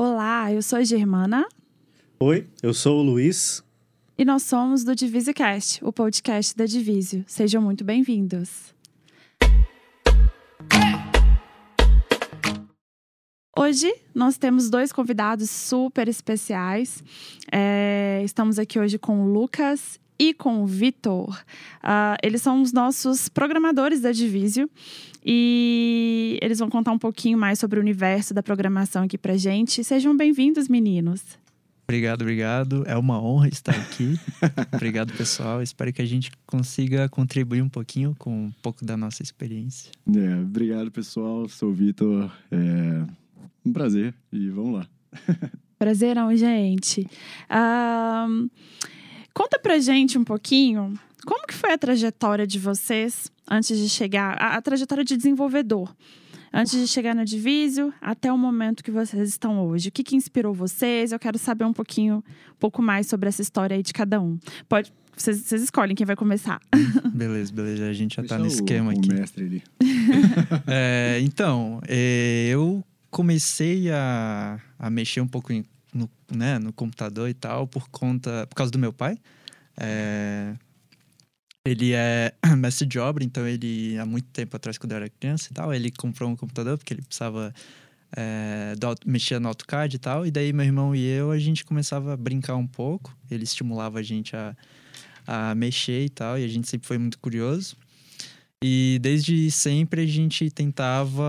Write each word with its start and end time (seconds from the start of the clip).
Olá, 0.00 0.52
eu 0.52 0.62
sou 0.62 0.78
a 0.78 0.84
Germana. 0.84 1.44
Oi, 2.20 2.46
eu 2.62 2.72
sou 2.72 3.00
o 3.00 3.02
Luiz. 3.02 3.64
E 4.16 4.24
nós 4.24 4.44
somos 4.44 4.84
do 4.84 4.94
DivisioCast, 4.94 5.84
o 5.84 5.92
podcast 5.92 6.56
da 6.56 6.66
Divisio. 6.66 7.24
Sejam 7.26 7.60
muito 7.60 7.82
bem-vindos. 7.82 8.72
Hoje 13.58 13.92
nós 14.14 14.38
temos 14.38 14.70
dois 14.70 14.92
convidados 14.92 15.50
super 15.50 16.06
especiais. 16.06 17.02
É, 17.50 18.22
estamos 18.24 18.56
aqui 18.60 18.78
hoje 18.78 18.98
com 18.98 19.24
o 19.24 19.26
Lucas 19.26 19.98
e 20.18 20.34
com 20.34 20.62
o 20.62 20.66
Vitor. 20.66 21.30
Uh, 21.82 22.16
eles 22.22 22.42
são 22.42 22.60
os 22.60 22.72
nossos 22.72 23.28
programadores 23.28 24.00
da 24.00 24.12
Divisio 24.12 24.68
e 25.24 26.38
eles 26.42 26.58
vão 26.58 26.68
contar 26.68 26.92
um 26.92 26.98
pouquinho 26.98 27.38
mais 27.38 27.58
sobre 27.58 27.78
o 27.78 27.82
universo 27.82 28.34
da 28.34 28.42
programação 28.42 29.04
aqui 29.04 29.16
pra 29.16 29.36
gente. 29.36 29.84
Sejam 29.84 30.16
bem-vindos, 30.16 30.68
meninos. 30.68 31.22
Obrigado, 31.84 32.20
obrigado. 32.20 32.84
É 32.86 32.96
uma 32.96 33.18
honra 33.18 33.48
estar 33.48 33.74
aqui. 33.74 34.18
obrigado, 34.74 35.10
pessoal. 35.14 35.62
Espero 35.62 35.90
que 35.90 36.02
a 36.02 36.06
gente 36.06 36.30
consiga 36.46 37.08
contribuir 37.08 37.62
um 37.62 37.68
pouquinho 37.68 38.14
com 38.18 38.44
um 38.44 38.52
pouco 38.62 38.84
da 38.84 38.94
nossa 38.94 39.22
experiência. 39.22 39.90
É, 40.06 40.40
obrigado, 40.40 40.90
pessoal. 40.90 41.48
Sou 41.48 41.70
o 41.70 41.72
Vitor. 41.72 42.30
É 42.50 43.06
um 43.64 43.72
prazer 43.72 44.14
e 44.30 44.50
vamos 44.50 44.80
lá. 44.80 44.88
Prazerão, 45.78 46.34
gente. 46.36 47.06
Um, 47.50 48.50
conta 49.32 49.58
pra 49.58 49.78
gente 49.78 50.18
um 50.18 50.24
pouquinho 50.24 50.98
como 51.24 51.46
que 51.46 51.54
foi 51.54 51.72
a 51.72 51.78
trajetória 51.78 52.46
de 52.46 52.58
vocês 52.58 53.30
antes 53.50 53.78
de 53.78 53.88
chegar, 53.88 54.36
a, 54.40 54.56
a 54.56 54.62
trajetória 54.62 55.04
de 55.04 55.16
desenvolvedor, 55.16 55.94
antes 56.52 56.72
de 56.72 56.86
chegar 56.86 57.14
no 57.14 57.24
Divisio 57.24 57.92
até 58.00 58.32
o 58.32 58.38
momento 58.38 58.82
que 58.82 58.90
vocês 58.90 59.28
estão 59.28 59.66
hoje. 59.66 59.88
O 59.88 59.92
que, 59.92 60.02
que 60.02 60.16
inspirou 60.16 60.54
vocês? 60.54 61.12
Eu 61.12 61.18
quero 61.18 61.38
saber 61.38 61.64
um 61.64 61.72
pouquinho, 61.72 62.24
um 62.50 62.58
pouco 62.58 62.80
mais 62.80 63.06
sobre 63.06 63.28
essa 63.28 63.42
história 63.42 63.76
aí 63.76 63.82
de 63.82 63.92
cada 63.92 64.20
um. 64.20 64.38
Pode, 64.68 64.92
vocês, 65.16 65.38
vocês 65.38 65.62
escolhem 65.62 65.94
quem 65.94 66.06
vai 66.06 66.16
começar. 66.16 66.60
Beleza, 67.12 67.52
beleza. 67.52 67.88
A 67.88 67.92
gente 67.92 68.16
já 68.16 68.22
Deixa 68.22 68.36
tá 68.36 68.40
no 68.40 68.46
esquema 68.46 68.92
o, 68.92 68.96
aqui. 68.96 69.10
O 69.10 69.14
mestre 69.14 69.44
ali. 69.44 69.62
é, 70.66 71.18
então, 71.22 71.80
é, 71.86 72.46
eu 72.48 72.84
comecei 73.10 73.90
a, 73.90 74.60
a 74.78 74.88
mexer 74.88 75.20
um 75.20 75.26
pouco 75.26 75.52
em, 75.52 75.64
no, 75.92 76.10
né, 76.34 76.58
no 76.58 76.72
computador 76.72 77.28
e 77.28 77.34
tal 77.34 77.66
por 77.66 77.88
conta 77.88 78.46
por 78.46 78.54
causa 78.54 78.70
do 78.70 78.78
meu 78.78 78.92
pai. 78.92 79.18
É, 79.76 80.54
ele 81.64 81.92
é 81.92 82.34
mestre 82.56 82.86
de 82.86 82.98
obra, 82.98 83.24
então 83.24 83.46
ele 83.46 83.98
há 83.98 84.06
muito 84.06 84.28
tempo 84.30 84.56
atrás 84.56 84.78
quando 84.78 84.92
eu 84.92 84.96
era 84.96 85.08
criança 85.08 85.48
e 85.50 85.54
tal, 85.54 85.72
ele 85.72 85.90
comprou 85.90 86.30
um 86.30 86.36
computador 86.36 86.78
porque 86.78 86.94
ele 86.94 87.02
precisava 87.02 87.52
é, 88.16 88.74
do, 88.76 89.40
no 89.40 89.48
AutoCAD 89.48 89.96
e 89.96 89.98
tal. 89.98 90.26
E 90.26 90.30
daí 90.30 90.52
meu 90.52 90.64
irmão 90.64 90.94
e 90.94 91.04
eu 91.04 91.30
a 91.30 91.38
gente 91.38 91.64
começava 91.64 92.14
a 92.14 92.16
brincar 92.16 92.56
um 92.56 92.66
pouco. 92.66 93.16
Ele 93.30 93.44
estimulava 93.44 93.98
a 93.98 94.02
gente 94.02 94.34
a, 94.34 94.56
a 95.26 95.54
mexer 95.54 96.04
e 96.04 96.08
tal, 96.08 96.38
e 96.38 96.44
a 96.44 96.48
gente 96.48 96.68
sempre 96.68 96.86
foi 96.86 96.98
muito 96.98 97.18
curioso. 97.18 97.76
E 98.62 98.98
desde 99.00 99.50
sempre 99.52 100.02
a 100.02 100.06
gente 100.06 100.50
tentava 100.50 101.24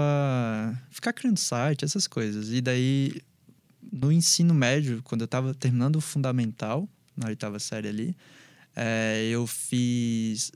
ficar 0.89 1.13
criando 1.13 1.37
site, 1.37 1.85
essas 1.85 2.07
coisas. 2.07 2.51
E 2.51 2.59
daí, 2.59 3.21
no 3.91 4.11
ensino 4.11 4.53
médio, 4.53 5.01
quando 5.03 5.21
eu 5.21 5.25
estava 5.25 5.53
terminando 5.53 5.97
o 5.97 6.01
fundamental, 6.01 6.87
na 7.15 7.27
oitava 7.27 7.59
série 7.59 7.87
ali, 7.87 8.15
é, 8.75 9.27
eu 9.29 9.45
fiz. 9.45 10.51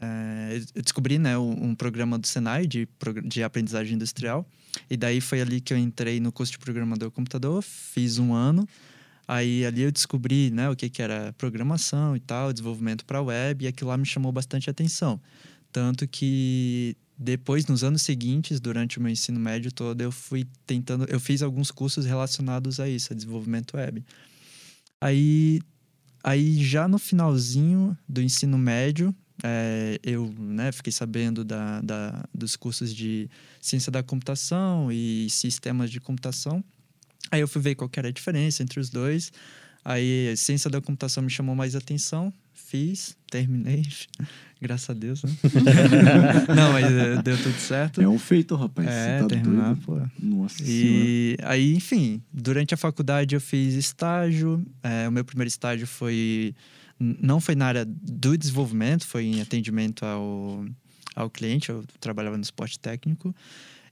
É, 0.00 0.60
eu 0.74 0.82
descobri 0.82 1.18
né, 1.18 1.38
um, 1.38 1.74
programa 1.74 2.18
do 2.18 2.26
Senai 2.26 2.66
de, 2.66 2.88
de 3.24 3.42
aprendizagem 3.42 3.94
industrial. 3.94 4.46
E 4.90 4.96
daí 4.96 5.20
foi 5.20 5.40
ali 5.40 5.60
que 5.60 5.72
eu 5.72 5.78
entrei 5.78 6.20
no 6.20 6.30
curso 6.30 6.52
de 6.52 6.58
programador 6.58 7.10
computador, 7.10 7.62
fiz 7.62 8.18
um 8.18 8.34
ano. 8.34 8.66
Aí 9.26 9.64
ali 9.64 9.82
eu 9.82 9.90
descobri 9.90 10.50
né, 10.50 10.70
o 10.70 10.76
que, 10.76 10.88
que 10.88 11.02
era 11.02 11.34
programação 11.36 12.14
e 12.14 12.20
tal, 12.20 12.52
desenvolvimento 12.52 13.04
para 13.04 13.20
web, 13.20 13.64
e 13.64 13.68
aquilo 13.68 13.90
lá 13.90 13.96
me 13.96 14.06
chamou 14.06 14.30
bastante 14.30 14.70
atenção. 14.70 15.20
Tanto 15.72 16.06
que 16.06 16.96
depois, 17.18 17.66
nos 17.66 17.82
anos 17.82 18.02
seguintes, 18.02 18.60
durante 18.60 18.98
o 18.98 19.02
meu 19.02 19.10
ensino 19.10 19.40
médio 19.40 19.72
todo, 19.72 20.00
eu 20.02 20.12
fui 20.12 20.46
tentando. 20.66 21.06
Eu 21.08 21.18
fiz 21.18 21.40
alguns 21.42 21.70
cursos 21.70 22.04
relacionados 22.04 22.78
a 22.78 22.88
isso, 22.88 23.12
a 23.12 23.16
desenvolvimento 23.16 23.76
web. 23.76 24.04
Aí, 25.00 25.60
aí 26.22 26.62
já 26.62 26.86
no 26.86 26.98
finalzinho 26.98 27.96
do 28.06 28.20
ensino 28.20 28.58
médio, 28.58 29.14
é, 29.42 29.98
eu 30.02 30.34
né, 30.38 30.70
fiquei 30.72 30.92
sabendo 30.92 31.42
da, 31.42 31.80
da, 31.80 32.24
dos 32.34 32.54
cursos 32.54 32.94
de 32.94 33.30
ciência 33.60 33.90
da 33.90 34.02
computação 34.02 34.92
e 34.92 35.28
sistemas 35.30 35.90
de 35.90 36.00
computação. 36.00 36.62
Aí 37.30 37.40
eu 37.40 37.48
fui 37.48 37.62
ver 37.62 37.74
qual 37.76 37.90
era 37.96 38.08
a 38.08 38.12
diferença 38.12 38.62
entre 38.62 38.78
os 38.78 38.90
dois. 38.90 39.32
Aí 39.82 40.30
a 40.32 40.36
ciência 40.36 40.68
da 40.68 40.82
computação 40.82 41.22
me 41.22 41.30
chamou 41.30 41.54
mais 41.54 41.74
atenção 41.74 42.32
fiz, 42.68 43.16
terminei, 43.30 43.82
graças 44.60 44.90
a 44.90 44.92
Deus, 44.92 45.22
né? 45.22 45.30
não, 46.54 46.72
mas 46.72 46.84
eh, 46.90 47.22
deu 47.22 47.36
tudo 47.40 47.54
certo. 47.58 48.00
É 48.00 48.08
um 48.08 48.18
feito, 48.18 48.54
rapaz. 48.56 48.88
É, 48.88 49.20
tá 49.20 49.26
terminar, 49.28 49.74
doido. 49.74 49.82
pô. 49.84 50.00
Nossa 50.20 50.62
E 50.62 51.36
senhora. 51.36 51.52
aí, 51.52 51.74
enfim, 51.74 52.20
durante 52.32 52.74
a 52.74 52.76
faculdade 52.76 53.34
eu 53.34 53.40
fiz 53.40 53.74
estágio. 53.74 54.64
É, 54.82 55.08
o 55.08 55.12
meu 55.12 55.24
primeiro 55.24 55.48
estágio 55.48 55.86
foi... 55.86 56.54
Não 56.98 57.40
foi 57.40 57.54
na 57.54 57.66
área 57.66 57.84
do 57.84 58.36
desenvolvimento, 58.38 59.06
foi 59.06 59.24
em 59.26 59.40
atendimento 59.42 60.04
ao, 60.04 60.64
ao 61.14 61.28
cliente. 61.30 61.68
Eu 61.68 61.84
trabalhava 62.00 62.36
no 62.38 62.42
esporte 62.42 62.78
técnico. 62.78 63.34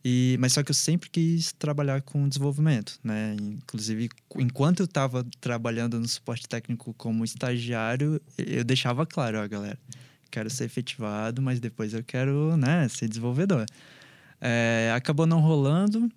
E, 0.05 0.37
mas 0.39 0.53
só 0.53 0.63
que 0.63 0.71
eu 0.71 0.75
sempre 0.75 1.09
quis 1.09 1.53
trabalhar 1.53 2.03
com 2.03 2.29
desenvolvimento, 2.29 3.01
né? 3.03 3.35
Inclusive, 3.41 4.11
enquanto 4.37 4.81
eu 4.81 4.85
estava 4.85 5.27
trabalhando 5.41 5.99
no 5.99 6.07
suporte 6.07 6.47
técnico 6.47 6.93
como 6.95 7.25
estagiário, 7.25 8.21
eu 8.37 8.63
deixava 8.65 9.07
claro, 9.07 9.39
ó, 9.39 9.49
galera, 9.49 9.79
quero 10.31 10.51
ser 10.51 10.65
efetivado, 10.65 11.41
mas 11.41 11.59
depois 11.59 11.95
eu 11.95 12.05
quero, 12.05 12.55
né, 12.57 12.87
ser 12.89 13.09
desenvolvedor. 13.09 13.65
É, 14.41 14.93
acabou 14.95 15.27
não 15.27 15.41
rolando 15.41 16.11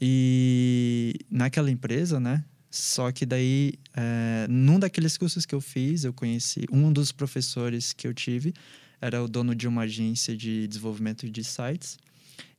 e 0.00 1.14
naquela 1.28 1.70
empresa, 1.70 2.20
né? 2.20 2.44
Só 2.70 3.10
que 3.10 3.26
daí, 3.26 3.74
é, 3.96 4.46
num 4.48 4.78
daqueles 4.78 5.16
cursos 5.16 5.44
que 5.44 5.54
eu 5.54 5.60
fiz, 5.60 6.04
eu 6.04 6.12
conheci 6.12 6.66
um 6.70 6.92
dos 6.92 7.10
professores 7.10 7.92
que 7.92 8.06
eu 8.06 8.14
tive, 8.14 8.52
era 9.00 9.22
o 9.22 9.28
dono 9.28 9.54
de 9.54 9.66
uma 9.66 9.82
agência 9.82 10.36
de 10.36 10.68
desenvolvimento 10.68 11.28
de 11.28 11.42
sites. 11.42 11.98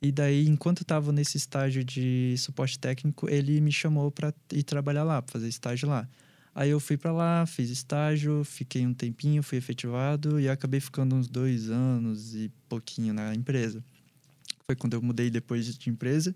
E 0.01 0.11
daí, 0.11 0.47
enquanto 0.47 0.79
eu 0.79 0.83
estava 0.83 1.11
nesse 1.11 1.37
estágio 1.37 1.83
de 1.83 2.35
suporte 2.37 2.77
técnico, 2.77 3.29
ele 3.29 3.59
me 3.61 3.71
chamou 3.71 4.11
para 4.11 4.33
ir 4.51 4.63
trabalhar 4.63 5.03
lá, 5.03 5.21
para 5.21 5.33
fazer 5.33 5.47
estágio 5.47 5.87
lá. 5.87 6.07
Aí 6.53 6.69
eu 6.69 6.79
fui 6.79 6.95
para 6.95 7.11
lá, 7.11 7.45
fiz 7.45 7.69
estágio, 7.69 8.43
fiquei 8.45 8.87
um 8.87 8.93
tempinho, 8.93 9.43
fui 9.43 9.57
efetivado 9.57 10.39
e 10.39 10.47
acabei 10.47 10.79
ficando 10.79 11.15
uns 11.15 11.27
dois 11.27 11.69
anos 11.69 12.33
e 12.33 12.49
pouquinho 12.69 13.13
na 13.13 13.35
empresa. 13.35 13.83
Foi 14.65 14.75
quando 14.75 14.93
eu 14.93 15.01
mudei 15.01 15.29
depois 15.29 15.77
de 15.77 15.89
empresa. 15.89 16.33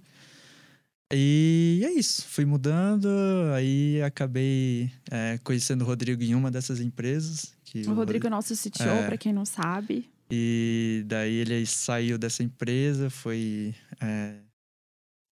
E 1.11 1.81
é 1.83 1.91
isso, 1.91 2.23
fui 2.27 2.45
mudando, 2.45 3.07
aí 3.55 3.99
acabei 4.03 4.91
é, 5.09 5.39
conhecendo 5.43 5.83
o 5.83 5.85
Rodrigo 5.85 6.21
em 6.21 6.35
uma 6.35 6.51
dessas 6.51 6.79
empresas. 6.79 7.53
Que 7.63 7.81
o, 7.87 7.91
o 7.91 7.93
Rodrigo 7.95 8.27
é 8.27 8.29
nosso 8.29 8.53
CTO, 8.55 8.83
é, 8.83 9.07
para 9.07 9.17
quem 9.17 9.33
não 9.33 9.45
sabe. 9.45 10.07
E 10.31 11.03
daí 11.07 11.35
ele 11.35 11.65
saiu 11.65 12.17
dessa 12.17 12.43
empresa, 12.43 13.09
foi. 13.09 13.73
É, 13.99 14.35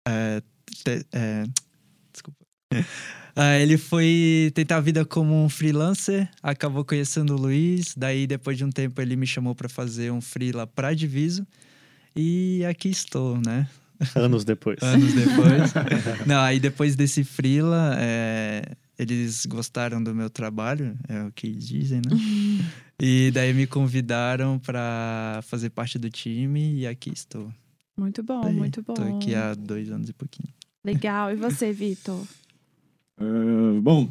é, 0.08 0.42
te, 0.84 1.06
é, 1.12 1.44
desculpa. 2.12 2.46
Uh, 2.72 3.58
ele 3.62 3.78
foi 3.78 4.52
tentar 4.54 4.78
a 4.78 4.82
vida 4.82 5.04
como 5.04 5.44
um 5.44 5.50
freelancer, 5.50 6.30
acabou 6.42 6.86
conhecendo 6.86 7.36
o 7.36 7.40
Luiz, 7.40 7.96
daí 7.98 8.28
depois 8.28 8.58
de 8.58 8.66
um 8.66 8.70
tempo 8.70 9.02
ele 9.02 9.16
me 9.16 9.26
chamou 9.26 9.56
para 9.56 9.68
fazer 9.68 10.12
um 10.12 10.22
freela 10.22 10.68
para 10.68 10.94
Diviso 10.94 11.46
e 12.16 12.64
aqui 12.66 12.90
estou, 12.90 13.40
né? 13.44 13.68
Anos 14.16 14.44
depois. 14.44 14.78
Anos 14.82 15.14
depois. 15.14 15.74
Não, 16.28 16.42
aí 16.42 16.60
depois 16.60 16.96
desse 16.96 17.24
freela, 17.24 17.96
é, 17.98 18.64
eles 18.98 19.46
gostaram 19.46 20.04
do 20.04 20.14
meu 20.14 20.30
trabalho, 20.30 20.98
é 21.08 21.24
o 21.24 21.32
que 21.32 21.50
dizem, 21.52 22.00
né? 22.00 22.12
e 23.02 23.32
daí 23.32 23.54
me 23.54 23.66
convidaram 23.66 24.60
para 24.60 25.40
fazer 25.44 25.70
parte 25.70 25.98
do 25.98 26.10
time 26.10 26.80
e 26.80 26.88
aqui 26.88 27.12
estou. 27.12 27.52
Muito 27.98 28.24
bom, 28.24 28.42
daí, 28.42 28.54
muito 28.54 28.82
bom. 28.82 28.94
Estou 28.94 29.18
aqui 29.18 29.36
há 29.36 29.54
dois 29.54 29.92
anos 29.92 30.10
e 30.10 30.14
pouquinho. 30.14 30.54
Legal. 30.84 31.32
E 31.32 31.36
você, 31.36 31.72
Vitor? 31.74 32.26
Uh, 33.20 33.80
bom, 33.82 34.10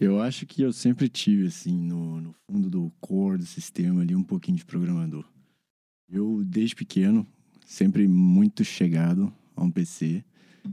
eu 0.00 0.20
acho 0.20 0.46
que 0.46 0.62
eu 0.62 0.72
sempre 0.72 1.08
tive, 1.08 1.46
assim, 1.46 1.76
no, 1.76 2.20
no 2.20 2.34
fundo 2.46 2.68
do 2.68 2.92
core 3.00 3.38
do 3.38 3.46
sistema 3.46 4.02
ali, 4.02 4.14
um 4.14 4.22
pouquinho 4.24 4.56
de 4.56 4.64
programador. 4.64 5.24
Eu, 6.10 6.42
desde 6.44 6.74
pequeno, 6.74 7.26
sempre 7.64 8.06
muito 8.06 8.64
chegado 8.64 9.32
a 9.56 9.62
um 9.62 9.70
PC. 9.70 10.24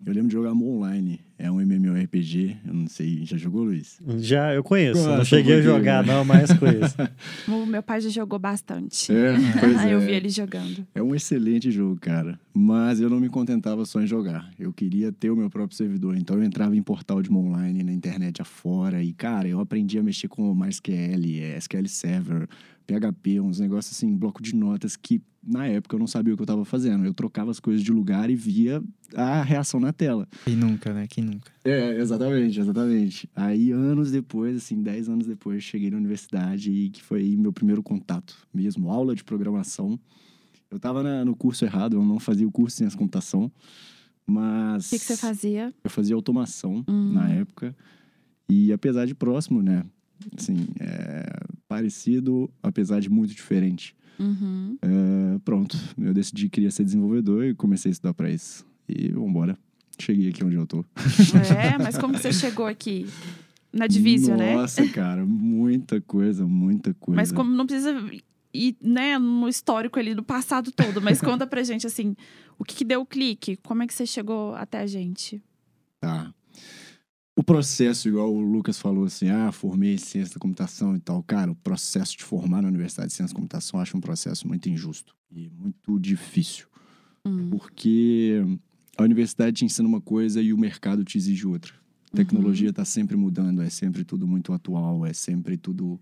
Eu 0.05 0.13
lembro 0.13 0.29
de 0.29 0.33
jogar 0.33 0.51
online, 0.51 1.21
é 1.39 1.49
um 1.49 1.61
MMORPG 1.61 2.03
RPG. 2.03 2.57
Eu 2.67 2.73
não 2.73 2.87
sei, 2.87 3.25
já 3.25 3.37
jogou, 3.37 3.63
Luiz? 3.63 3.97
Já, 4.17 4.53
eu 4.53 4.61
conheço. 4.61 5.07
Não 5.07 5.23
cheguei 5.23 5.55
a 5.55 5.61
jogar, 5.61 6.05
né? 6.05 6.13
não, 6.13 6.25
mas 6.25 6.51
conheço. 6.51 6.95
O 7.47 7.65
meu 7.65 7.81
pai 7.81 8.01
já 8.01 8.09
jogou 8.09 8.37
bastante. 8.37 9.11
É, 9.11 9.33
pois 9.59 9.77
Ah, 9.79 9.89
eu 9.89 10.01
é. 10.01 10.05
vi 10.05 10.11
ele 10.11 10.29
jogando. 10.29 10.85
É 10.93 11.01
um 11.01 11.15
excelente 11.15 11.71
jogo, 11.71 11.97
cara. 11.99 12.39
Mas 12.53 12.99
eu 12.99 13.09
não 13.09 13.19
me 13.19 13.29
contentava 13.29 13.85
só 13.85 14.01
em 14.01 14.07
jogar. 14.07 14.51
Eu 14.59 14.73
queria 14.73 15.11
ter 15.11 15.29
o 15.29 15.35
meu 15.35 15.49
próprio 15.49 15.77
servidor. 15.77 16.17
Então 16.17 16.37
eu 16.37 16.43
entrava 16.43 16.75
em 16.75 16.83
portal 16.83 17.21
de 17.21 17.31
online 17.31 17.83
na 17.83 17.93
internet 17.93 18.41
afora. 18.41 19.01
E, 19.01 19.13
cara, 19.13 19.47
eu 19.47 19.61
aprendi 19.61 19.97
a 19.97 20.03
mexer 20.03 20.27
com 20.27 20.53
MySQL, 20.53 21.57
SQL 21.57 21.87
Server, 21.87 22.47
PHP, 22.85 23.39
uns 23.39 23.59
negócios 23.59 23.95
assim, 23.95 24.15
bloco 24.15 24.41
de 24.41 24.55
notas 24.55 24.95
que 24.95 25.21
na 25.43 25.67
época 25.67 25.95
eu 25.95 25.99
não 25.99 26.07
sabia 26.07 26.33
o 26.33 26.37
que 26.37 26.43
eu 26.43 26.47
tava 26.47 26.65
fazendo. 26.65 27.05
Eu 27.05 27.13
trocava 27.13 27.51
as 27.51 27.59
coisas 27.59 27.83
de 27.83 27.91
lugar 27.91 28.29
e 28.29 28.35
via 28.35 28.81
a 29.15 29.41
reação 29.41 29.79
na 29.79 29.93
tela. 29.93 30.27
Quem 30.45 30.55
nunca, 30.55 30.93
né? 30.93 31.07
Quem 31.07 31.23
nunca? 31.29 31.51
É, 31.63 31.97
exatamente, 31.99 32.59
exatamente. 32.59 33.29
Aí, 33.35 33.71
anos 33.71 34.11
depois, 34.11 34.57
assim, 34.57 34.81
10 34.81 35.07
anos 35.09 35.25
depois, 35.27 35.63
cheguei 35.63 35.89
na 35.89 35.97
universidade 35.97 36.71
e 36.71 36.89
que 36.89 37.01
foi 37.03 37.21
aí 37.21 37.37
meu 37.37 37.53
primeiro 37.53 37.81
contato 37.81 38.35
mesmo, 38.53 38.89
aula 38.89 39.15
de 39.15 39.23
programação. 39.23 39.99
Eu 40.71 40.79
tava 40.79 41.01
na- 41.01 41.23
no 41.25 41.35
curso 41.35 41.65
errado, 41.65 41.95
eu 41.95 42.03
não 42.05 42.19
fazia 42.19 42.47
o 42.47 42.51
curso 42.51 42.75
de 42.75 42.77
ciência 42.79 42.97
computação, 42.97 43.51
mas... 44.27 44.87
O 44.87 44.89
que, 44.91 44.99
que 44.99 45.05
você 45.05 45.17
fazia? 45.17 45.73
Eu 45.83 45.89
fazia 45.89 46.15
automação 46.15 46.83
Hum. 46.87 47.13
na 47.13 47.29
época. 47.29 47.75
E 48.49 48.71
apesar 48.73 49.05
de 49.05 49.15
próximo, 49.15 49.61
né? 49.61 49.83
Assim, 50.37 50.67
é 50.79 51.25
parecido, 51.67 52.49
apesar 52.61 52.99
de 52.99 53.09
muito 53.09 53.33
diferente. 53.33 53.95
Uhum. 54.19 54.77
É, 54.81 55.39
pronto, 55.45 55.77
eu 55.97 56.13
decidi 56.13 56.43
que 56.43 56.49
queria 56.49 56.71
ser 56.71 56.83
desenvolvedor 56.83 57.45
e 57.45 57.55
comecei 57.55 57.89
a 57.89 57.93
estudar 57.93 58.13
pra 58.13 58.29
isso. 58.29 58.65
E 58.87 59.07
vambora. 59.09 59.57
Cheguei 60.01 60.29
aqui 60.29 60.43
onde 60.43 60.55
eu 60.55 60.65
tô. 60.65 60.83
É, 61.57 61.77
mas 61.77 61.97
como 61.97 62.13
que 62.13 62.21
você 62.21 62.33
chegou 62.33 62.65
aqui? 62.65 63.05
Na 63.71 63.85
Divisio, 63.85 64.35
né? 64.35 64.55
Nossa, 64.55 64.87
cara, 64.87 65.25
muita 65.25 66.01
coisa, 66.01 66.45
muita 66.45 66.93
coisa. 66.95 67.15
Mas 67.15 67.31
como 67.31 67.51
não 67.51 67.67
precisa 67.67 67.93
ir, 68.53 68.75
né, 68.81 69.17
no 69.19 69.47
histórico 69.47 69.99
ali 69.99 70.15
do 70.15 70.23
passado 70.23 70.71
todo, 70.71 71.01
mas 71.01 71.21
conta 71.21 71.45
pra 71.45 71.61
gente 71.63 71.85
assim, 71.85 72.15
o 72.57 72.63
que, 72.63 72.75
que 72.75 72.85
deu 72.85 73.01
o 73.01 73.05
clique? 73.05 73.57
Como 73.57 73.83
é 73.83 73.87
que 73.87 73.93
você 73.93 74.05
chegou 74.05 74.55
até 74.55 74.79
a 74.79 74.87
gente? 74.87 75.41
Tá. 75.99 76.33
O 77.35 77.43
processo, 77.43 78.09
igual 78.09 78.33
o 78.33 78.41
Lucas 78.41 78.79
falou 78.79 79.05
assim, 79.05 79.29
ah, 79.29 79.51
formei 79.51 79.93
em 79.93 79.97
ciência 79.97 80.33
da 80.33 80.39
computação 80.39 80.95
e 80.95 80.99
tal. 80.99 81.23
Cara, 81.23 81.51
o 81.51 81.55
processo 81.55 82.17
de 82.17 82.23
formar 82.23 82.61
na 82.61 82.67
Universidade 82.67 83.09
de 83.09 83.13
Ciência 83.13 83.33
da 83.33 83.39
Computação 83.39 83.79
eu 83.79 83.83
acho 83.83 83.95
um 83.95 84.01
processo 84.01 84.47
muito 84.47 84.67
injusto 84.67 85.15
e 85.31 85.49
muito 85.49 85.97
difícil. 85.99 86.67
Hum. 87.25 87.49
Porque 87.49 88.43
a 88.99 89.05
universidade 89.05 89.57
te 89.57 89.65
ensina 89.65 89.87
uma 89.87 90.01
coisa 90.01 90.41
e 90.41 90.51
o 90.51 90.57
mercado 90.57 91.03
te 91.03 91.17
exige 91.17 91.47
outra. 91.47 91.73
A 92.11 92.17
tecnologia 92.17 92.69
está 92.69 92.83
sempre 92.83 93.15
mudando, 93.15 93.61
é 93.61 93.69
sempre 93.69 94.03
tudo 94.03 94.27
muito 94.27 94.51
atual, 94.51 95.05
é 95.05 95.13
sempre 95.13 95.57
tudo 95.57 95.99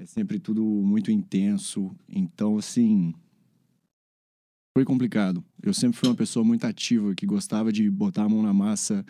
é 0.00 0.06
sempre 0.06 0.38
tudo 0.38 0.64
muito 0.64 1.10
intenso. 1.10 1.94
Então, 2.08 2.56
assim, 2.56 3.12
foi 4.74 4.84
complicado. 4.84 5.44
Eu 5.62 5.74
sempre 5.74 5.98
fui 5.98 6.08
uma 6.08 6.14
pessoa 6.14 6.42
muito 6.42 6.64
ativa, 6.64 7.14
que 7.14 7.26
gostava 7.26 7.70
de 7.70 7.90
botar 7.90 8.24
a 8.24 8.28
mão 8.28 8.42
na 8.42 8.54
massa. 8.54 9.04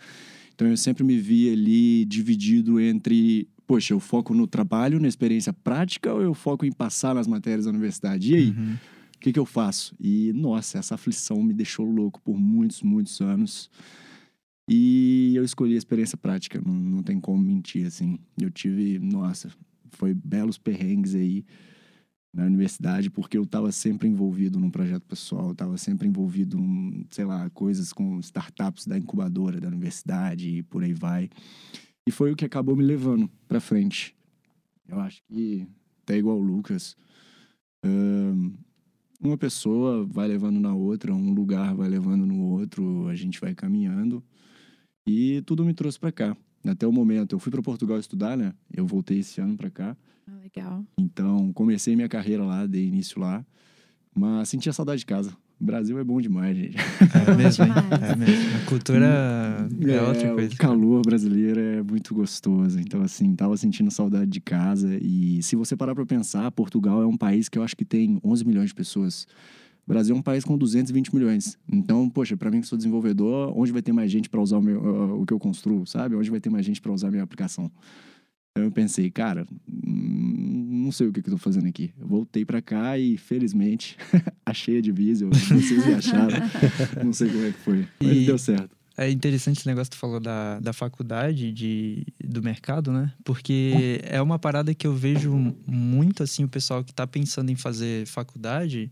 Então, 0.53 0.67
eu 0.67 0.75
sempre 0.75 1.03
me 1.03 1.17
via 1.17 1.53
ali 1.53 2.03
dividido 2.03 2.77
entre, 2.77 3.47
poxa, 3.65 3.93
eu 3.93 3.99
foco 4.01 4.33
no 4.33 4.45
trabalho, 4.45 4.99
na 4.99 5.07
experiência 5.07 5.53
prática, 5.53 6.13
ou 6.13 6.21
eu 6.21 6.33
foco 6.33 6.65
em 6.65 6.71
passar 6.71 7.15
nas 7.15 7.25
matérias 7.25 7.63
da 7.63 7.71
universidade? 7.71 8.33
E 8.33 8.35
aí? 8.35 8.49
Uhum. 8.49 8.75
Que, 9.21 9.31
que 9.31 9.39
eu 9.39 9.45
faço? 9.45 9.95
E, 9.99 10.33
nossa, 10.33 10.79
essa 10.79 10.95
aflição 10.95 11.41
me 11.41 11.53
deixou 11.53 11.85
louco 11.85 12.19
por 12.21 12.37
muitos, 12.37 12.81
muitos 12.81 13.21
anos. 13.21 13.69
E 14.67 15.33
eu 15.35 15.43
escolhi 15.43 15.75
a 15.75 15.77
experiência 15.77 16.17
prática, 16.17 16.61
não, 16.65 16.73
não 16.73 17.03
tem 17.03 17.19
como 17.19 17.41
mentir, 17.41 17.85
assim. 17.85 18.19
Eu 18.39 18.49
tive, 18.49 18.99
nossa, 18.99 19.49
foi 19.89 20.13
belos 20.13 20.57
perrengues 20.57 21.13
aí 21.13 21.45
na 22.33 22.45
universidade, 22.45 23.09
porque 23.09 23.37
eu 23.37 23.43
estava 23.43 23.71
sempre 23.71 24.07
envolvido 24.07 24.59
num 24.59 24.71
projeto 24.71 25.03
pessoal, 25.03 25.51
estava 25.51 25.77
sempre 25.77 26.07
envolvido, 26.07 26.57
em, 26.57 27.05
sei 27.09 27.25
lá, 27.25 27.49
coisas 27.51 27.93
com 27.93 28.19
startups 28.19 28.87
da 28.87 28.97
incubadora 28.97 29.59
da 29.59 29.67
universidade 29.67 30.49
e 30.49 30.63
por 30.63 30.83
aí 30.83 30.93
vai. 30.93 31.29
E 32.07 32.11
foi 32.11 32.31
o 32.31 32.35
que 32.35 32.45
acabou 32.45 32.75
me 32.75 32.83
levando 32.83 33.29
para 33.47 33.59
frente. 33.59 34.15
Eu 34.87 34.99
acho 34.99 35.21
que, 35.23 35.67
até 36.01 36.17
igual 36.17 36.37
o 36.37 36.41
Lucas, 36.41 36.95
uma 39.21 39.37
pessoa 39.37 40.05
vai 40.05 40.27
levando 40.27 40.59
na 40.59 40.73
outra, 40.73 41.13
um 41.13 41.33
lugar 41.33 41.75
vai 41.75 41.87
levando 41.87 42.25
no 42.25 42.41
outro, 42.41 43.07
a 43.07 43.15
gente 43.15 43.39
vai 43.39 43.53
caminhando. 43.53 44.23
E 45.05 45.41
tudo 45.43 45.63
me 45.65 45.73
trouxe 45.73 45.99
para 45.99 46.11
cá. 46.11 46.37
Até 46.65 46.85
o 46.85 46.91
momento, 46.91 47.33
eu 47.33 47.39
fui 47.39 47.51
para 47.51 47.61
Portugal 47.61 47.99
estudar, 47.99 48.37
né? 48.37 48.53
Eu 48.71 48.85
voltei 48.85 49.19
esse 49.19 49.41
ano 49.41 49.55
para 49.55 49.69
cá. 49.69 49.97
Ah, 50.27 50.37
legal. 50.41 50.85
Então, 50.97 51.51
comecei 51.53 51.95
minha 51.95 52.09
carreira 52.09 52.43
lá, 52.43 52.65
dei 52.65 52.87
início 52.87 53.19
lá. 53.19 53.45
Mas 54.13 54.49
sentia 54.49 54.73
saudade 54.73 54.99
de 54.99 55.05
casa. 55.05 55.35
O 55.61 55.63
Brasil 55.63 55.99
é 55.99 56.03
bom 56.03 56.19
demais, 56.19 56.57
gente. 56.57 56.75
É 56.75 57.35
mesmo, 57.35 57.65
hein? 57.65 57.71
demais. 57.71 58.11
É 58.11 58.15
mesmo. 58.15 58.57
A 58.57 58.65
cultura 58.65 59.69
é, 59.79 60.01
outra 60.01 60.33
coisa. 60.33 60.53
O 60.55 60.57
calor 60.57 61.01
brasileiro 61.05 61.59
é 61.59 61.83
muito 61.83 62.15
gostoso. 62.15 62.79
Então, 62.79 63.03
assim, 63.03 63.35
tava 63.35 63.55
sentindo 63.55 63.91
saudade 63.91 64.31
de 64.31 64.41
casa. 64.41 64.97
E 64.99 65.43
se 65.43 65.55
você 65.55 65.75
parar 65.75 65.93
pra 65.93 66.03
pensar, 66.03 66.49
Portugal 66.51 67.03
é 67.03 67.05
um 67.05 67.15
país 67.15 67.47
que 67.47 67.59
eu 67.59 67.63
acho 67.63 67.77
que 67.77 67.85
tem 67.85 68.19
11 68.23 68.43
milhões 68.43 68.69
de 68.69 68.73
pessoas. 68.73 69.27
O 69.85 69.91
Brasil 69.91 70.15
é 70.15 70.17
um 70.17 70.21
país 70.21 70.43
com 70.43 70.57
220 70.57 71.13
milhões. 71.13 71.59
Então, 71.71 72.09
poxa, 72.09 72.35
pra 72.35 72.49
mim 72.49 72.61
que 72.61 72.67
sou 72.67 72.77
desenvolvedor, 72.77 73.53
onde 73.55 73.71
vai 73.71 73.83
ter 73.83 73.91
mais 73.91 74.09
gente 74.09 74.29
pra 74.29 74.41
usar 74.41 74.57
o, 74.57 74.63
meu, 74.63 74.81
uh, 74.81 75.21
o 75.21 75.25
que 75.27 75.33
eu 75.33 75.39
construo, 75.39 75.85
sabe? 75.85 76.15
Onde 76.15 76.31
vai 76.31 76.39
ter 76.39 76.49
mais 76.49 76.65
gente 76.65 76.81
pra 76.81 76.91
usar 76.91 77.09
a 77.09 77.11
minha 77.11 77.23
aplicação? 77.23 77.69
Então 78.51 78.65
eu 78.65 78.71
pensei, 78.71 79.09
cara, 79.09 79.47
não 79.65 80.91
sei 80.91 81.07
o 81.07 81.13
que, 81.13 81.21
que 81.21 81.29
eu 81.29 81.33
tô 81.33 81.37
fazendo 81.37 81.67
aqui. 81.67 81.91
Eu 81.97 82.05
voltei 82.05 82.43
pra 82.43 82.61
cá 82.61 82.97
e, 82.97 83.17
felizmente, 83.17 83.97
achei 84.45 84.77
a 84.77 84.81
Divisio. 84.81 85.29
Vocês 85.29 85.85
me 85.85 85.93
acharam. 85.93 86.37
não 87.03 87.13
sei 87.13 87.29
como 87.29 87.45
é 87.45 87.51
que 87.51 87.59
foi. 87.59 87.87
Mas 88.03 88.17
E- 88.17 88.25
deu 88.25 88.37
certo. 88.37 88.75
É 88.97 89.09
interessante 89.09 89.57
esse 89.59 89.67
negócio 89.67 89.89
que 89.89 89.95
tu 89.95 89.99
falou 89.99 90.19
da, 90.19 90.59
da 90.59 90.73
faculdade, 90.73 91.51
de, 91.53 92.05
do 92.21 92.43
mercado, 92.43 92.91
né? 92.91 93.11
Porque 93.23 94.01
é 94.03 94.21
uma 94.21 94.37
parada 94.37 94.75
que 94.75 94.85
eu 94.85 94.93
vejo 94.93 95.33
muito, 95.65 96.21
assim, 96.21 96.43
o 96.43 96.47
pessoal 96.49 96.83
que 96.83 96.93
tá 96.93 97.07
pensando 97.07 97.49
em 97.49 97.55
fazer 97.55 98.05
faculdade, 98.05 98.91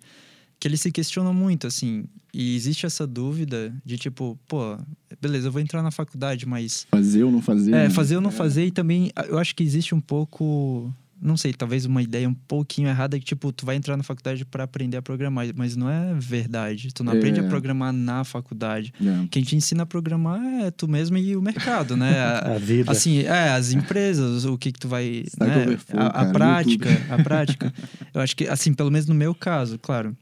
que 0.60 0.68
eles 0.68 0.82
se 0.82 0.92
questionam 0.92 1.34
muito, 1.34 1.66
assim. 1.68 2.04
E 2.34 2.56
existe 2.56 2.86
essa 2.86 3.08
dúvida 3.08 3.74
de 3.86 3.98
tipo, 3.98 4.38
pô, 4.48 4.78
beleza, 5.22 5.48
eu 5.48 5.52
vou 5.52 5.62
entrar 5.62 5.82
na 5.82 5.90
faculdade, 5.92 6.46
mas 6.46 6.86
Fazer 6.92 7.24
ou 7.24 7.32
não 7.32 7.42
fazer? 7.42 7.72
É, 7.72 7.84
né? 7.84 7.90
fazer 7.90 8.16
ou 8.18 8.22
não 8.22 8.30
É. 8.30 8.34
fazer, 8.34 8.66
e 8.66 8.72
também 8.72 9.12
ah, 9.16 9.24
eu 9.26 9.38
acho 9.40 9.56
que 9.56 9.64
existe 9.64 9.96
um 9.96 10.02
pouco, 10.02 10.94
não 11.20 11.36
sei, 11.38 11.54
talvez 11.54 11.86
uma 11.86 12.04
ideia 12.04 12.28
um 12.30 12.34
pouquinho 12.34 12.88
errada 12.90 13.18
que, 13.18 13.26
tipo, 13.26 13.52
tu 13.52 13.66
vai 13.66 13.78
entrar 13.78 13.96
na 13.98 14.04
faculdade 14.04 14.46
para 14.46 14.64
aprender 14.66 14.98
a 14.98 15.02
programar, 15.02 15.48
mas 15.56 15.76
não 15.76 15.90
é 15.90 16.14
verdade. 16.14 16.94
Tu 16.94 17.04
não 17.04 17.14
aprende 17.14 17.40
a 17.40 17.44
É. 17.44 17.48
programar 17.48 17.92
na 17.94 18.24
faculdade. 18.24 18.94
É. 19.02 19.28
Quem 19.32 19.42
te 19.44 19.56
ensina 19.56 19.84
a 19.84 19.86
programar 19.88 20.40
é 20.66 20.70
tu 20.72 20.88
mesmo 20.88 21.18
e 21.18 21.36
o 21.36 21.42
mercado, 21.42 21.96
né? 21.98 22.20
A- 22.20 22.56
A 22.56 22.60
vida. 22.60 22.92
Assim, 22.92 23.20
é, 23.20 23.50
as 23.50 23.72
empresas, 23.72 24.45
o 24.45 24.57
que 24.57 24.72
que 24.74 24.80
tu 24.80 24.88
vai. 24.90 25.24
Né? 25.40 25.64
Overflow, 25.64 26.02
a, 26.04 26.07
a 26.07 26.26
prática, 26.31 26.90
YouTube. 26.92 27.12
a 27.14 27.24
prática. 27.24 27.74
Eu 28.14 28.22
acho 28.22 28.36
que, 28.36 28.45
assim, 28.48 28.74
pelo 28.74 28.92
menos 28.92 29.07
no 29.07 29.16
meu 29.16 29.33
caso, 29.33 29.80
claro, 29.80 30.16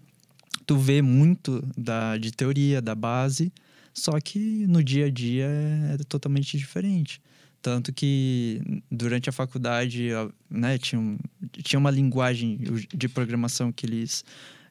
tu 0.67 0.77
vê 0.77 1.01
muito 1.01 1.63
da, 1.75 2.17
de 2.17 2.31
teoria, 2.31 2.79
da 2.81 2.93
base, 2.93 3.51
só 3.93 4.19
que 4.19 4.67
no 4.67 4.83
dia 4.83 5.05
a 5.07 5.09
dia 5.09 5.45
é 5.47 5.97
totalmente 6.07 6.55
diferente. 6.57 7.19
Tanto 7.59 7.91
que 7.91 8.61
durante 8.91 9.27
a 9.29 9.31
faculdade, 9.31 10.09
né, 10.49 10.77
tinha, 10.77 11.01
um- 11.01 11.17
tinha 11.63 11.79
uma 11.79 11.89
linguagem 11.89 12.59
de 12.93 13.07
programação 13.09 13.71
que 13.71 13.85
eles 13.87 14.23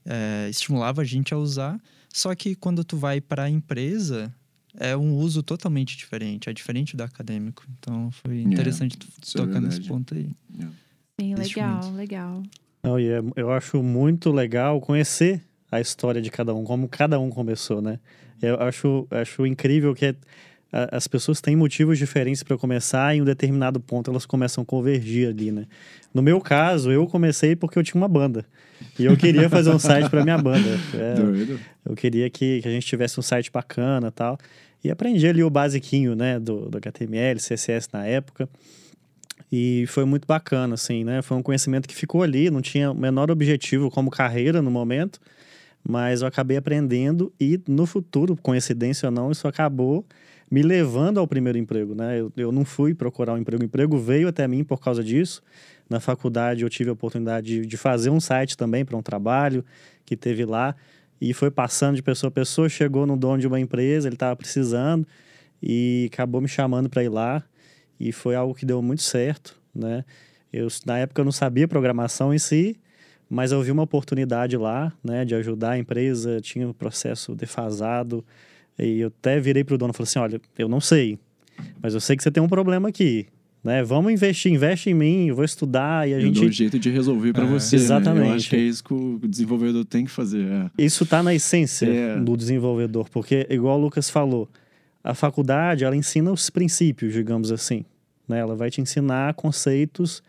é, 0.08 0.48
estimulavam 0.48 1.02
a 1.02 1.04
gente 1.04 1.34
a 1.34 1.36
usar, 1.36 1.80
só 2.12 2.32
que 2.36 2.54
quando 2.54 2.84
tu 2.84 2.96
vai 2.96 3.20
para 3.20 3.42
a 3.42 3.50
empresa, 3.50 4.32
é 4.78 4.96
um 4.96 5.16
uso 5.16 5.42
totalmente 5.42 5.96
diferente, 5.96 6.48
é 6.48 6.52
diferente 6.52 6.96
do 6.96 7.02
acadêmico. 7.02 7.64
Então 7.78 8.10
foi 8.12 8.42
interessante 8.42 8.96
tu 8.96 9.08
isso 9.20 9.36
é 9.36 9.40
tocar 9.40 9.60
nesse 9.60 9.80
verdade. 9.80 9.88
ponto 9.88 10.14
aí. 10.14 10.30
Sim, 11.20 11.32
Existe 11.34 11.56
legal, 11.58 11.92
legal. 11.94 12.42
Não, 12.84 13.00
e 13.00 13.08
é- 13.08 13.20
eu 13.34 13.50
acho 13.50 13.82
muito 13.82 14.30
legal 14.30 14.80
conhecer 14.80 15.42
a 15.70 15.80
história 15.80 16.20
de 16.22 16.30
cada 16.30 16.54
um, 16.54 16.64
como 16.64 16.88
cada 16.88 17.18
um 17.18 17.30
começou, 17.30 17.80
né? 17.82 17.98
Eu 18.40 18.60
acho, 18.60 19.06
acho 19.10 19.46
incrível 19.46 19.94
que 19.94 20.06
a- 20.72 20.88
as 20.96 21.06
pessoas 21.08 21.40
têm 21.40 21.56
motivos 21.56 21.98
diferentes 21.98 22.42
para 22.42 22.56
começar 22.58 23.14
e 23.14 23.18
em 23.18 23.22
um 23.22 23.24
determinado 23.24 23.80
ponto 23.80 24.10
elas 24.10 24.26
começam 24.26 24.62
a 24.62 24.64
convergir 24.64 25.28
ali, 25.28 25.50
né? 25.50 25.66
No 26.12 26.22
meu 26.22 26.40
caso, 26.40 26.90
eu 26.92 27.06
comecei 27.06 27.56
porque 27.56 27.78
eu 27.78 27.82
tinha 27.82 28.00
uma 28.00 28.08
banda. 28.08 28.44
E 28.98 29.04
eu 29.04 29.16
queria 29.16 29.48
fazer 29.48 29.70
um 29.70 29.78
site 29.78 30.08
para 30.10 30.22
minha 30.22 30.38
banda. 30.38 30.68
É, 30.94 31.14
eu 31.84 31.94
queria 31.94 32.28
que, 32.30 32.60
que 32.62 32.68
a 32.68 32.70
gente 32.70 32.86
tivesse 32.86 33.18
um 33.18 33.22
site 33.22 33.50
bacana 33.50 34.10
tal. 34.10 34.38
E 34.84 34.90
aprendi 34.90 35.26
ali 35.26 35.42
o 35.42 35.50
basiquinho, 35.50 36.14
né, 36.14 36.38
do, 36.38 36.68
do 36.68 36.78
HTML, 36.78 37.40
CSS 37.40 37.88
na 37.92 38.06
época. 38.06 38.48
E 39.50 39.84
foi 39.88 40.04
muito 40.04 40.26
bacana, 40.26 40.74
assim, 40.74 41.04
né? 41.04 41.22
Foi 41.22 41.36
um 41.36 41.42
conhecimento 41.42 41.88
que 41.88 41.94
ficou 41.94 42.22
ali, 42.22 42.50
não 42.50 42.60
tinha 42.60 42.90
o 42.90 42.94
menor 42.94 43.30
objetivo 43.30 43.90
como 43.90 44.10
carreira 44.10 44.60
no 44.60 44.70
momento, 44.70 45.20
mas 45.88 46.20
eu 46.20 46.26
acabei 46.26 46.56
aprendendo 46.56 47.32
e 47.40 47.60
no 47.68 47.86
futuro, 47.86 48.36
coincidência 48.36 49.06
ou 49.06 49.12
não, 49.12 49.30
isso 49.30 49.46
acabou 49.46 50.04
me 50.50 50.62
levando 50.62 51.18
ao 51.18 51.26
primeiro 51.26 51.58
emprego, 51.58 51.94
né? 51.94 52.20
Eu, 52.20 52.32
eu 52.36 52.52
não 52.52 52.64
fui 52.64 52.94
procurar 52.94 53.34
um 53.34 53.38
emprego, 53.38 53.62
o 53.62 53.66
emprego 53.66 53.98
veio 53.98 54.28
até 54.28 54.46
mim 54.48 54.64
por 54.64 54.80
causa 54.80 55.02
disso. 55.02 55.42
Na 55.88 56.00
faculdade 56.00 56.62
eu 56.62 56.68
tive 56.68 56.90
a 56.90 56.92
oportunidade 56.92 57.46
de, 57.46 57.66
de 57.66 57.76
fazer 57.76 58.10
um 58.10 58.18
site 58.18 58.56
também 58.56 58.84
para 58.84 58.96
um 58.96 59.02
trabalho 59.02 59.64
que 60.04 60.16
teve 60.16 60.44
lá 60.44 60.74
e 61.20 61.32
foi 61.32 61.50
passando 61.50 61.96
de 61.96 62.02
pessoa 62.02 62.28
a 62.28 62.32
pessoa, 62.32 62.68
chegou 62.68 63.06
no 63.06 63.16
dono 63.16 63.38
de 63.38 63.46
uma 63.46 63.60
empresa, 63.60 64.08
ele 64.08 64.16
estava 64.16 64.34
precisando 64.34 65.06
e 65.62 66.08
acabou 66.12 66.40
me 66.40 66.48
chamando 66.48 66.90
para 66.90 67.04
ir 67.04 67.08
lá 67.08 67.44
e 67.98 68.10
foi 68.12 68.34
algo 68.34 68.54
que 68.54 68.66
deu 68.66 68.82
muito 68.82 69.02
certo, 69.02 69.56
né? 69.74 70.04
Eu 70.52 70.68
na 70.84 70.98
época 70.98 71.20
eu 71.20 71.24
não 71.24 71.32
sabia 71.32 71.68
programação 71.68 72.34
em 72.34 72.38
si, 72.38 72.76
mas 73.28 73.52
eu 73.52 73.60
vi 73.62 73.70
uma 73.70 73.82
oportunidade 73.82 74.56
lá, 74.56 74.92
né, 75.02 75.24
de 75.24 75.34
ajudar 75.34 75.72
a 75.72 75.78
empresa, 75.78 76.40
tinha 76.40 76.68
um 76.68 76.72
processo 76.72 77.34
defasado 77.34 78.24
e 78.78 79.00
eu 79.00 79.08
até 79.08 79.40
virei 79.40 79.64
para 79.64 79.74
o 79.74 79.78
dono 79.78 79.92
e 79.92 79.96
falei 79.96 80.08
assim, 80.08 80.18
olha, 80.18 80.40
eu 80.58 80.68
não 80.68 80.80
sei, 80.80 81.18
mas 81.82 81.94
eu 81.94 82.00
sei 82.00 82.16
que 82.16 82.22
você 82.22 82.30
tem 82.30 82.42
um 82.42 82.48
problema 82.48 82.88
aqui, 82.88 83.26
né? 83.64 83.82
Vamos 83.82 84.12
investir, 84.12 84.52
investe 84.52 84.90
em 84.90 84.94
mim, 84.94 85.26
eu 85.28 85.34
vou 85.34 85.44
estudar 85.44 86.08
e 86.08 86.12
a 86.14 86.16
eu 86.18 86.20
gente. 86.20 86.34
dou 86.40 86.44
um 86.48 86.52
jeito 86.52 86.78
de 86.78 86.88
resolver 86.90 87.32
para 87.32 87.44
É, 87.44 87.46
você. 87.48 87.74
exatamente. 87.76 88.22
Né? 88.24 88.30
Eu 88.30 88.34
acho 88.36 88.50
que 88.50 88.56
é 88.56 88.60
isso 88.60 88.84
que 88.84 88.94
o 88.94 89.18
desenvolvedor 89.26 89.84
tem 89.84 90.04
que 90.04 90.10
fazer. 90.10 90.44
é. 90.46 90.70
Isso 90.78 91.02
está 91.04 91.20
na 91.22 91.34
essência 91.34 91.86
É. 91.86 92.20
do 92.20 92.36
desenvolvedor, 92.36 93.08
porque, 93.10 93.44
igual 93.50 93.76
o 93.78 93.82
Lucas 93.82 94.08
falou, 94.08 94.48
a 95.02 95.14
faculdade 95.14 95.84
ela 95.84 95.96
ensina 95.96 96.30
os 96.30 96.48
princípios, 96.50 97.12
digamos 97.12 97.50
assim. 97.50 97.84
Né? 98.28 98.38
Ela 98.38 98.54
vai 98.54 98.70
te 98.70 98.80
ensinar 98.80 99.34
conceitos 99.34 100.22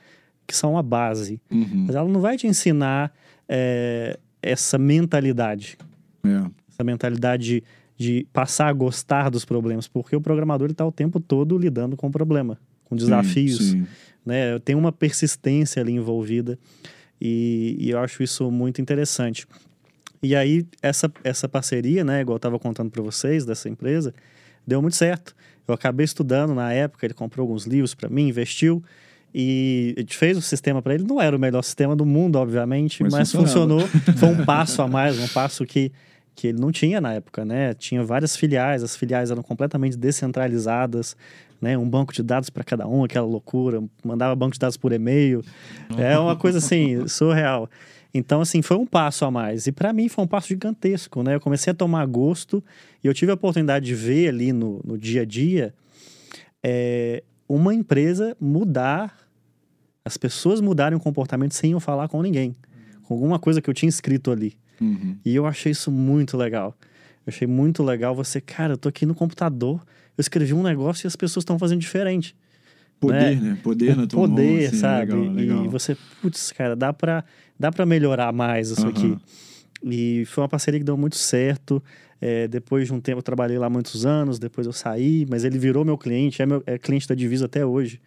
que 0.47 0.55
são 0.55 0.77
a 0.77 0.81
base, 0.81 1.39
Uhum. 1.51 1.85
mas 1.87 1.95
ela 1.95 2.07
não 2.07 2.21
vai 2.21 2.37
te 2.37 2.47
ensinar 2.47 3.13
é, 3.49 4.17
essa 4.41 4.77
mentalidade, 4.77 5.77
É. 6.23 6.49
essa 6.71 6.83
mentalidade 6.83 7.43
de, 7.43 7.63
de 7.97 8.27
passar 8.31 8.67
a 8.69 8.73
gostar 8.73 9.29
dos 9.29 9.43
problemas, 9.45 9.87
porque 9.87 10.15
o 10.15 10.21
programador 10.21 10.69
está 10.71 10.85
o 10.85 10.91
tempo 10.91 11.19
todo 11.19 11.57
lidando 11.57 11.97
com 11.97 12.07
o 12.07 12.11
problema, 12.11 12.57
com 12.85 12.95
desafios. 12.95 13.57
Sim, 13.57 13.81
sim. 13.83 13.87
né? 14.25 14.57
Tem 14.59 14.75
uma 14.75 14.91
persistência 14.91 15.81
ali 15.81 15.91
envolvida 15.93 16.57
e, 17.19 17.75
e 17.79 17.89
eu 17.89 17.99
acho 17.99 18.23
isso 18.23 18.49
muito 18.51 18.81
interessante. 18.81 19.45
E 20.21 20.35
aí, 20.35 20.65
essa, 20.81 21.11
essa 21.23 21.47
parceria, 21.47 22.03
né, 22.03 22.21
igual 22.21 22.35
eu 22.35 22.37
estava 22.37 22.57
contando 22.57 22.89
para 22.89 23.01
vocês, 23.03 23.45
dessa 23.45 23.69
empresa, 23.69 24.13
deu 24.65 24.81
muito 24.81 24.95
certo. 24.95 25.35
Eu 25.67 25.73
acabei 25.73 26.05
estudando 26.05 26.55
na 26.55 26.71
época, 26.73 27.05
ele 27.05 27.13
comprou 27.13 27.43
alguns 27.43 27.65
livros 27.65 27.93
para 27.93 28.09
mim, 28.09 28.27
investiu 28.29 28.81
e 29.33 29.93
a 29.97 29.99
gente 30.01 30.17
fez 30.17 30.37
o 30.37 30.41
sistema 30.41 30.81
para 30.81 30.95
ele. 30.95 31.03
Não 31.03 31.21
era 31.21 31.35
o 31.35 31.39
melhor 31.39 31.61
sistema 31.61 31.95
do 31.95 32.05
mundo, 32.05 32.37
obviamente, 32.37 33.03
Mas 33.03 33.13
mas, 33.13 33.31
funcionou. 33.31 33.81
Foi 34.17 34.29
um 34.29 34.45
passo 34.45 34.81
a 34.81 34.87
mais, 34.87 35.19
um 35.19 35.27
passo 35.27 35.65
que, 35.65 35.91
que 36.35 36.47
ele 36.47 36.59
não 36.59 36.71
tinha 36.71 37.01
na 37.01 37.13
época, 37.13 37.43
né? 37.43 37.73
Tinha 37.73 38.03
várias 38.03 38.35
filiais, 38.35 38.83
as 38.83 38.95
filiais 38.95 39.29
eram 39.29 39.43
completamente 39.43 39.97
descentralizadas, 39.97 41.15
né? 41.61 41.77
Um 41.77 41.87
banco 41.87 42.13
de 42.13 42.23
dados 42.23 42.49
para 42.49 42.63
cada 42.63 42.87
um, 42.87 43.03
aquela 43.03 43.27
loucura. 43.27 43.83
Mandava 44.03 44.35
banco 44.35 44.53
de 44.53 44.59
dados 44.59 44.77
por 44.77 44.91
e-mail. 44.91 45.43
É 45.97 46.17
uma 46.17 46.35
coisa 46.35 46.59
assim, 46.59 47.05
surreal. 47.09 47.69
Então, 48.13 48.41
assim, 48.41 48.61
foi 48.61 48.77
um 48.77 48.85
passo 48.85 49.25
a 49.25 49.31
mais. 49.31 49.67
E 49.67 49.71
para 49.71 49.91
mim 49.93 50.09
foi 50.09 50.23
um 50.23 50.27
passo 50.27 50.47
gigantesco, 50.47 51.21
né? 51.21 51.35
Eu 51.35 51.39
comecei 51.39 51.71
a 51.71 51.73
tomar 51.75 52.05
gosto 52.05 52.63
e 53.03 53.07
eu 53.07 53.13
tive 53.13 53.31
a 53.31 53.35
oportunidade 53.35 53.85
de 53.85 53.93
ver 53.93 54.29
ali 54.29 54.53
no, 54.53 54.81
no 54.83 54.97
dia 54.97 55.21
a 55.21 55.25
dia 55.25 55.73
é, 56.63 57.23
uma 57.47 57.73
empresa 57.73 58.35
mudar, 58.39 59.17
as 60.03 60.17
pessoas 60.17 60.61
mudarem 60.61 60.97
o 60.97 61.01
comportamento 61.01 61.53
sem 61.53 61.71
eu 61.71 61.79
falar 61.79 62.07
com 62.07 62.21
ninguém. 62.21 62.55
Com 63.03 63.13
alguma 63.13 63.39
coisa 63.39 63.61
que 63.61 63.69
eu 63.69 63.73
tinha 63.73 63.89
escrito 63.89 64.31
ali. 64.31 64.57
Uhum. 64.81 65.17
E 65.23 65.35
eu 65.35 65.45
achei 65.45 65.71
isso 65.71 65.91
muito 65.91 66.37
legal. 66.37 66.75
Eu 67.25 67.31
achei 67.31 67.47
muito 67.47 67.83
legal 67.83 68.15
você, 68.15 68.39
cara, 68.39 68.73
eu 68.73 68.77
tô 68.77 68.89
aqui 68.89 69.05
no 69.05 69.15
computador, 69.15 69.81
eu 70.17 70.21
escrevi 70.21 70.53
um 70.53 70.63
negócio 70.63 71.05
e 71.05 71.07
as 71.07 71.15
pessoas 71.15 71.41
estão 71.41 71.57
fazendo 71.59 71.79
diferente. 71.79 72.35
Poder, 72.99 73.39
né? 73.41 73.57
Poder 73.61 73.95
na 73.95 74.03
O 74.03 74.07
tua 74.07 74.27
mão, 74.27 74.35
poder, 74.35 74.67
assim, 74.67 74.77
sabe? 74.77 75.13
Legal, 75.13 75.33
legal. 75.33 75.65
E 75.65 75.67
você, 75.67 75.95
putz, 76.21 76.51
cara, 76.51 76.75
dá 76.75 76.91
pra, 76.91 77.23
dá 77.59 77.71
pra 77.71 77.85
melhorar 77.85 78.33
mais 78.33 78.69
isso 78.69 78.81
Aham. 78.81 78.89
aqui. 78.89 79.17
E 79.83 80.25
foi 80.25 80.41
uma 80.41 80.49
parceria 80.49 80.79
que 80.79 80.83
deu 80.85 80.97
muito 80.97 81.15
certo. 81.15 81.83
É, 82.19 82.47
depois 82.47 82.87
de 82.87 82.93
um 82.93 82.99
tempo, 82.99 83.19
eu 83.19 83.23
trabalhei 83.23 83.57
lá 83.57 83.69
muitos 83.69 84.05
anos, 84.05 84.39
depois 84.39 84.65
eu 84.65 84.73
saí, 84.73 85.25
mas 85.29 85.43
ele 85.43 85.57
virou 85.59 85.85
meu 85.85 85.97
cliente, 85.97 86.41
é, 86.41 86.45
meu, 86.45 86.63
é 86.65 86.77
cliente 86.77 87.07
da 87.07 87.15
Divisa 87.15 87.45
até 87.45 87.65
hoje. 87.65 88.01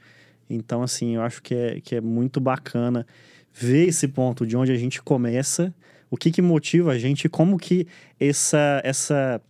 Então, 0.48 0.82
assim, 0.82 1.14
eu 1.14 1.22
acho 1.22 1.42
que 1.42 1.54
é, 1.54 1.80
que 1.80 1.94
é 1.94 2.00
muito 2.00 2.40
bacana 2.40 3.06
ver 3.52 3.88
esse 3.88 4.08
ponto 4.08 4.46
de 4.46 4.56
onde 4.56 4.72
a 4.72 4.76
gente 4.76 5.00
começa, 5.00 5.72
o 6.10 6.16
que, 6.16 6.30
que 6.30 6.42
motiva 6.42 6.92
a 6.92 6.98
gente, 6.98 7.28
como 7.28 7.56
que 7.56 7.86
essa, 8.18 8.80
essa, 8.84 9.40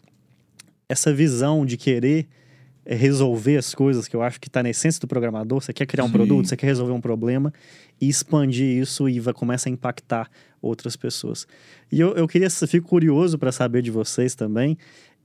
essa 0.88 1.12
visão 1.12 1.64
de 1.64 1.76
querer 1.76 2.28
resolver 2.86 3.56
as 3.56 3.74
coisas, 3.74 4.08
que 4.08 4.16
eu 4.16 4.22
acho 4.22 4.40
que 4.40 4.48
está 4.48 4.62
na 4.62 4.70
essência 4.70 5.00
do 5.00 5.06
programador, 5.06 5.60
você 5.60 5.72
quer 5.72 5.86
criar 5.86 6.04
um 6.04 6.08
Sim. 6.08 6.12
produto, 6.12 6.48
você 6.48 6.56
quer 6.56 6.66
resolver 6.66 6.92
um 6.92 7.00
problema, 7.00 7.52
e 8.00 8.08
expandir 8.08 8.80
isso 8.80 9.08
e 9.08 9.20
vai, 9.20 9.34
começa 9.34 9.68
a 9.68 9.72
impactar 9.72 10.30
outras 10.60 10.96
pessoas. 10.96 11.46
E 11.92 12.00
eu, 12.00 12.14
eu 12.14 12.26
queria, 12.26 12.48
fico 12.50 12.88
curioso 12.88 13.38
para 13.38 13.52
saber 13.52 13.82
de 13.82 13.90
vocês 13.90 14.34
também, 14.34 14.76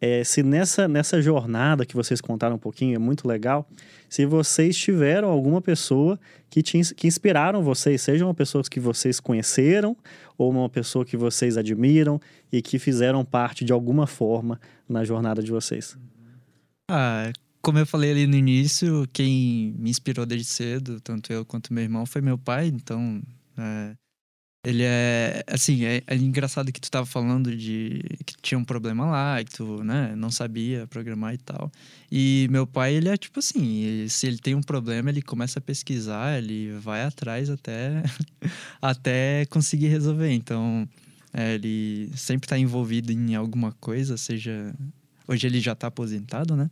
é, 0.01 0.23
se 0.23 0.43
nessa, 0.43 0.87
nessa 0.87 1.21
jornada 1.21 1.85
que 1.85 1.95
vocês 1.95 2.19
contaram 2.19 2.57
um 2.57 2.59
pouquinho, 2.59 2.95
é 2.95 2.99
muito 2.99 3.27
legal, 3.27 3.67
se 4.09 4.25
vocês 4.25 4.75
tiveram 4.77 5.29
alguma 5.29 5.61
pessoa 5.61 6.19
que, 6.49 6.61
te, 6.61 6.93
que 6.93 7.07
inspiraram 7.07 7.63
vocês, 7.63 8.01
seja 8.01 8.25
uma 8.25 8.33
pessoa 8.33 8.63
que 8.69 8.79
vocês 8.79 9.19
conheceram 9.19 9.95
ou 10.37 10.51
uma 10.51 10.69
pessoa 10.69 11.05
que 11.05 11.15
vocês 11.15 11.57
admiram 11.57 12.19
e 12.51 12.61
que 12.61 12.77
fizeram 12.77 13.23
parte 13.23 13.63
de 13.63 13.71
alguma 13.71 14.05
forma 14.05 14.59
na 14.87 15.03
jornada 15.05 15.41
de 15.41 15.49
vocês. 15.49 15.97
Ah, 16.89 17.31
como 17.65 17.79
eu 17.79 17.85
falei 17.87 18.11
ali 18.11 18.27
no 18.27 18.35
início, 18.35 19.07
quem 19.11 19.73
me 19.79 19.89
inspirou 19.89 20.23
desde 20.23 20.47
cedo, 20.47 21.01
tanto 21.01 21.33
eu 21.33 21.43
quanto 21.43 21.73
meu 21.73 21.83
irmão, 21.83 22.05
foi 22.05 22.21
meu 22.21 22.37
pai. 22.37 22.67
Então, 22.67 23.23
é, 23.57 23.95
ele 24.63 24.83
é. 24.83 25.43
Assim, 25.47 25.83
é, 25.83 26.03
é 26.05 26.15
engraçado 26.15 26.71
que 26.71 26.79
tu 26.79 26.91
tava 26.91 27.07
falando 27.07 27.55
de 27.57 28.03
que 28.23 28.35
tinha 28.39 28.59
um 28.59 28.63
problema 28.63 29.07
lá, 29.07 29.43
que 29.43 29.51
tu 29.51 29.83
né, 29.83 30.15
não 30.15 30.29
sabia 30.29 30.85
programar 30.85 31.33
e 31.33 31.39
tal. 31.39 31.71
E 32.11 32.47
meu 32.51 32.67
pai, 32.67 32.93
ele 32.93 33.09
é 33.09 33.17
tipo 33.17 33.39
assim: 33.39 34.07
se 34.09 34.27
ele 34.27 34.37
tem 34.37 34.53
um 34.53 34.61
problema, 34.61 35.09
ele 35.09 35.23
começa 35.23 35.57
a 35.57 35.61
pesquisar, 35.61 36.37
ele 36.37 36.71
vai 36.73 37.03
atrás 37.03 37.49
até, 37.49 38.03
até 38.79 39.45
conseguir 39.47 39.87
resolver. 39.87 40.31
Então, 40.31 40.87
é, 41.33 41.55
ele 41.55 42.11
sempre 42.15 42.47
tá 42.47 42.59
envolvido 42.59 43.11
em 43.11 43.33
alguma 43.33 43.71
coisa, 43.71 44.17
seja. 44.17 44.71
Hoje 45.27 45.47
ele 45.47 45.59
já 45.59 45.75
tá 45.75 45.87
aposentado, 45.87 46.55
né? 46.55 46.69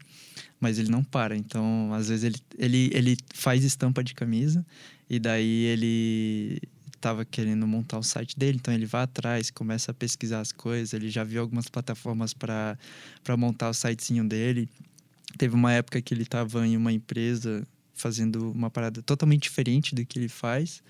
mas 0.63 0.79
ele 0.79 0.89
não 0.89 1.03
para. 1.03 1.35
Então, 1.35 1.93
às 1.93 2.07
vezes 2.07 2.23
ele, 2.23 2.37
ele, 2.57 2.89
ele 2.93 3.17
faz 3.33 3.65
estampa 3.65 4.01
de 4.01 4.13
camisa 4.13 4.65
e 5.09 5.19
daí 5.19 5.65
ele 5.65 6.61
tava 7.01 7.25
querendo 7.25 7.67
montar 7.67 7.99
o 7.99 8.03
site 8.03 8.39
dele, 8.39 8.59
então 8.61 8.73
ele 8.73 8.85
vai 8.85 9.03
atrás, 9.03 9.51
começa 9.51 9.91
a 9.91 9.93
pesquisar 9.93 10.39
as 10.39 10.53
coisas, 10.53 10.93
ele 10.93 11.09
já 11.09 11.21
viu 11.21 11.41
algumas 11.41 11.67
plataformas 11.67 12.33
para 12.33 12.77
montar 13.37 13.69
o 13.69 13.73
sitezinho 13.73 14.23
dele. 14.23 14.69
Teve 15.37 15.53
uma 15.53 15.73
época 15.73 16.01
que 16.01 16.13
ele 16.13 16.23
tava 16.23 16.65
em 16.65 16.77
uma 16.77 16.93
empresa 16.93 17.67
fazendo 17.93 18.49
uma 18.49 18.69
parada 18.69 19.01
totalmente 19.01 19.43
diferente 19.43 19.93
do 19.93 20.05
que 20.05 20.17
ele 20.17 20.29
faz, 20.29 20.81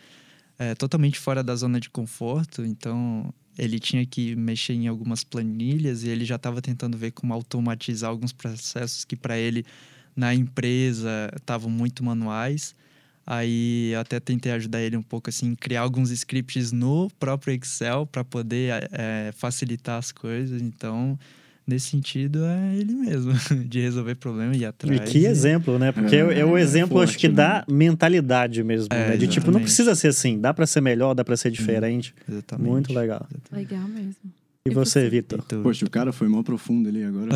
é, 0.60 0.76
totalmente 0.76 1.20
fora 1.20 1.44
da 1.44 1.56
zona 1.56 1.80
de 1.80 1.90
conforto, 1.90 2.64
então 2.64 3.34
ele 3.58 3.80
tinha 3.80 4.06
que 4.06 4.36
mexer 4.36 4.74
em 4.74 4.88
algumas 4.88 5.24
planilhas 5.24 6.04
e 6.04 6.10
ele 6.10 6.26
já 6.26 6.36
estava 6.36 6.62
tentando 6.62 6.98
ver 6.98 7.12
como 7.12 7.34
automatizar 7.34 8.10
alguns 8.10 8.32
processos 8.32 9.06
que 9.06 9.16
para 9.16 9.38
ele 9.38 9.66
na 10.16 10.34
empresa 10.34 11.32
estavam 11.36 11.70
muito 11.70 12.04
manuais. 12.04 12.76
Aí 13.26 13.92
eu 13.94 14.00
até 14.02 14.20
tentei 14.20 14.52
ajudar 14.52 14.82
ele 14.82 14.98
um 14.98 15.04
pouco 15.04 15.30
assim, 15.30 15.56
criar 15.56 15.82
alguns 15.82 16.12
scripts 16.12 16.72
no 16.72 17.10
próprio 17.20 17.54
Excel 17.54 18.06
para 18.06 18.24
poder 18.24 18.90
é, 18.92 19.32
facilitar 19.34 19.98
as 19.98 20.12
coisas. 20.12 20.62
Então, 20.62 21.18
nesse 21.68 21.88
sentido, 21.92 22.44
é 22.46 22.76
ele 22.76 22.94
mesmo, 22.94 23.32
de 23.68 23.80
resolver 23.82 24.16
problema 24.16 24.56
e 24.56 24.60
ir 24.60 24.66
atrás. 24.66 25.00
E 25.00 25.04
que 25.12 25.26
exemplo, 25.26 25.78
né? 25.80 25.92
Porque 25.92 26.16
é, 26.16 26.40
é 26.40 26.46
o 26.46 26.58
É, 26.58 26.62
exemplo, 26.62 26.98
forte, 26.98 27.10
acho 27.10 27.18
que 27.20 27.28
né? 27.30 27.34
da 27.36 27.66
mentalidade 27.70 28.64
mesmo, 28.64 28.88
É, 28.92 29.10
né? 29.10 29.18
De 29.18 29.28
tipo, 29.28 29.48
não 29.48 29.60
exatamente. 29.60 29.64
precisa 29.64 29.96
ser 29.96 30.08
assim, 30.10 30.40
dá 30.40 30.54
pra 30.54 30.66
ser 30.68 30.82
melhor, 30.82 31.14
dá 31.14 31.24
pra 31.24 31.38
ser 31.38 31.52
diferente. 31.52 32.14
Exatamente. 32.30 32.70
Muito 32.70 32.94
legal. 32.94 33.28
Legal 33.52 33.88
mesmo. 33.88 34.16
E 34.66 34.70
E 34.70 34.74
você? 34.74 35.10
Vitor? 35.10 35.40
E 35.40 35.42
tu? 35.42 35.62
Poxa, 35.62 35.86
o 35.86 35.90
cara 35.90 36.14
foi 36.14 36.28
mó 36.30 36.42
profundo 36.42 36.88
ali 36.88 37.04
agora. 37.04 37.32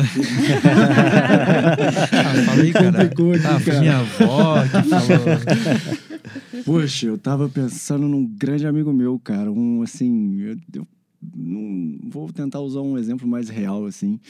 ah, 2.24 2.44
falei, 2.46 2.72
cara. 2.72 3.02
Aqui, 3.02 3.22
ah, 3.46 3.60
foi 3.60 3.72
cara. 3.72 3.80
minha 3.80 3.98
avó 3.98 4.62
que 4.62 4.88
falou. 4.88 6.64
Poxa, 6.64 7.06
eu 7.06 7.18
tava 7.18 7.48
pensando 7.48 8.08
num 8.08 8.24
grande 8.26 8.66
amigo 8.66 8.92
meu, 8.92 9.18
cara. 9.18 9.50
Um, 9.52 9.82
assim, 9.82 10.40
eu, 10.40 10.56
eu 10.74 10.86
não 11.20 11.98
vou 12.08 12.32
tentar 12.32 12.60
usar 12.60 12.80
um 12.80 12.96
exemplo 12.98 13.26
mais 13.26 13.48
real, 13.48 13.86
assim. 13.86 14.20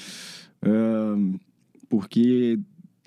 Ahn, 0.63 1.35
porque 1.89 2.59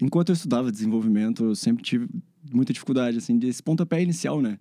enquanto 0.01 0.29
eu 0.29 0.33
estudava 0.33 0.71
desenvolvimento, 0.71 1.43
eu 1.45 1.55
sempre 1.55 1.83
tive 1.83 2.07
muita 2.51 2.73
dificuldade, 2.73 3.17
assim, 3.17 3.37
desse 3.37 3.61
pontapé 3.61 4.01
inicial, 4.01 4.41
né? 4.41 4.57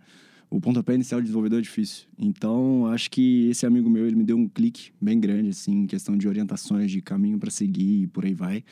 O 0.51 0.61
pontapé 0.61 0.95
inicial 0.95 1.21
de 1.21 1.27
desenvolvedor 1.27 1.61
é 1.61 1.63
difícil. 1.63 2.07
Então, 2.19 2.87
acho 2.87 3.11
que 3.11 3.49
esse 3.49 3.65
amigo 3.65 3.89
meu, 3.89 4.07
ele 4.07 4.17
me 4.17 4.25
deu 4.25 4.37
um 4.37 4.49
clique 4.49 4.91
bem 5.01 5.19
grande, 5.21 5.51
assim, 5.51 5.83
em 5.83 5.87
questão 5.87 6.17
de 6.17 6.27
orientações, 6.27 6.91
de 6.91 7.01
caminho 7.01 7.39
para 7.39 7.51
seguir 7.51 8.03
e 8.03 8.07
por 8.09 8.25
aí 8.25 8.35
vai. 8.35 8.65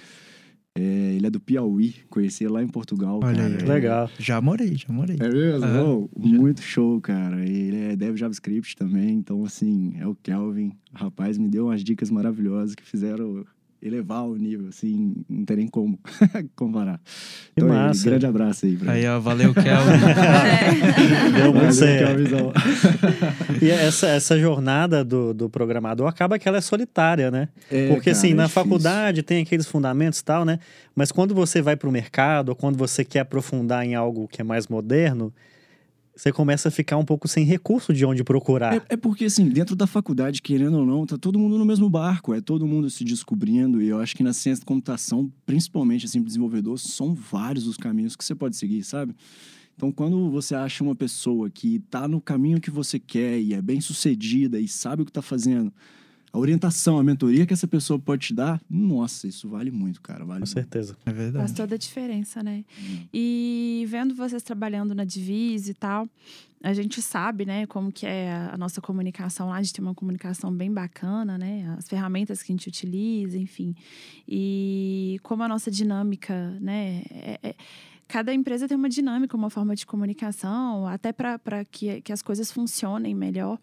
É, 0.79 1.15
ele 1.17 1.27
é 1.27 1.31
do 1.31 1.41
Piauí, 1.41 1.93
conheci 2.09 2.45
ele 2.45 2.53
lá 2.53 2.63
em 2.63 2.69
Portugal. 2.69 3.19
Olha 3.23 3.37
cara. 3.37 3.63
aí. 3.63 3.69
Legal. 3.69 4.11
Já 4.17 4.41
morei, 4.41 4.77
já 4.77 4.93
morei. 4.93 5.17
É 5.19 5.29
mesmo? 5.29 5.65
Aham. 5.65 5.85
Oh, 5.85 6.09
muito 6.17 6.63
show, 6.63 7.01
cara. 7.01 7.45
Ele 7.45 7.77
é 7.77 7.97
dev 7.97 8.17
JavaScript 8.17 8.77
também, 8.77 9.17
então 9.17 9.45
assim, 9.45 9.95
é 9.99 10.07
o 10.07 10.15
Kelvin. 10.15 10.73
O 10.95 10.99
rapaz 10.99 11.37
me 11.37 11.49
deu 11.49 11.67
umas 11.67 11.83
dicas 11.83 12.13
maravilhosas 12.13 12.77
que 12.77 12.85
fizeram 12.85 13.45
elevar 13.81 14.25
o 14.25 14.37
nível, 14.37 14.69
assim, 14.69 15.15
não 15.29 15.45
tem 15.45 15.57
nem 15.59 15.69
como 15.69 15.99
comparar. 16.57 16.99
Que 17.55 17.63
Então, 17.63 17.71
aí, 17.71 17.79
massa. 17.79 18.05
grande 18.11 18.27
abraço 18.27 18.67
aí 18.67 18.77
pra 18.77 18.93
Aí, 18.93 19.07
ó, 19.07 19.21
valeu, 19.21 19.55
Kelvin. 19.55 19.73
Deu 21.37 21.53
muito 21.55 21.73
certo. 21.73 22.19
E 23.63 23.71
essa, 23.71 24.09
essa 24.09 24.39
jornada 24.39 25.05
do, 25.05 25.33
do 25.35 25.49
programador 25.49 26.07
acaba 26.07 26.39
que 26.39 26.49
ela 26.49 26.59
é 26.59 26.61
solitária, 26.61 27.31
né? 27.31 27.49
É, 27.71 27.89
Porque 27.89 28.07
cara, 28.11 28.17
assim, 28.17 28.31
é 28.33 28.35
na 28.35 28.43
difícil. 28.45 28.63
faculdade 28.63 29.23
tem 29.23 29.43
aqueles 29.43 29.67
fundamentos 29.67 30.21
e 30.21 30.25
tal, 30.25 30.45
né? 30.45 30.59
Mas 30.95 31.11
quando 31.13 31.35
você 31.35 31.61
vai 31.63 31.77
para 31.77 31.89
o 31.89 31.93
mercado, 31.93 32.51
ou 32.51 32.55
quando 32.57 32.77
você 32.77 33.05
quer 33.05 33.21
aprofundar 33.21 33.85
em 33.85 33.95
algo 33.95 34.29
que 34.29 34.41
é 34.41 34.45
mais 34.45 34.69
moderno, 34.69 35.33
você 36.19 36.33
começa 36.33 36.69
a 36.69 36.71
ficar 36.73 36.97
um 36.97 37.05
pouco 37.05 37.29
sem 37.29 37.45
recurso 37.45 37.95
de 37.95 38.05
onde 38.05 38.25
procurar. 38.25 38.75
É, 38.75 38.83
é 38.89 38.97
porque, 38.97 39.27
assim, 39.27 39.49
dentro 39.49 39.77
da 39.77 39.87
faculdade, 39.87 40.43
querendo 40.43 40.79
ou 40.79 40.85
não, 40.85 41.07
tá 41.07 41.17
todo 41.17 41.39
mundo 41.39 41.57
no 41.57 41.65
mesmo 41.65 41.89
barco, 41.89 42.35
é 42.35 42.41
todo 42.41 42.67
mundo 42.67 42.91
se 42.91 43.05
descobrindo, 43.05 43.81
e 43.81 43.87
eu 43.87 44.01
acho 44.01 44.17
que 44.17 44.25
na 44.25 44.33
ciência 44.33 44.65
da 44.65 44.67
computação, 44.67 45.33
principalmente, 45.47 46.07
assim, 46.07 46.21
desenvolvedor, 46.21 46.77
são 46.77 47.15
vários 47.15 47.69
os 47.69 47.77
caminhos 47.77 48.17
que 48.17 48.25
você 48.25 48.35
pode 48.35 48.57
seguir, 48.57 48.83
sabe? 48.83 49.15
Então, 49.77 49.93
quando 49.93 50.29
você 50.29 50.57
acha 50.57 50.83
uma 50.83 50.97
pessoa 50.97 51.49
que 51.49 51.79
tá 51.89 52.09
no 52.09 52.21
caminho 52.21 52.61
que 52.61 52.71
você 52.71 52.99
quer 52.99 53.41
e 53.41 53.55
é 53.55 53.63
bem 53.63 53.81
sucedida 53.81 54.59
e 54.59 54.67
sabe 54.67 55.03
o 55.03 55.07
que 55.07 55.13
tá 55.13 55.23
fazendo, 55.23 55.73
a 56.39 56.41
orientação, 56.41 56.99
a 56.99 57.03
mentoria 57.05 57.45
que 57.45 57.53
essa 57.53 57.67
pessoa 57.67 57.99
pode 57.99 58.29
te 58.29 58.35
dar, 58.35 58.61
nossa, 58.71 59.27
isso 59.27 59.49
vale 59.49 59.71
muito, 59.71 60.01
cara, 60.01 60.21
vale 60.21 60.29
Com 60.41 60.47
muito. 60.47 60.49
certeza. 60.49 60.97
É 61.05 61.11
Faz 61.11 61.17
verdade. 61.17 61.55
toda 61.55 61.75
a 61.75 61.79
diferença, 61.79 62.43
né? 62.43 62.65
Hum. 62.81 63.01
E 63.13 63.85
vendo 63.89 64.15
vocês 64.15 64.43
trabalhando 64.43 64.95
na 64.95 65.05
Divise 65.05 65.73
e 65.73 65.75
tal, 65.75 66.09
a 66.63 66.73
gente 66.73 67.01
sabe, 67.03 67.45
né, 67.45 67.67
como 67.67 67.93
que 67.93 68.05
é 68.07 68.33
a 68.53 68.57
nossa 68.57 68.81
comunicação 68.81 69.49
lá, 69.49 69.57
a 69.57 69.63
gente 69.63 69.75
tem 69.75 69.85
uma 69.85 69.95
comunicação 69.95 70.53
bem 70.53 70.73
bacana, 70.73 71.37
né? 71.39 71.75
As 71.79 71.89
ferramentas 71.89 72.43
que 72.43 72.51
a 72.53 72.55
gente 72.55 72.69
utiliza, 72.69 73.39
enfim. 73.39 73.75
E 74.27 75.19
como 75.23 75.43
a 75.43 75.49
nossa 75.49 75.71
dinâmica, 75.71 76.57
né? 76.61 77.03
é- 77.11 77.39
é- 77.43 77.55
cada 78.09 78.33
empresa 78.33 78.67
tem 78.67 78.77
uma 78.77 78.89
dinâmica, 78.89 79.37
uma 79.37 79.51
forma 79.51 79.77
de 79.77 79.85
comunicação, 79.85 80.87
até 80.87 81.13
para 81.13 81.39
que, 81.71 82.01
que 82.01 82.13
as 82.13 82.23
coisas 82.23 82.51
funcionem 82.51 83.15
melhor. 83.15 83.59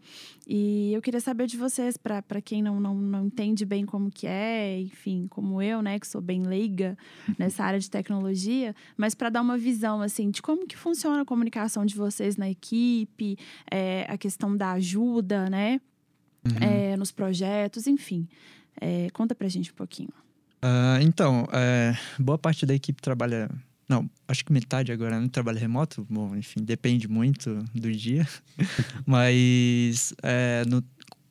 E 0.47 0.93
eu 0.93 1.01
queria 1.01 1.19
saber 1.19 1.47
de 1.47 1.57
vocês, 1.57 1.97
para 1.97 2.21
quem 2.43 2.61
não, 2.61 2.79
não, 2.79 2.93
não 2.95 3.25
entende 3.25 3.65
bem 3.65 3.85
como 3.85 4.11
que 4.11 4.27
é, 4.27 4.79
enfim, 4.81 5.25
como 5.29 5.61
eu, 5.61 5.81
né, 5.81 5.99
que 5.99 6.07
sou 6.07 6.21
bem 6.21 6.43
leiga 6.43 6.95
nessa 7.39 7.63
área 7.63 7.79
de 7.79 7.89
tecnologia, 7.89 8.75
mas 8.95 9.15
para 9.15 9.29
dar 9.29 9.41
uma 9.41 9.57
visão, 9.57 9.99
assim, 10.01 10.29
de 10.29 10.41
como 10.41 10.67
que 10.67 10.77
funciona 10.77 11.23
a 11.23 11.25
comunicação 11.25 11.85
de 11.85 11.95
vocês 11.95 12.37
na 12.37 12.49
equipe, 12.49 13.37
é, 13.69 14.05
a 14.07 14.17
questão 14.17 14.55
da 14.55 14.71
ajuda, 14.73 15.49
né, 15.49 15.81
Uhum. 16.45 16.57
é, 16.61 16.95
nos 16.95 17.11
projetos, 17.11 17.87
enfim. 17.87 18.27
É, 18.79 19.09
conta 19.13 19.33
pra 19.33 19.47
gente 19.47 19.71
um 19.71 19.75
pouquinho. 19.75 20.13
Ah, 20.61 20.99
então, 21.01 21.47
é, 21.51 21.95
boa 22.19 22.37
parte 22.37 22.67
da 22.67 22.73
equipe 22.75 23.01
trabalha. 23.01 23.49
Não, 23.87 24.09
acho 24.27 24.43
que 24.43 24.51
metade 24.51 24.91
agora 24.91 25.19
não 25.19 25.27
trabalha 25.29 25.59
remoto. 25.59 26.05
Bom, 26.09 26.35
enfim, 26.35 26.63
depende 26.63 27.07
muito 27.07 27.63
do 27.73 27.91
dia. 27.91 28.27
Mas 29.05 30.13
é, 30.23 30.63
no- 30.67 30.83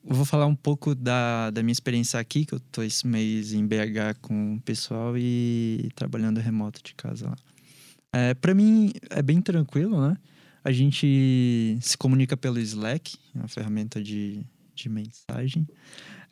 vou 0.05 0.25
falar 0.25 0.47
um 0.47 0.55
pouco 0.55 0.95
da, 0.95 1.51
da 1.51 1.63
minha 1.63 1.73
experiência 1.73 2.19
aqui, 2.21 2.45
que 2.45 2.55
eu 2.55 2.61
tô 2.61 2.83
esse 2.83 3.07
mês 3.07 3.53
em 3.53 3.67
BH 3.67 4.19
com 4.21 4.55
o 4.55 4.61
pessoal 4.61 5.17
e 5.19 5.89
trabalhando 5.95 6.39
remoto 6.39 6.81
de 6.83 6.95
casa 6.95 7.29
lá. 7.29 7.37
É, 8.13 8.35
para 8.35 8.55
mim 8.55 8.93
é 9.11 9.21
bem 9.23 9.41
tranquilo, 9.41 10.01
né? 10.01 10.17
A 10.63 10.71
gente 10.73 11.77
se 11.81 11.97
comunica 11.99 12.37
pelo 12.37 12.59
Slack, 12.61 13.17
uma 13.35 13.49
ferramenta 13.49 14.03
de, 14.03 14.41
de 14.75 14.89
mensagem. 14.89 15.67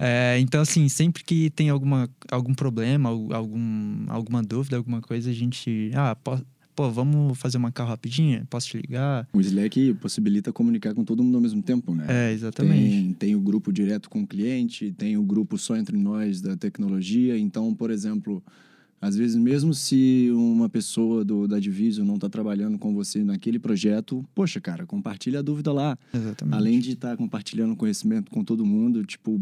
É, 0.05 0.37
então, 0.41 0.61
assim, 0.61 0.89
sempre 0.89 1.23
que 1.23 1.49
tem 1.51 1.69
alguma, 1.71 2.11
algum 2.31 2.53
problema, 2.55 3.09
al- 3.09 3.33
algum, 3.33 4.05
alguma 4.09 4.43
dúvida, 4.43 4.77
alguma 4.77 5.01
coisa, 5.01 5.31
a 5.31 5.33
gente. 5.33 5.93
Ah, 5.95 6.17
po- 6.17 6.45
pô, 6.75 6.91
vamos 6.91 7.39
fazer 7.39 7.57
uma 7.59 7.71
call 7.71 7.87
rapidinha? 7.87 8.45
Posso 8.51 8.67
te 8.69 8.79
ligar? 8.79 9.29
O 9.33 9.41
Slack 9.41 9.95
possibilita 10.01 10.53
comunicar 10.53 10.93
com 10.93 11.05
todo 11.05 11.23
mundo 11.23 11.37
ao 11.37 11.41
mesmo 11.41 11.63
tempo, 11.63 11.95
né? 11.95 12.07
É, 12.09 12.33
exatamente. 12.33 12.97
Tem, 12.97 13.13
tem 13.13 13.37
o 13.37 13.41
grupo 13.41 13.73
direto 13.73 14.11
com 14.11 14.23
o 14.23 14.27
cliente, 14.27 14.91
tem 14.93 15.17
o 15.17 15.23
grupo 15.23 15.57
só 15.57 15.77
entre 15.77 15.97
nós 15.97 16.41
da 16.41 16.57
tecnologia. 16.57 17.39
Então, 17.39 17.73
por 17.73 17.91
exemplo, 17.91 18.43
às 19.01 19.15
vezes, 19.17 19.37
mesmo 19.37 19.73
se 19.73 20.31
uma 20.33 20.69
pessoa 20.69 21.25
do, 21.25 21.47
da 21.47 21.61
Division 21.61 22.05
não 22.07 22.17
está 22.17 22.29
trabalhando 22.29 22.77
com 22.79 22.93
você 22.93 23.23
naquele 23.23 23.59
projeto, 23.61 24.25
poxa, 24.35 24.61
cara, 24.61 24.85
compartilha 24.85 25.39
a 25.39 25.43
dúvida 25.43 25.73
lá. 25.73 25.97
Exatamente. 26.13 26.57
Além 26.57 26.81
de 26.81 26.93
estar 26.93 27.17
compartilhando 27.17 27.77
conhecimento 27.77 28.31
com 28.33 28.43
todo 28.43 28.65
mundo, 28.67 29.05
tipo, 29.05 29.41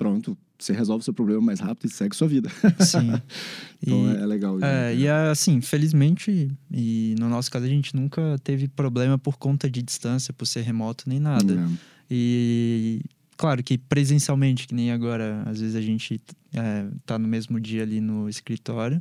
pronto, 0.00 0.36
você 0.58 0.72
resolve 0.72 1.02
o 1.02 1.04
seu 1.04 1.12
problema 1.12 1.42
mais 1.42 1.60
rápido 1.60 1.90
e 1.90 1.92
segue 1.92 2.16
sua 2.16 2.26
vida. 2.26 2.48
Sim. 2.80 3.12
Então 3.82 4.12
E- 4.12 4.16
é, 4.16 4.20
é 4.22 4.26
legal. 4.26 4.56
isso, 4.56 4.64
É, 4.64 4.94
né? 4.94 4.94
e 4.94 5.08
assim, 5.08 5.60
felizmente, 5.60 6.50
e 6.70 7.14
no 7.18 7.28
nosso 7.28 7.50
caso 7.50 7.64
a 7.66 7.68
gente 7.68 7.94
nunca 7.94 8.36
teve 8.42 8.66
problema 8.68 9.18
por 9.18 9.36
conta 9.38 9.70
de 9.70 9.82
distância, 9.82 10.32
por 10.34 10.46
ser 10.46 10.62
remoto 10.62 11.04
nem 11.08 11.18
nada. 11.20 11.54
É. 11.54 11.66
E 12.10 13.00
claro 13.36 13.62
que 13.62 13.78
presencialmente, 13.78 14.66
que 14.66 14.74
nem 14.74 14.90
agora, 14.90 15.42
às 15.46 15.60
vezes 15.60 15.76
a 15.76 15.80
gente 15.80 16.20
é, 16.54 16.86
tá 17.06 17.18
no 17.18 17.26
mesmo 17.28 17.58
dia 17.60 17.82
ali 17.82 18.00
no 18.00 18.28
escritório. 18.28 19.00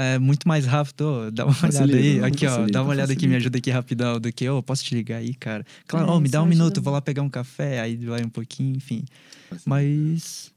É 0.00 0.18
muito 0.18 0.46
mais 0.48 0.64
rápido, 0.66 1.30
dá 1.30 1.44
uma 1.44 1.52
Facilita, 1.54 1.82
olhada 1.96 1.98
aí, 1.98 2.18
não, 2.18 2.26
aqui 2.26 2.46
ó, 2.46 2.50
facilita, 2.50 2.72
dá 2.72 2.82
uma 2.82 2.90
olhada 2.90 3.12
aqui, 3.12 3.20
facilita. 3.20 3.28
me 3.30 3.36
ajuda 3.36 3.58
aqui 3.58 3.70
rapidão, 3.70 4.20
do 4.20 4.32
que, 4.32 4.48
ô, 4.48 4.62
posso 4.62 4.84
te 4.84 4.94
ligar 4.94 5.16
aí, 5.18 5.34
cara? 5.34 5.64
Claro, 5.86 6.08
É, 6.08 6.10
ô, 6.12 6.20
me 6.20 6.28
dá 6.28 6.40
um 6.40 6.44
ajuda 6.46 6.56
minuto, 6.56 6.82
vou 6.82 6.92
lá 6.92 7.00
pegar 7.00 7.22
um 7.22 7.28
café, 7.28 7.80
aí 7.80 7.96
vai 7.96 8.24
um 8.24 8.28
pouquinho, 8.28 8.76
enfim. 8.76 9.04
Facilita. 9.48 9.68
Mas 9.68 10.52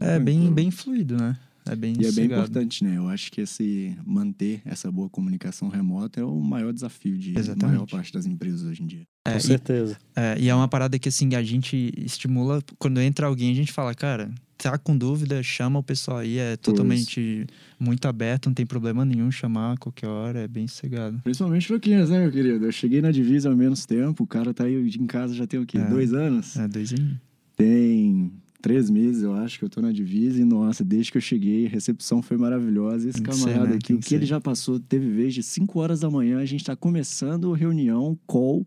é 0.00 0.18
bem, 0.18 0.52
bem 0.52 0.70
fluido, 0.70 1.16
né? 1.16 1.36
É 1.64 1.76
bem 1.76 1.94
E 1.96 2.04
é 2.06 2.10
bem 2.10 2.24
importante, 2.24 2.82
né? 2.82 2.96
Eu 2.96 3.08
acho 3.08 3.30
que 3.30 3.40
esse 3.40 3.96
manter 4.04 4.60
essa 4.64 4.90
boa 4.90 5.08
comunicação 5.08 5.68
remota 5.68 6.20
é 6.20 6.24
o 6.24 6.40
maior 6.40 6.72
desafio 6.72 7.16
de 7.16 7.38
Exatamente. 7.38 7.76
maior 7.76 7.86
parte 7.86 8.12
das 8.12 8.26
empresas 8.26 8.62
hoje 8.62 8.82
em 8.82 8.86
dia. 8.86 9.02
É, 9.24 9.32
Com 9.34 9.38
e- 9.38 9.42
certeza. 9.42 9.96
É, 10.16 10.36
e 10.40 10.48
é 10.48 10.54
uma 10.56 10.66
parada 10.66 10.98
que, 10.98 11.08
assim, 11.08 11.36
a 11.36 11.42
gente 11.42 11.92
estimula. 11.96 12.60
Quando 12.80 13.00
entra 13.00 13.28
alguém, 13.28 13.52
a 13.52 13.54
gente 13.54 13.70
fala, 13.72 13.94
cara, 13.94 14.28
tá 14.70 14.78
com 14.78 14.96
dúvida, 14.96 15.42
chama 15.42 15.78
o 15.78 15.82
pessoal 15.82 16.18
aí. 16.18 16.38
É 16.38 16.56
totalmente 16.56 17.46
muito 17.78 18.06
aberto, 18.06 18.46
não 18.46 18.54
tem 18.54 18.64
problema 18.64 19.04
nenhum 19.04 19.30
chamar 19.30 19.72
a 19.72 19.76
qualquer 19.76 20.06
hora, 20.06 20.40
é 20.40 20.48
bem 20.48 20.66
sossegado. 20.68 21.20
Principalmente 21.24 21.72
Luquinhas, 21.72 22.10
né, 22.10 22.20
meu 22.20 22.30
querido? 22.30 22.64
Eu 22.64 22.72
cheguei 22.72 23.00
na 23.00 23.10
divisa 23.10 23.50
há 23.50 23.54
menos 23.54 23.84
tempo, 23.84 24.24
o 24.24 24.26
cara 24.26 24.54
tá 24.54 24.64
aí 24.64 24.74
em 24.74 25.06
casa 25.06 25.34
já 25.34 25.46
tem 25.46 25.58
o 25.58 25.66
quê? 25.66 25.78
É. 25.78 25.84
Dois 25.84 26.12
anos? 26.12 26.56
É 26.56 26.68
dois 26.68 26.92
em. 26.92 27.18
Tem 27.56 28.32
três 28.62 28.88
meses, 28.88 29.24
eu 29.24 29.34
acho, 29.34 29.58
que 29.58 29.64
eu 29.64 29.68
tô 29.68 29.80
na 29.82 29.90
divisa 29.90 30.40
e, 30.40 30.44
nossa, 30.44 30.84
desde 30.84 31.10
que 31.10 31.18
eu 31.18 31.22
cheguei, 31.22 31.66
a 31.66 31.68
recepção 31.68 32.22
foi 32.22 32.36
maravilhosa. 32.36 33.08
Esse 33.08 33.20
camarada 33.20 33.70
né? 33.70 33.74
aqui, 33.74 33.92
o 33.92 33.98
que 33.98 34.14
ele 34.14 34.24
já 34.24 34.40
passou, 34.40 34.78
teve 34.78 35.10
vez 35.10 35.34
de 35.34 35.42
5 35.42 35.78
horas 35.80 36.00
da 36.00 36.08
manhã, 36.08 36.38
a 36.38 36.44
gente 36.44 36.64
tá 36.64 36.76
começando 36.76 37.52
reunião, 37.52 38.16
call, 38.24 38.64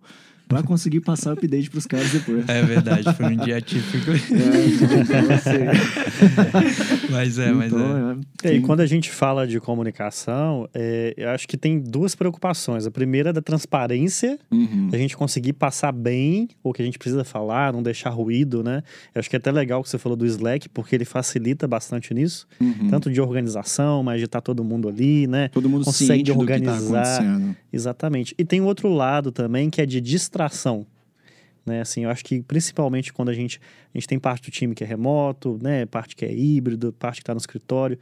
pra 0.47 0.63
conseguir 0.63 1.01
passar 1.01 1.31
o 1.31 1.33
update 1.33 1.69
pros 1.69 1.85
caras 1.85 2.09
depois. 2.11 2.47
É 2.47 2.61
verdade, 2.63 3.11
foi 3.13 3.25
um 3.27 3.37
dia 3.37 3.59
típico. 3.61 4.11
É, 4.35 4.65
então, 4.67 6.25
mas 7.09 7.37
é, 7.39 7.51
mas 7.51 7.71
é. 7.71 7.75
então, 7.75 8.11
é. 8.11 8.13
E 8.13 8.17
aí, 8.47 8.53
Tem- 8.53 8.61
quando 8.61 8.79
a 8.81 8.85
gente 8.85 9.09
fala 9.09 9.47
de 9.47 9.59
comunicação, 9.59 10.67
é, 10.73 11.13
eu 11.17 11.29
acho 11.29 11.47
que 11.47 11.57
tem 11.57 11.79
duas 11.79 12.15
preocupações. 12.15 12.85
A 12.85 12.91
primeira 12.91 13.29
é 13.29 13.33
da 13.33 13.41
transparência, 13.41 14.37
Uhum. 14.51 14.89
a 14.93 14.97
gente 14.97 15.15
conseguir 15.17 15.53
passar 15.53 15.91
bem 15.91 16.49
o 16.63 16.73
que 16.73 16.81
a 16.81 16.85
gente 16.85 16.97
precisa 16.97 17.23
falar, 17.23 17.73
não 17.73 17.81
deixar 17.83 18.09
ruído, 18.09 18.63
né? 18.63 18.81
Eu 19.13 19.19
acho 19.19 19.29
que 19.29 19.35
é 19.35 19.39
até 19.39 19.51
legal 19.51 19.81
que 19.83 19.89
você 19.89 19.97
falou 19.97 20.15
do 20.15 20.25
Slack, 20.25 20.69
porque 20.69 20.95
ele 20.95 21.05
facilita 21.05 21.67
bastante 21.67 22.13
nisso, 22.13 22.47
Uhum. 22.59 22.87
tanto 22.89 23.11
de 23.11 23.19
organização, 23.21 24.03
mas 24.03 24.19
de 24.19 24.25
estar 24.25 24.41
todo 24.41 24.63
mundo 24.63 24.87
ali, 24.89 25.27
né? 25.27 25.49
Todo 25.49 25.69
mundo 25.69 25.85
consegue 25.85 26.07
ciente 26.25 26.31
do 26.31 26.39
que 26.39 26.45
tá 26.45 26.51
organizar. 26.53 27.01
acontecendo. 27.01 27.55
Exatamente. 27.71 28.35
E 28.37 28.45
tem 28.45 28.61
o 28.61 28.65
outro 28.65 28.89
lado 28.89 29.31
também, 29.31 29.69
que 29.69 29.81
é 29.81 29.85
de 29.85 29.99
distração. 30.01 30.44
Né, 31.65 31.81
assim, 31.81 32.03
eu 32.03 32.11
acho 32.11 32.23
que 32.23 32.43
principalmente 32.43 33.11
quando 33.11 33.29
a 33.29 33.33
gente, 33.33 33.59
a 33.93 33.97
gente 33.97 34.07
tem 34.07 34.19
parte 34.19 34.49
do 34.49 34.51
time 34.51 34.75
que 34.75 34.83
é 34.83 34.87
remoto, 34.87 35.59
né, 35.61 35.85
parte 35.87 36.15
que 36.15 36.23
é 36.23 36.31
híbrido, 36.31 36.93
parte 36.93 37.15
que 37.15 37.23
está 37.23 37.33
no 37.33 37.39
escritório. 37.39 37.97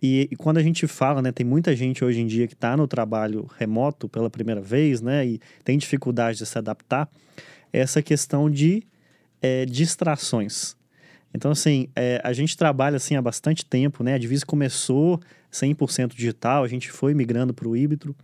E, 0.00 0.28
e 0.30 0.36
quando 0.36 0.58
a 0.58 0.62
gente 0.62 0.86
fala, 0.86 1.20
né, 1.20 1.32
tem 1.32 1.44
muita 1.44 1.74
gente 1.74 2.04
hoje 2.04 2.20
em 2.20 2.26
dia 2.26 2.46
que 2.46 2.54
está 2.54 2.76
no 2.76 2.86
trabalho 2.86 3.48
remoto 3.58 4.08
pela 4.08 4.30
primeira 4.30 4.60
vez, 4.60 5.00
né, 5.00 5.26
e 5.26 5.40
tem 5.64 5.76
dificuldade 5.76 6.38
de 6.38 6.46
se 6.46 6.56
adaptar, 6.56 7.08
essa 7.72 8.00
questão 8.00 8.48
de 8.48 8.84
é, 9.40 9.64
distrações. 9.64 10.76
Então, 11.34 11.50
assim, 11.50 11.88
é, 11.96 12.20
a 12.22 12.32
gente 12.32 12.56
trabalha 12.56 12.96
assim 12.96 13.16
há 13.16 13.22
bastante 13.22 13.64
tempo, 13.64 14.04
né? 14.04 14.14
A 14.14 14.18
Divisa 14.18 14.44
começou 14.44 15.18
100% 15.50 16.14
digital, 16.14 16.62
a 16.62 16.68
gente 16.68 16.90
foi 16.90 17.14
migrando 17.14 17.54
para 17.54 17.66
o 17.66 17.76
híbrido. 17.76 18.14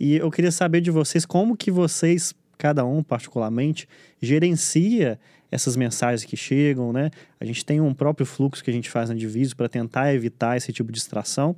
E 0.00 0.16
eu 0.16 0.30
queria 0.30 0.50
saber 0.50 0.80
de 0.80 0.90
vocês 0.90 1.26
como 1.26 1.56
que 1.56 1.70
vocês, 1.70 2.34
cada 2.56 2.84
um 2.84 3.02
particularmente, 3.02 3.88
gerencia 4.20 5.18
essas 5.54 5.76
mensagens 5.76 6.24
que 6.24 6.36
chegam, 6.36 6.92
né? 6.92 7.10
A 7.38 7.44
gente 7.44 7.64
tem 7.64 7.80
um 7.80 7.94
próprio 7.94 8.26
fluxo 8.26 8.62
que 8.62 8.70
a 8.70 8.72
gente 8.72 8.90
faz 8.90 9.08
na 9.08 9.14
Divisa 9.14 9.54
para 9.54 9.68
tentar 9.68 10.12
evitar 10.12 10.56
esse 10.56 10.72
tipo 10.72 10.90
de 10.90 10.98
distração. 10.98 11.54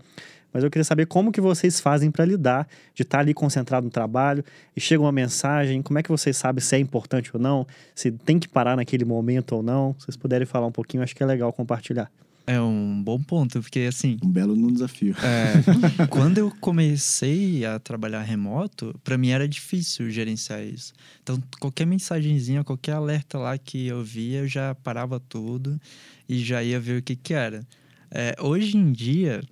mas 0.53 0.65
eu 0.65 0.71
queria 0.71 0.85
saber 0.85 1.07
como 1.07 1.33
que 1.33 1.41
vocês 1.41 1.81
fazem 1.81 2.11
para 2.11 2.25
lidar 2.25 2.67
de 2.95 3.03
estar 3.03 3.21
ali 3.21 3.35
concentrado 3.35 3.85
no 3.85 3.91
trabalho 3.91 4.45
e 4.75 4.81
chega 4.81 5.03
uma 5.03 5.13
mensagem, 5.13 5.83
como 5.83 5.99
é 5.99 6.03
que 6.03 6.11
vocês 6.11 6.37
sabem 6.37 6.63
se 6.63 6.77
é 6.77 6.79
importante 6.79 7.31
ou 7.35 7.41
não, 7.41 7.67
se 7.95 8.11
tem 8.11 8.39
que 8.39 8.49
parar 8.49 8.77
naquele 8.77 9.05
momento 9.05 9.53
ou 9.53 9.63
não. 9.63 9.95
Se 9.99 10.07
vocês 10.07 10.17
puderem 10.17 10.47
falar 10.47 10.67
um 10.67 10.73
pouquinho, 10.73 11.03
acho 11.03 11.15
que 11.15 11.23
é 11.23 11.27
legal 11.27 11.53
compartilhar. 11.53 12.11
É 12.47 12.61
um 12.61 13.03
bom 13.03 13.21
ponto, 13.21 13.61
porque 13.61 13.81
assim. 13.81 14.19
Um 14.23 14.31
belo 14.31 14.55
no 14.55 14.71
desafio. 14.71 15.17
É, 15.19 16.07
quando 16.07 16.39
eu 16.39 16.51
comecei 16.61 17.67
a 17.67 17.81
trabalhar 17.81 18.23
remoto, 18.23 18.95
para 19.03 19.19
mim 19.19 19.31
era 19.31 19.49
difícil 19.49 20.09
gerenciar 20.11 20.63
isso. 20.63 20.93
Então, 21.23 21.43
qualquer 21.59 21.87
mensagenzinha, 21.87 22.63
qualquer 22.63 22.93
alerta 22.93 23.37
lá 23.37 23.59
que 23.59 23.89
eu 23.89 24.05
via, 24.05 24.41
eu 24.41 24.49
já 24.49 24.77
parava 24.77 25.19
tudo 25.19 25.81
e 26.29 26.39
já 26.39 26.63
ia 26.63 26.79
ver 26.79 27.01
o 27.01 27.03
que, 27.03 27.17
que 27.17 27.35
era. 27.35 27.67
É, 28.13 28.37
hoje 28.41 28.77
em 28.77 28.93
dia, 28.93 29.43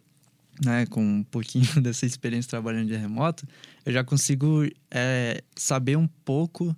né, 0.65 0.87
com 0.87 1.05
um 1.05 1.25
pouquinho 1.25 1.67
dessa 1.83 2.07
experiência 2.07 2.49
trabalhando 2.49 2.87
de 2.87 2.97
remoto, 2.97 3.45
eu 3.85 3.93
já 3.93 4.05
consigo 4.05 4.69
é, 4.89 5.43
saber 5.57 5.97
um 5.97 6.07
pouco 6.25 6.77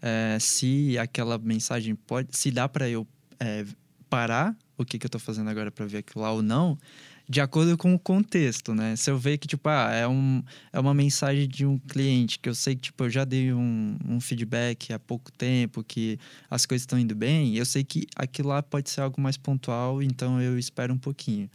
é, 0.00 0.38
se 0.40 0.98
aquela 0.98 1.38
mensagem 1.38 1.94
pode, 1.94 2.36
se 2.36 2.50
dá 2.50 2.68
para 2.68 2.88
eu 2.88 3.06
é, 3.38 3.64
parar 4.12 4.54
o 4.76 4.84
que, 4.84 4.98
que 4.98 5.06
eu 5.06 5.08
estou 5.08 5.18
fazendo 5.18 5.48
agora 5.48 5.70
para 5.70 5.86
ver 5.86 5.98
aquilo 5.98 6.22
lá 6.22 6.30
ou 6.30 6.42
não, 6.42 6.78
de 7.26 7.40
acordo 7.40 7.78
com 7.78 7.94
o 7.94 7.98
contexto, 7.98 8.74
né? 8.74 8.94
Se 8.94 9.10
eu 9.10 9.16
ver 9.16 9.38
que, 9.38 9.48
tipo, 9.48 9.66
ah, 9.70 9.90
é, 9.90 10.06
um, 10.06 10.42
é 10.70 10.78
uma 10.78 10.92
mensagem 10.92 11.48
de 11.48 11.64
um 11.64 11.78
cliente 11.78 12.38
que 12.38 12.46
eu 12.46 12.54
sei 12.54 12.74
que, 12.74 12.82
tipo, 12.82 13.04
eu 13.04 13.08
já 13.08 13.24
dei 13.24 13.54
um, 13.54 13.96
um 14.06 14.20
feedback 14.20 14.92
há 14.92 14.98
pouco 14.98 15.32
tempo, 15.32 15.82
que 15.82 16.18
as 16.50 16.66
coisas 16.66 16.82
estão 16.82 16.98
indo 16.98 17.14
bem, 17.14 17.56
eu 17.56 17.64
sei 17.64 17.84
que 17.84 18.06
aquilo 18.14 18.50
lá 18.50 18.62
pode 18.62 18.90
ser 18.90 19.00
algo 19.00 19.18
mais 19.18 19.38
pontual, 19.38 20.02
então 20.02 20.38
eu 20.42 20.58
espero 20.58 20.92
um 20.92 20.98
pouquinho. 20.98 21.48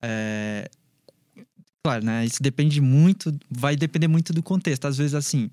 É... 0.00 0.70
Claro, 1.82 2.04
né? 2.04 2.24
Isso 2.24 2.40
depende 2.40 2.80
muito, 2.80 3.36
vai 3.50 3.74
depender 3.74 4.06
muito 4.06 4.32
do 4.32 4.42
contexto. 4.42 4.84
Às 4.84 4.98
vezes, 4.98 5.14
assim, 5.14 5.50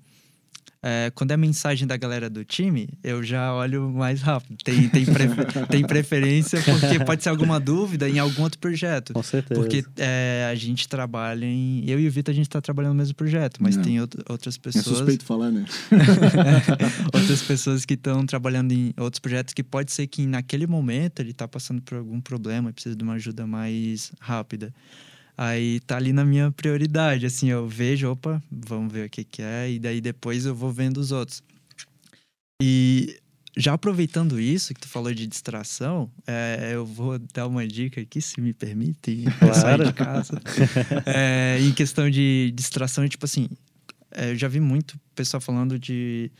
é, 0.82 1.10
quando 1.14 1.32
é 1.32 1.36
mensagem 1.36 1.86
da 1.86 1.96
galera 1.96 2.30
do 2.30 2.44
time, 2.44 2.88
eu 3.02 3.22
já 3.22 3.52
olho 3.54 3.90
mais 3.90 4.22
rápido. 4.22 4.56
Tem, 4.62 4.88
tem, 4.88 5.04
tem 5.68 5.84
preferência 5.84 6.62
porque 6.62 7.04
pode 7.04 7.22
ser 7.24 7.28
alguma 7.28 7.58
dúvida 7.58 8.08
em 8.08 8.18
algum 8.18 8.42
outro 8.42 8.58
projeto. 8.58 9.12
Com 9.12 9.22
certeza. 9.22 9.60
Porque 9.60 9.84
é, 9.96 10.48
a 10.50 10.54
gente 10.54 10.88
trabalha 10.88 11.44
em. 11.44 11.82
Eu 11.88 11.98
e 11.98 12.06
o 12.06 12.10
Vitor, 12.10 12.32
a 12.32 12.36
gente 12.36 12.46
está 12.46 12.60
trabalhando 12.60 12.92
no 12.92 12.98
mesmo 12.98 13.14
projeto, 13.14 13.60
mas 13.60 13.76
Não. 13.76 13.82
tem 13.82 14.00
outras 14.00 14.56
pessoas. 14.56 14.86
É 14.86 14.90
suspeito 14.90 15.24
falar, 15.24 15.50
né? 15.50 15.64
outras 17.12 17.42
pessoas 17.42 17.84
que 17.84 17.94
estão 17.94 18.24
trabalhando 18.24 18.70
em 18.70 18.94
outros 18.96 19.18
projetos 19.18 19.54
que 19.54 19.64
pode 19.64 19.90
ser 19.90 20.06
que 20.06 20.26
naquele 20.26 20.66
momento 20.66 21.20
ele 21.20 21.32
está 21.32 21.48
passando 21.48 21.82
por 21.82 21.98
algum 21.98 22.20
problema 22.20 22.70
e 22.70 22.72
precisa 22.72 22.94
de 22.94 23.02
uma 23.02 23.14
ajuda 23.14 23.46
mais 23.46 24.12
rápida. 24.20 24.72
Aí 25.36 25.80
tá 25.80 25.96
ali 25.96 26.12
na 26.12 26.24
minha 26.24 26.50
prioridade, 26.50 27.26
assim, 27.26 27.50
eu 27.50 27.68
vejo, 27.68 28.10
opa, 28.10 28.42
vamos 28.50 28.92
ver 28.92 29.06
o 29.06 29.10
que 29.10 29.22
que 29.22 29.42
é, 29.42 29.70
e 29.70 29.78
daí 29.78 30.00
depois 30.00 30.46
eu 30.46 30.54
vou 30.54 30.72
vendo 30.72 30.96
os 30.96 31.12
outros. 31.12 31.42
E 32.62 33.20
já 33.56 33.74
aproveitando 33.74 34.40
isso 34.40 34.72
que 34.72 34.80
tu 34.80 34.88
falou 34.88 35.12
de 35.12 35.26
distração, 35.26 36.10
é, 36.26 36.70
eu 36.72 36.86
vou 36.86 37.18
dar 37.18 37.46
uma 37.46 37.66
dica 37.66 38.00
aqui, 38.00 38.20
se 38.20 38.40
me 38.40 38.54
permite, 38.54 39.24
claro. 39.38 39.54
sair 39.54 39.84
de 39.84 39.92
casa. 39.92 40.40
é, 41.06 41.58
em 41.64 41.72
questão 41.72 42.08
de 42.08 42.50
distração, 42.54 43.06
tipo 43.06 43.24
assim, 43.24 43.48
é, 44.10 44.30
eu 44.30 44.36
já 44.36 44.48
vi 44.48 44.60
muito 44.60 44.98
pessoal 45.14 45.40
falando 45.40 45.78
de 45.78 46.30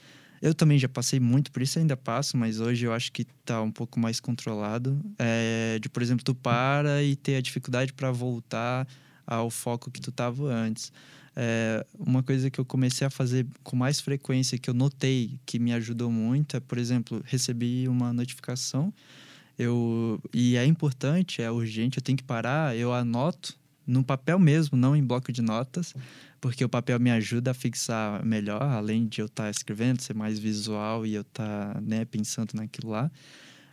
eu 0.41 0.55
também 0.55 0.79
já 0.79 0.89
passei 0.89 1.19
muito 1.19 1.51
por 1.51 1.63
isso, 1.63 1.79
ainda 1.79 1.97
passo, 1.97 2.37
mas 2.37 2.61
hoje 2.61 2.87
eu 2.87 2.93
acho 2.93 3.11
que 3.13 3.25
tá 3.45 3.63
um 3.63 3.71
pouco 3.71 3.99
mais 3.99 4.21
controlado. 4.21 4.99
É, 5.19 5.79
de, 5.81 5.89
por 5.89 6.03
exemplo, 6.03 6.25
tu 6.25 6.35
para 6.35 7.03
e 7.03 7.17
ter 7.17 7.37
a 7.37 7.41
dificuldade 7.41 7.93
para 7.93 8.11
voltar 8.11 8.87
ao 9.27 9.51
foco 9.51 9.91
que 9.91 10.01
tu 10.01 10.13
tava 10.13 10.45
antes. 10.53 10.93
É, 11.35 11.85
uma 11.99 12.23
coisa 12.23 12.51
que 12.51 12.59
eu 12.59 12.65
comecei 12.65 13.07
a 13.07 13.11
fazer 13.11 13.47
com 13.63 13.77
mais 13.77 14.01
frequência, 14.01 14.59
que 14.59 14.71
eu 14.71 14.75
notei 14.75 15.39
que 15.45 15.59
me 15.59 15.73
ajudou 15.73 16.11
muito, 16.11 16.57
é, 16.57 16.61
por 16.61 16.79
exemplo, 16.79 17.23
recebi 17.27 17.89
uma 17.89 18.13
notificação 18.13 18.93
eu, 19.59 20.21
e 20.35 20.57
é 20.57 20.67
importante, 20.67 21.41
é 21.41 21.51
urgente, 21.51 21.99
eu 21.99 22.03
tenho 22.03 22.19
que 22.19 22.25
parar, 22.25 22.77
eu 22.77 22.93
anoto 22.93 23.59
no 23.87 24.03
papel 24.03 24.39
mesmo, 24.39 24.77
não 24.77 24.97
em 24.97 25.05
bloco 25.05 25.31
de 25.31 25.41
notas, 25.41 25.95
porque 26.41 26.65
o 26.65 26.69
papel 26.69 26.99
me 26.99 27.11
ajuda 27.11 27.53
a 27.53 27.55
fixar 27.55 28.25
melhor, 28.25 28.63
além 28.63 29.07
de 29.07 29.21
eu 29.21 29.27
estar 29.27 29.45
tá 29.45 29.51
escrevendo, 29.51 30.01
ser 30.01 30.15
mais 30.15 30.39
visual 30.39 31.07
e 31.07 31.15
eu 31.15 31.23
estar 31.23 31.75
tá, 31.75 31.81
né, 31.81 32.05
pensando 32.05 32.55
naquilo 32.55 32.91
lá. 32.91 33.11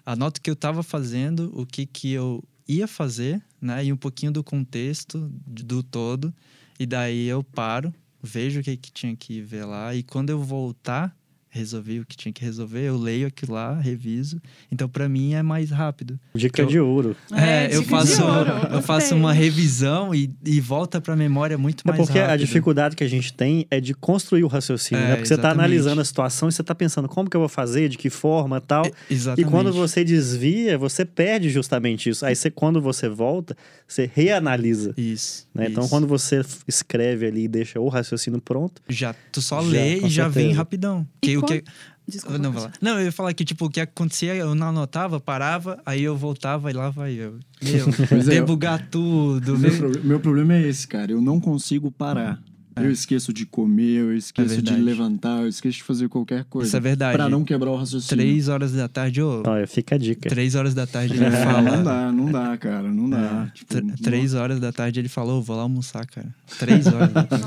Anoto 0.06 0.40
o 0.40 0.42
que 0.42 0.50
eu 0.50 0.54
estava 0.54 0.84
fazendo, 0.84 1.52
o 1.56 1.66
que, 1.66 1.86
que 1.86 2.12
eu 2.12 2.44
ia 2.68 2.88
fazer, 2.88 3.42
né, 3.60 3.86
e 3.86 3.92
um 3.92 3.98
pouquinho 3.98 4.32
do 4.32 4.44
contexto 4.44 5.32
do 5.46 5.82
todo, 5.82 6.34
e 6.80 6.86
daí 6.86 7.28
eu 7.28 7.44
paro, 7.44 7.94
vejo 8.22 8.60
o 8.60 8.64
que, 8.64 8.78
que 8.78 8.92
tinha 8.92 9.16
que 9.16 9.42
ver 9.42 9.66
lá, 9.66 9.96
e 9.96 10.04
quando 10.04 10.30
eu 10.30 10.40
voltar 10.40 11.16
resolvi 11.54 12.00
o 12.00 12.06
que 12.06 12.18
tinha 12.18 12.34
que 12.34 12.44
resolver, 12.44 12.82
eu 12.82 12.98
leio 12.98 13.28
aquilo 13.28 13.54
lá, 13.54 13.80
reviso. 13.80 14.42
Então, 14.72 14.90
para 14.90 15.08
mim, 15.08 15.36
é 15.36 15.44
mais 15.44 15.70
rápido. 15.70 16.20
Dica 16.34 16.64
eu, 16.64 16.66
de 16.66 16.80
ouro. 16.80 17.16
É, 17.32 17.66
é 17.66 17.76
eu 17.76 17.84
faço, 17.84 18.22
eu 18.74 18.82
faço 18.82 19.16
uma 19.16 19.32
revisão 19.32 20.16
e, 20.16 20.34
e 20.44 20.60
volta 20.60 21.00
para 21.00 21.14
a 21.14 21.16
memória 21.16 21.56
muito 21.56 21.84
é 21.86 21.92
mais 21.92 22.02
porque 22.02 22.18
rápido. 22.18 22.34
a 22.34 22.38
dificuldade 22.38 22.96
que 22.96 23.04
a 23.04 23.08
gente 23.08 23.32
tem 23.32 23.68
é 23.70 23.80
de 23.80 23.94
construir 23.94 24.44
o 24.44 24.48
raciocínio, 24.48 25.04
é, 25.04 25.10
né? 25.10 25.16
Porque 25.16 25.28
você 25.28 25.36
está 25.36 25.52
analisando 25.52 26.02
a 26.02 26.06
situação 26.06 26.50
e 26.50 26.52
você 26.52 26.62
está 26.62 26.74
pensando 26.74 27.08
como 27.08 27.30
que 27.30 27.38
eu 27.38 27.42
vou 27.42 27.50
fazer, 27.50 27.88
de 27.88 28.00
que 28.00 28.10
forma 28.10 28.60
tal. 28.60 28.88
É, 28.88 28.92
exatamente. 29.12 29.48
E 29.48 29.52
quando 29.52 29.72
você 29.72 30.04
desvia, 30.04 30.76
você 30.76 31.06
perde 31.06 31.52
justamente 31.52 32.10
isso. 32.10 32.26
Aí, 32.26 32.36
você, 32.36 32.50
quando 32.50 32.82
você 32.82 33.08
volta, 33.08 33.56
você 33.88 34.10
reanalisa. 34.12 34.96
Isso. 34.98 35.48
Né? 35.54 35.66
Então, 35.66 35.70
isso. 35.70 35.80
Então, 35.84 35.88
quando 35.88 36.08
você 36.08 36.42
escreve 36.68 37.28
ali 37.28 37.44
e 37.44 37.48
deixa 37.48 37.80
o 37.80 37.88
raciocínio 37.90 38.42
pronto... 38.42 38.82
Já, 38.90 39.14
tu 39.32 39.40
só 39.40 39.62
já, 39.62 39.70
lê 39.70 40.00
e 40.00 40.10
já 40.10 40.28
vem 40.28 40.52
rapidão. 40.52 41.06
Que, 41.22 41.43
o 41.44 41.48
que... 41.48 41.64
Desculpa, 42.06 42.38
não, 42.38 42.54
não, 42.82 43.00
eu 43.00 43.06
ia 43.06 43.12
falar 43.14 43.34
que, 43.34 43.46
tipo, 43.46 43.66
o 43.66 43.70
que 43.70 43.80
acontecia, 43.80 44.36
eu 44.36 44.54
não 44.54 44.68
anotava, 44.68 45.22
parava, 45.22 45.80
aí 45.86 46.04
eu 46.04 46.18
voltava 46.18 46.70
e 46.70 46.74
lá 46.74 46.90
vai 46.90 47.14
eu. 47.14 47.40
Meu, 47.64 47.88
é, 47.88 48.24
debugar 48.24 48.90
tudo. 48.90 49.58
Meu, 49.58 49.78
pro, 49.78 50.06
meu 50.06 50.20
problema 50.20 50.54
é 50.56 50.68
esse, 50.68 50.86
cara. 50.86 51.14
Eu 51.14 51.22
não 51.22 51.40
consigo 51.40 51.90
parar. 51.90 52.42
É. 52.76 52.86
Eu 52.86 52.92
esqueço 52.92 53.34
de 53.34 53.46
comer, 53.46 54.00
eu 54.00 54.16
esqueço 54.16 54.60
é 54.60 54.62
de 54.62 54.76
levantar, 54.76 55.42
eu 55.42 55.48
esqueço 55.48 55.78
de 55.78 55.84
fazer 55.84 56.10
qualquer 56.10 56.44
coisa. 56.46 56.68
Isso 56.68 56.78
é 56.78 56.80
verdade. 56.80 57.16
Pra 57.16 57.30
não 57.30 57.44
quebrar 57.44 57.72
o 57.72 57.76
raciocínio. 57.76 58.24
Três 58.24 58.48
horas 58.48 58.72
da 58.74 58.88
tarde, 58.88 59.22
ô. 59.22 59.44
Olha, 59.46 59.68
fica 59.68 59.96
a 59.96 59.98
dica. 59.98 60.30
Três 60.30 60.56
horas 60.56 60.74
da 60.74 60.88
tarde 60.88 61.16
ele 61.16 61.26
é, 61.26 61.32
fala. 61.32 61.62
Não 61.62 61.84
dá, 61.84 62.12
não 62.12 62.32
dá, 62.32 62.58
cara, 62.58 62.92
não 62.92 63.10
dá. 63.10 63.48
É. 63.48 63.52
Tipo, 63.54 63.98
três 64.02 64.34
horas 64.34 64.60
da 64.60 64.72
tarde 64.72 65.00
ele 65.00 65.10
falou, 65.10 65.42
vou 65.42 65.56
lá 65.56 65.64
almoçar, 65.64 66.06
cara. 66.06 66.28
Três 66.58 66.88
horas 66.88 67.12
da 67.12 67.24
tarde. 67.24 67.46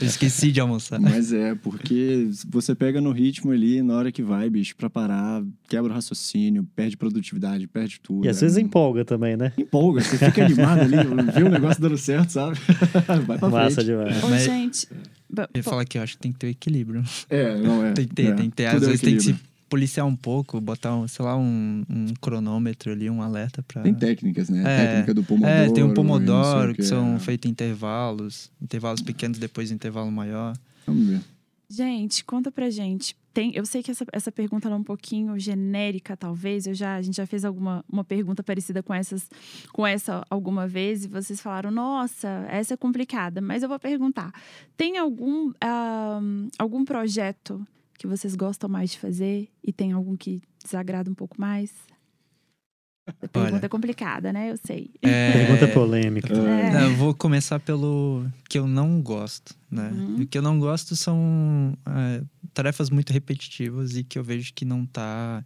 eu 0.00 0.06
esqueci 0.06 0.50
de 0.50 0.60
almoçar. 0.60 1.00
Mas 1.00 1.32
é, 1.32 1.54
porque 1.54 2.28
você 2.48 2.74
pega 2.74 3.00
no 3.00 3.12
ritmo 3.12 3.52
ali, 3.52 3.82
na 3.82 3.94
hora 3.94 4.10
que 4.10 4.22
vai, 4.22 4.48
bicho, 4.50 4.74
pra 4.76 4.90
parar, 4.90 5.42
quebra 5.68 5.90
o 5.90 5.94
raciocínio, 5.94 6.66
perde 6.74 6.96
produtividade, 6.96 7.66
perde 7.66 8.00
tudo. 8.00 8.24
E 8.24 8.28
às 8.28 8.38
é, 8.38 8.40
vezes 8.40 8.58
empolga 8.58 9.04
também, 9.04 9.36
né? 9.36 9.52
Empolga, 9.56 10.00
você 10.00 10.18
fica 10.18 10.44
animado 10.44 10.80
ali, 10.80 10.96
vê 11.32 11.42
o 11.42 11.48
negócio 11.48 11.80
dando 11.80 11.98
certo, 11.98 12.30
sabe? 12.30 12.58
vai 13.26 13.38
pra 13.38 13.48
Massa 13.48 13.82
frente. 13.82 13.86
demais. 13.86 14.24
Ô, 14.24 14.36
gente... 14.36 14.63
Eu 15.36 15.48
ia 15.54 15.62
falar 15.62 15.84
que 15.84 15.98
eu 15.98 16.02
acho 16.02 16.16
que 16.16 16.22
tem 16.22 16.32
que 16.32 16.38
ter 16.38 16.48
equilíbrio. 16.48 17.02
É, 17.28 17.56
não 17.58 17.84
é. 17.84 17.92
tem 17.94 18.06
que 18.06 18.14
ter, 18.14 18.26
é. 18.26 18.32
tem 18.34 18.50
que 18.50 18.56
ter. 18.56 18.66
Às 18.66 18.82
é 18.82 18.86
vezes 18.86 19.00
tem 19.00 19.16
que 19.16 19.22
se 19.22 19.36
policiar 19.68 20.06
um 20.06 20.14
pouco, 20.14 20.60
botar, 20.60 20.94
um, 20.94 21.08
sei 21.08 21.24
lá, 21.24 21.36
um, 21.36 21.84
um 21.90 22.06
cronômetro 22.20 22.92
ali, 22.92 23.10
um 23.10 23.20
alerta 23.20 23.62
para 23.62 23.82
Tem 23.82 23.94
técnicas, 23.94 24.48
né? 24.48 24.60
É, 24.60 24.86
técnica 24.86 25.14
do 25.14 25.24
Pomodoro. 25.24 25.52
É, 25.52 25.70
tem 25.70 25.82
um 25.82 25.94
Pomodoro, 25.94 26.74
que, 26.74 26.82
que, 26.82 26.88
são 26.88 27.16
é. 27.16 27.18
feitos 27.18 27.50
intervalos, 27.50 28.50
intervalos 28.62 29.02
pequenos, 29.02 29.38
depois 29.38 29.70
intervalo 29.70 30.12
maior. 30.12 30.56
Vamos 30.86 31.08
ver. 31.08 31.20
Gente, 31.74 32.24
conta 32.24 32.52
pra 32.52 32.70
gente. 32.70 33.16
Tem, 33.32 33.50
eu 33.52 33.66
sei 33.66 33.82
que 33.82 33.90
essa, 33.90 34.06
essa 34.12 34.30
pergunta 34.30 34.68
é 34.68 34.74
um 34.74 34.84
pouquinho 34.84 35.36
genérica, 35.40 36.16
talvez. 36.16 36.68
Eu 36.68 36.74
já, 36.74 36.94
a 36.94 37.02
gente 37.02 37.16
já 37.16 37.26
fez 37.26 37.44
alguma 37.44 37.84
uma 37.90 38.04
pergunta 38.04 38.44
parecida 38.44 38.80
com, 38.80 38.94
essas, 38.94 39.28
com 39.72 39.84
essa 39.84 40.24
alguma 40.30 40.68
vez 40.68 41.04
e 41.04 41.08
vocês 41.08 41.40
falaram, 41.40 41.72
nossa, 41.72 42.28
essa 42.48 42.74
é 42.74 42.76
complicada. 42.76 43.40
Mas 43.40 43.64
eu 43.64 43.68
vou 43.68 43.78
perguntar: 43.80 44.32
tem 44.76 44.98
algum, 44.98 45.50
uh, 45.50 46.48
algum 46.56 46.84
projeto 46.84 47.66
que 47.98 48.06
vocês 48.06 48.36
gostam 48.36 48.70
mais 48.70 48.92
de 48.92 49.00
fazer 49.00 49.48
e 49.60 49.72
tem 49.72 49.90
algum 49.90 50.16
que 50.16 50.40
desagrada 50.62 51.10
um 51.10 51.14
pouco 51.14 51.40
mais? 51.40 51.72
A 53.06 53.28
pergunta 53.28 53.56
Olha, 53.56 53.66
é 53.66 53.68
complicada, 53.68 54.32
né? 54.32 54.50
Eu 54.50 54.56
sei. 54.56 54.90
É... 55.02 55.32
Pergunta 55.46 55.68
polêmica. 55.68 56.32
É. 56.32 56.84
Eu 56.84 56.96
vou 56.96 57.14
começar 57.14 57.60
pelo 57.60 58.26
que 58.48 58.58
eu 58.58 58.66
não 58.66 59.02
gosto, 59.02 59.54
né? 59.70 59.90
Uhum. 59.94 60.22
O 60.22 60.26
que 60.26 60.38
eu 60.38 60.42
não 60.42 60.58
gosto 60.58 60.96
são 60.96 61.76
é, 61.86 62.22
tarefas 62.54 62.88
muito 62.88 63.12
repetitivas 63.12 63.96
e 63.96 64.02
que 64.04 64.18
eu 64.18 64.24
vejo 64.24 64.52
que 64.54 64.64
não 64.64 64.86
tá 64.86 65.44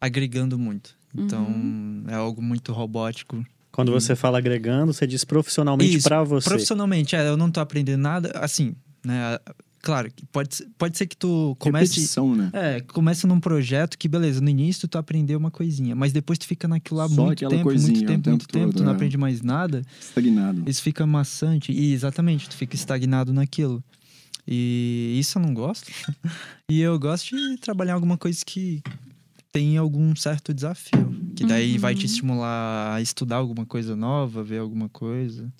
agregando 0.00 0.58
muito. 0.58 0.96
Então, 1.14 1.44
uhum. 1.44 2.04
é 2.08 2.14
algo 2.14 2.42
muito 2.42 2.72
robótico. 2.72 3.44
Quando 3.70 3.92
você 3.92 4.16
fala 4.16 4.38
agregando, 4.38 4.92
você 4.92 5.06
diz 5.06 5.24
profissionalmente 5.24 6.02
para 6.02 6.24
você. 6.24 6.48
Profissionalmente, 6.48 7.14
é, 7.14 7.28
eu 7.28 7.36
não 7.36 7.50
tô 7.50 7.60
aprendendo 7.60 8.00
nada. 8.00 8.32
Assim, 8.34 8.74
né? 9.04 9.38
Claro, 9.82 10.10
que 10.14 10.24
pode, 10.26 10.54
ser- 10.56 10.68
pode 10.78 10.96
ser 10.98 11.06
que 11.06 11.16
tu 11.16 11.56
comece. 11.58 11.94
Repetição, 11.94 12.34
né? 12.34 12.50
É, 12.52 12.80
começa 12.80 13.26
num 13.26 13.40
projeto 13.40 13.96
que, 13.98 14.08
beleza, 14.08 14.40
no 14.40 14.48
início 14.48 14.86
tu 14.88 14.98
aprendeu 14.98 15.38
uma 15.38 15.50
coisinha, 15.50 15.94
mas 15.96 16.12
depois 16.12 16.38
tu 16.38 16.46
fica 16.46 16.66
naquilo 16.68 16.98
lá 16.98 17.08
Só 17.08 17.24
muito 17.26 17.48
tempo, 17.48 17.62
coisinha, 17.64 17.92
muito 17.92 18.06
tempo, 18.06 18.22
tempo 18.22 18.30
muito 18.30 18.48
tempo, 18.48 18.66
tu 18.68 18.72
todo, 18.74 18.84
não 18.84 18.92
é. 18.92 18.94
aprende 18.94 19.16
mais 19.16 19.42
nada, 19.42 19.82
Estagnado. 20.00 20.62
isso 20.66 20.82
fica 20.82 21.06
maçante. 21.06 21.72
E 21.72 21.92
exatamente, 21.92 22.48
tu 22.48 22.54
fica 22.56 22.74
estagnado 22.74 23.32
naquilo. 23.32 23.82
E 24.46 25.16
isso 25.20 25.38
eu 25.38 25.42
não 25.42 25.54
gosto. 25.54 25.90
e 26.70 26.80
eu 26.80 26.98
gosto 26.98 27.36
de 27.36 27.56
trabalhar 27.58 27.92
em 27.92 27.94
alguma 27.94 28.16
coisa 28.18 28.42
que 28.44 28.82
tem 29.52 29.76
algum 29.76 30.14
certo 30.16 30.52
desafio. 30.54 31.14
Que 31.36 31.44
daí 31.44 31.78
vai 31.78 31.94
te 31.94 32.00
Uhum. 32.00 32.06
estimular 32.06 32.94
a 32.94 33.00
estudar 33.00 33.36
alguma 33.36 33.64
coisa 33.66 33.94
nova, 33.96 34.42
ver 34.42 34.58
alguma 34.58 34.88
coisa. 34.88 35.52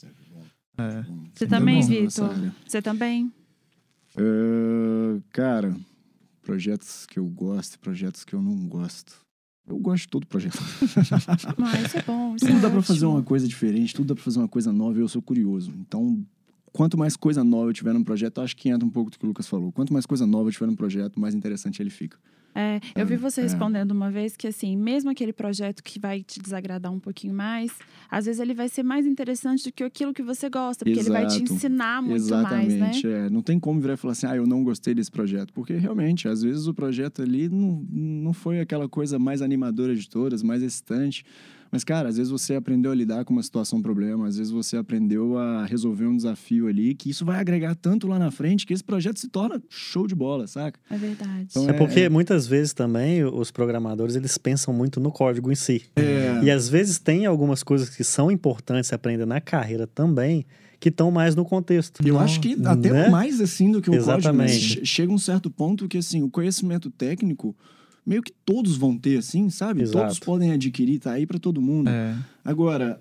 É. 0.78 1.04
Você 1.34 1.46
também, 1.46 1.80
Vitor? 1.86 2.30
Você 2.66 2.80
também? 2.82 3.32
Ah, 4.16 5.20
cara, 5.30 5.76
projetos 6.42 7.06
que 7.06 7.18
eu 7.18 7.26
gosto 7.26 7.74
e 7.74 7.78
projetos 7.78 8.24
que 8.24 8.34
eu 8.34 8.42
não 8.42 8.66
gosto. 8.66 9.18
Eu 9.68 9.78
gosto 9.78 10.02
de 10.02 10.08
todo 10.08 10.26
projeto. 10.26 10.58
Ah, 11.58 11.80
isso 11.80 11.96
é 11.98 12.02
bom. 12.02 12.34
Isso 12.34 12.46
tudo 12.46 12.58
é 12.58 12.60
dá 12.60 12.70
pra 12.70 12.82
fazer 12.82 13.06
uma 13.06 13.22
coisa 13.22 13.46
diferente, 13.46 13.94
tudo 13.94 14.08
dá 14.08 14.14
pra 14.14 14.24
fazer 14.24 14.38
uma 14.38 14.48
coisa 14.48 14.72
nova 14.72 14.98
e 14.98 15.02
eu 15.02 15.08
sou 15.08 15.22
curioso. 15.22 15.72
Então, 15.80 16.24
quanto 16.72 16.98
mais 16.98 17.16
coisa 17.16 17.44
nova 17.44 17.70
eu 17.70 17.72
tiver 17.72 17.92
num 17.92 18.02
projeto, 18.02 18.40
acho 18.40 18.56
que 18.56 18.68
entra 18.68 18.86
um 18.86 18.90
pouco 18.90 19.10
do 19.10 19.18
que 19.18 19.24
o 19.24 19.28
Lucas 19.28 19.46
falou. 19.46 19.70
Quanto 19.70 19.92
mais 19.92 20.06
coisa 20.06 20.26
nova 20.26 20.48
eu 20.48 20.52
tiver 20.52 20.66
num 20.66 20.74
projeto, 20.76 21.20
mais 21.20 21.34
interessante 21.34 21.80
ele 21.80 21.90
fica. 21.90 22.18
É, 22.54 22.80
eu 22.96 23.06
vi 23.06 23.14
É, 23.14 23.16
você 23.16 23.40
é. 23.40 23.44
respondendo 23.44 23.92
uma 23.92 24.10
vez 24.10 24.36
que, 24.36 24.46
assim, 24.46 24.76
mesmo 24.76 25.10
aquele 25.10 25.32
projeto 25.32 25.82
que 25.82 25.98
vai 25.98 26.22
te 26.22 26.40
desagradar 26.40 26.92
um 26.92 26.98
pouquinho 26.98 27.32
mais, 27.34 27.72
às 28.10 28.26
vezes 28.26 28.40
ele 28.40 28.54
vai 28.54 28.68
ser 28.68 28.82
mais 28.82 29.06
interessante 29.06 29.64
do 29.64 29.72
que 29.72 29.84
aquilo 29.84 30.12
que 30.12 30.22
você 30.22 30.48
gosta, 30.50 30.84
porque 30.84 30.98
ele 30.98 31.10
vai 31.10 31.26
te 31.26 31.36
Exato. 31.36 31.52
ensinar 31.54 32.02
muito 32.02 32.28
mais, 32.30 32.68
né? 32.68 32.90
Exatamente. 32.90 33.06
é. 33.06 33.30
Não 33.30 33.42
tem 33.42 33.58
como 33.58 33.80
virar 33.80 33.94
e 33.94 33.96
falar 33.96 34.12
assim, 34.12 34.26
ah, 34.26 34.36
eu 34.36 34.46
não 34.46 34.64
gostei 34.64 34.94
desse 34.94 35.10
projeto. 35.10 35.52
Porque 35.52 35.74
realmente, 35.74 36.28
às 36.28 36.42
vezes 36.42 36.66
o 36.66 36.74
projeto 36.74 37.22
ali 37.22 37.48
não, 37.48 37.84
não 37.90 38.32
foi 38.32 38.60
aquela 38.60 38.88
coisa 38.88 39.18
mais 39.18 39.42
animadora 39.42 39.94
de 39.94 40.08
todas, 40.08 40.42
mais 40.42 40.62
excitante. 40.62 41.24
Mas, 41.72 41.84
cara, 41.84 42.08
às 42.08 42.16
vezes 42.16 42.30
você 42.32 42.54
aprendeu 42.56 42.90
a 42.90 42.94
lidar 42.94 43.24
com 43.24 43.32
uma 43.32 43.42
situação, 43.42 43.78
um 43.78 43.82
problema, 43.82 44.26
às 44.26 44.36
vezes 44.36 44.50
você 44.52 44.76
aprendeu 44.76 45.38
a 45.38 45.64
resolver 45.66 46.06
um 46.06 46.16
desafio 46.16 46.66
ali, 46.66 46.94
que 46.94 47.08
isso 47.10 47.24
vai 47.24 47.38
agregar 47.38 47.76
tanto 47.76 48.08
lá 48.08 48.18
na 48.18 48.30
frente 48.30 48.66
que 48.66 48.74
esse 48.74 48.82
projeto 48.82 49.20
se 49.20 49.28
torna 49.28 49.62
show 49.68 50.06
de 50.06 50.14
bola, 50.14 50.46
saca? 50.48 50.80
É 50.90 50.96
verdade. 50.96 51.46
Então, 51.50 51.66
É 51.68 51.70
É, 51.70 51.72
porque 51.72 52.00
é. 52.00 52.08
muitas 52.08 52.46
vezes 52.46 52.72
também 52.72 53.24
os 53.24 53.50
programadores 53.52 54.16
eles 54.16 54.36
pensam 54.36 54.74
muito 54.74 54.98
no 54.98 55.12
código 55.12 55.52
em 55.52 55.54
si. 55.54 55.82
É. 55.96 56.40
E 56.42 56.50
às 56.50 56.68
vezes 56.68 56.98
tem 56.98 57.24
algumas 57.26 57.62
coisas 57.62 57.88
que 57.88 58.02
são 58.02 58.30
importantes 58.30 58.92
aprender 58.92 59.24
na 59.26 59.40
carreira 59.40 59.86
também, 59.86 60.44
que 60.80 60.88
estão 60.88 61.10
mais 61.10 61.36
no 61.36 61.44
contexto. 61.44 62.04
Eu 62.04 62.18
acho 62.18 62.40
que 62.40 62.56
até 62.64 62.90
né? 62.90 63.08
mais 63.10 63.40
assim 63.40 63.70
do 63.70 63.80
que 63.82 63.90
o 63.90 63.92
código. 63.92 64.08
né? 64.10 64.16
Exatamente. 64.18 64.58
Che- 64.58 64.84
Chega 64.86 65.12
um 65.12 65.18
certo 65.18 65.50
ponto 65.50 65.86
que, 65.86 65.98
assim, 65.98 66.22
o 66.22 66.28
conhecimento 66.30 66.90
técnico, 66.90 67.54
meio 68.04 68.22
que 68.22 68.32
todos 68.44 68.76
vão 68.76 68.96
ter, 68.96 69.18
assim, 69.18 69.50
sabe? 69.50 69.82
Exato. 69.82 69.98
Todos 69.98 70.18
podem 70.18 70.52
adquirir, 70.52 70.98
tá 70.98 71.12
aí 71.12 71.26
pra 71.26 71.38
todo 71.38 71.60
mundo. 71.60 71.88
É. 71.88 72.16
Agora, 72.44 73.00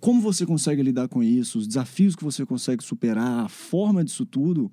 como 0.00 0.20
você 0.20 0.46
consegue 0.46 0.82
lidar 0.82 1.08
com 1.08 1.22
isso, 1.22 1.58
os 1.58 1.66
desafios 1.66 2.14
que 2.16 2.24
você 2.24 2.46
consegue 2.46 2.82
superar, 2.82 3.44
a 3.44 3.48
forma 3.48 4.04
disso 4.04 4.24
tudo, 4.24 4.70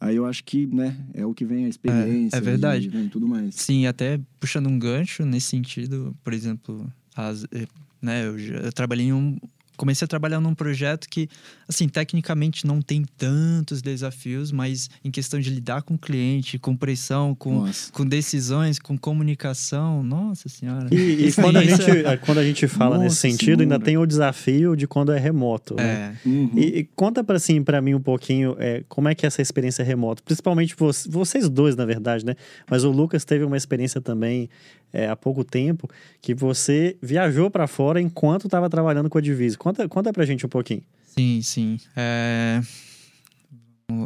aí 0.00 0.16
eu 0.16 0.24
acho 0.26 0.42
que, 0.44 0.66
né, 0.66 0.96
é 1.14 1.24
o 1.26 1.34
que 1.34 1.44
vem 1.44 1.66
a 1.66 1.68
experiência. 1.68 2.36
É, 2.36 2.38
é 2.38 2.40
verdade. 2.40 2.86
E 2.86 2.88
vem 2.88 3.08
tudo 3.08 3.28
mais. 3.28 3.54
Sim, 3.54 3.86
até 3.86 4.18
puxando 4.40 4.66
um 4.68 4.78
gancho 4.78 5.24
nesse 5.24 5.48
sentido, 5.48 6.16
por 6.24 6.32
exemplo, 6.32 6.90
as, 7.14 7.44
eh, 7.52 7.66
né, 8.00 8.26
eu, 8.26 8.38
já- 8.38 8.54
eu 8.56 8.72
trabalhei 8.72 9.06
em 9.06 9.12
um. 9.12 9.36
Comecei 9.76 10.04
a 10.04 10.08
trabalhar 10.08 10.40
num 10.40 10.54
projeto 10.54 11.08
que, 11.08 11.28
assim, 11.68 11.88
tecnicamente 11.88 12.66
não 12.66 12.80
tem 12.82 13.04
tantos 13.16 13.80
desafios, 13.82 14.52
mas 14.52 14.90
em 15.04 15.10
questão 15.10 15.40
de 15.40 15.48
lidar 15.50 15.82
com 15.82 15.94
o 15.94 15.98
cliente, 15.98 16.58
com 16.58 16.76
pressão, 16.76 17.34
com, 17.34 17.60
Nossa. 17.66 17.90
com 17.92 18.04
decisões, 18.04 18.78
com 18.78 18.96
comunicação, 18.98 20.02
nossa 20.02 20.48
senhora. 20.48 20.88
E, 20.92 21.26
e 21.28 21.32
quando, 21.32 21.56
a 21.56 21.60
aí, 21.60 21.68
isso 21.68 21.82
gente, 21.82 22.18
quando 22.24 22.38
a 22.38 22.44
gente 22.44 22.68
fala 22.68 22.96
Nossa 22.96 23.04
nesse 23.04 23.16
sentido, 23.16 23.62
ainda 23.62 23.74
Senhora. 23.76 23.84
tem 23.84 23.96
o 23.98 24.06
desafio 24.06 24.76
de 24.76 24.86
quando 24.86 25.12
é 25.12 25.18
remoto. 25.18 25.74
né? 25.74 26.16
É, 26.24 26.28
Uhum. 26.28 26.50
E, 26.54 26.78
e 26.78 26.84
conta 26.94 27.24
para 27.24 27.36
assim, 27.36 27.62
para 27.62 27.80
mim 27.80 27.94
um 27.94 28.00
pouquinho 28.00 28.54
é, 28.58 28.84
como 28.88 29.08
é 29.08 29.14
que 29.14 29.24
é 29.24 29.28
essa 29.28 29.40
experiência 29.42 29.84
remota. 29.84 30.22
Principalmente 30.24 30.74
vo- 30.76 30.90
vocês 31.08 31.48
dois, 31.48 31.74
na 31.74 31.84
verdade, 31.84 32.24
né? 32.24 32.34
Mas 32.70 32.84
o 32.84 32.90
Lucas 32.90 33.24
teve 33.24 33.44
uma 33.44 33.56
experiência 33.56 34.00
também 34.00 34.48
é, 34.92 35.08
há 35.08 35.16
pouco 35.16 35.42
tempo 35.42 35.88
que 36.20 36.34
você 36.34 36.96
viajou 37.02 37.50
para 37.50 37.66
fora 37.66 38.00
enquanto 38.00 38.46
estava 38.46 38.68
trabalhando 38.68 39.08
com 39.08 39.16
a 39.18 39.20
Divisa. 39.20 39.56
Conta, 39.62 39.88
conta 39.88 40.12
pra 40.12 40.24
gente 40.24 40.44
um 40.44 40.48
pouquinho. 40.48 40.82
sim, 41.06 41.40
sim. 41.40 41.78
É, 41.94 42.60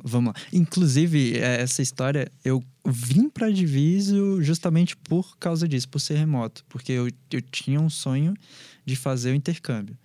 Vamos 0.05 0.35
lá. 0.35 0.40
Inclusive, 0.53 1.38
é, 1.38 1.62
essa 1.62 1.81
história, 1.81 2.31
eu 2.45 2.62
vim 2.85 3.31
para 3.31 3.51
Divisio 3.51 4.42
justamente 4.42 4.95
por 4.97 5.38
causa 5.38 5.66
disso, 5.66 5.88
por 5.88 5.99
ser 5.99 6.16
remoto. 6.16 6.62
Porque 6.69 6.92
eu, 6.92 7.09
eu 7.31 7.40
tinha 7.40 7.81
um 7.81 7.88
sonho 7.88 8.35
de 8.85 8.97
fazer 8.97 9.31
o 9.31 9.35
intercâmbio. 9.35 9.97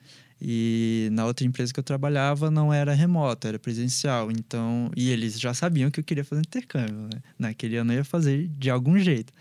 E 0.41 1.09
na 1.11 1.25
outra 1.25 1.45
empresa 1.45 1.73
que 1.73 1.79
eu 1.79 1.83
trabalhava 1.83 2.49
não 2.49 2.73
era 2.73 2.93
remoto, 2.93 3.45
era 3.45 3.59
presencial. 3.59 4.31
Então, 4.31 4.89
e 4.95 5.09
eles 5.09 5.37
já 5.37 5.53
sabiam 5.53 5.91
que 5.91 5.99
eu 5.99 6.03
queria 6.03 6.23
fazer 6.23 6.41
intercâmbio. 6.41 7.09
Né? 7.13 7.21
Naquele 7.37 7.75
ano 7.75 7.91
eu 7.91 7.97
ia 7.97 8.05
fazer 8.05 8.47
de 8.57 8.69
algum 8.69 8.97
jeito. 8.97 9.33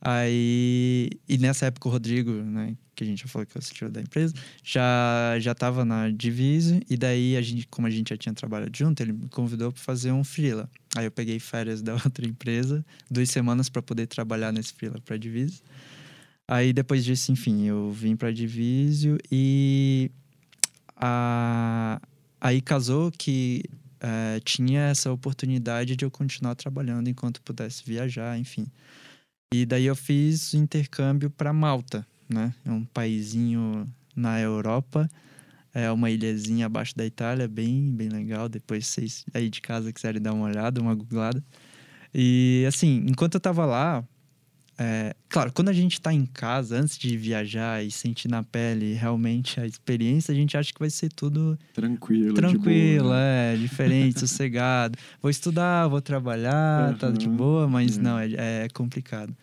Aí, 0.00 1.10
e 1.28 1.38
nessa 1.38 1.66
época 1.66 1.88
o 1.88 1.90
Rodrigo, 1.90 2.30
né, 2.30 2.76
que 2.94 3.04
a 3.04 3.06
gente 3.06 3.22
já 3.22 3.28
falou 3.28 3.46
que 3.46 3.56
é 3.56 3.60
o 3.60 3.62
CTO 3.62 3.90
da 3.90 4.00
empresa, 4.00 4.34
já 4.62 5.36
já 5.38 5.52
estava 5.52 5.84
na 5.84 6.10
Divise 6.10 6.82
e 6.88 6.96
daí 6.96 7.36
a 7.36 7.42
gente, 7.42 7.66
como 7.68 7.86
a 7.86 7.90
gente 7.90 8.10
já 8.10 8.16
tinha 8.16 8.34
trabalhado 8.34 8.76
junto, 8.76 9.02
ele 9.02 9.12
me 9.12 9.28
convidou 9.28 9.72
para 9.72 9.82
fazer 9.82 10.12
um 10.12 10.24
freela. 10.24 10.68
Aí 10.96 11.04
eu 11.04 11.10
peguei 11.10 11.38
férias 11.38 11.82
da 11.82 11.94
outra 12.04 12.26
empresa, 12.26 12.84
duas 13.10 13.30
semanas 13.30 13.68
para 13.68 13.82
poder 13.82 14.06
trabalhar 14.06 14.52
nesse 14.52 14.72
freela 14.72 15.00
para 15.04 15.16
Divise. 15.16 15.62
Aí 16.48 16.72
depois 16.72 17.04
disso, 17.04 17.32
enfim, 17.32 17.64
eu 17.64 17.90
vim 17.90 18.14
para 18.16 18.30
Divisio 18.32 19.18
e 19.30 20.10
a... 20.96 22.00
aí 22.40 22.60
casou 22.60 23.10
que 23.10 23.64
eh, 24.00 24.40
tinha 24.44 24.82
essa 24.82 25.10
oportunidade 25.10 25.96
de 25.96 26.04
eu 26.04 26.10
continuar 26.10 26.54
trabalhando 26.54 27.08
enquanto 27.08 27.42
pudesse 27.42 27.82
viajar, 27.84 28.38
enfim. 28.38 28.66
E 29.54 29.64
daí 29.64 29.86
eu 29.86 29.94
fiz 29.94 30.54
intercâmbio 30.54 31.30
para 31.30 31.52
Malta, 31.52 32.04
né? 32.28 32.52
É 32.64 32.70
um 32.70 32.84
paizinho 32.84 33.88
na 34.14 34.40
Europa, 34.40 35.08
é 35.72 35.90
uma 35.90 36.10
ilhazinha 36.10 36.66
abaixo 36.66 36.96
da 36.96 37.06
Itália, 37.06 37.46
bem, 37.46 37.92
bem 37.92 38.08
legal. 38.08 38.48
Depois 38.48 38.86
vocês 38.86 39.24
aí 39.32 39.48
de 39.48 39.60
casa 39.60 39.92
quiserem 39.92 40.20
dar 40.20 40.32
uma 40.32 40.46
olhada, 40.46 40.80
uma 40.80 40.94
googlada. 40.94 41.42
E 42.12 42.64
assim, 42.66 43.04
enquanto 43.06 43.34
eu 43.34 43.40
tava 43.40 43.64
lá, 43.64 44.02
é, 44.78 45.14
claro, 45.28 45.52
quando 45.52 45.70
a 45.70 45.72
gente 45.72 46.00
tá 46.00 46.12
em 46.12 46.26
casa, 46.26 46.76
antes 46.78 46.98
de 46.98 47.16
viajar 47.16 47.82
e 47.82 47.90
sentir 47.90 48.28
na 48.28 48.42
pele 48.42 48.92
realmente 48.94 49.58
a 49.58 49.66
experiência, 49.66 50.32
a 50.32 50.34
gente 50.34 50.56
acha 50.56 50.72
que 50.72 50.78
vai 50.78 50.90
ser 50.90 51.10
tudo 51.10 51.58
Tranquilo, 51.72 52.34
tranquilo, 52.34 53.10
né? 53.10 53.54
é, 53.54 53.56
diferente, 53.56 54.20
sossegado. 54.20 54.98
Vou 55.22 55.30
estudar, 55.30 55.88
vou 55.88 56.00
trabalhar, 56.02 56.96
tá 56.98 57.10
de 57.10 57.28
boa, 57.28 57.66
mas 57.66 57.96
É. 57.96 58.00
não, 58.02 58.18
é, 58.18 58.28
é 58.64 58.68
complicado. 58.72 59.34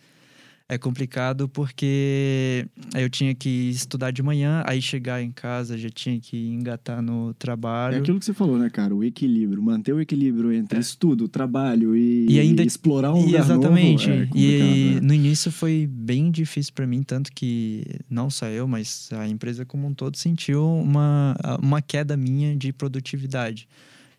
É 0.66 0.78
complicado 0.78 1.46
porque 1.46 2.66
eu 2.94 3.10
tinha 3.10 3.34
que 3.34 3.68
estudar 3.68 4.10
de 4.12 4.22
manhã, 4.22 4.62
aí 4.66 4.80
chegar 4.80 5.22
em 5.22 5.30
casa 5.30 5.76
já 5.76 5.90
tinha 5.90 6.18
que 6.18 6.38
engatar 6.48 7.02
no 7.02 7.30
É 7.30 7.34
trabalho. 7.38 7.98
aquilo 7.98 8.18
que 8.18 8.24
você 8.24 8.32
falou, 8.32 8.56
né, 8.58 8.70
cara? 8.70 8.94
O 8.94 9.04
equilíbrio. 9.04 9.62
Manter 9.62 9.92
o 9.92 10.00
equilíbrio 10.00 10.50
entre 10.50 10.78
estudo, 10.80 11.28
trabalho 11.28 11.94
e, 11.94 12.26
É. 12.28 12.32
E 12.32 12.40
ainda- 12.40 12.62
explorar 12.64 13.12
um 13.12 13.26
lugar 13.26 13.40
exatamente. 13.42 14.08
novo. 14.08 14.22
É 14.34 14.38
e 14.38 14.94
né? 14.94 15.00
no 15.02 15.12
início 15.12 15.52
foi 15.52 15.86
bem 15.86 16.30
difícil 16.30 16.72
para 16.74 16.86
mim, 16.86 17.02
tanto 17.02 17.30
que 17.34 17.84
não 18.08 18.30
só 18.30 18.46
eu, 18.46 18.66
mas 18.66 19.10
a 19.12 19.28
empresa 19.28 19.66
como 19.66 19.86
um 19.86 19.92
todo 19.92 20.16
sentiu 20.16 20.66
uma, 20.66 21.36
uma 21.62 21.82
queda 21.82 22.16
minha 22.16 22.56
de 22.56 22.72
produtividade. 22.72 23.68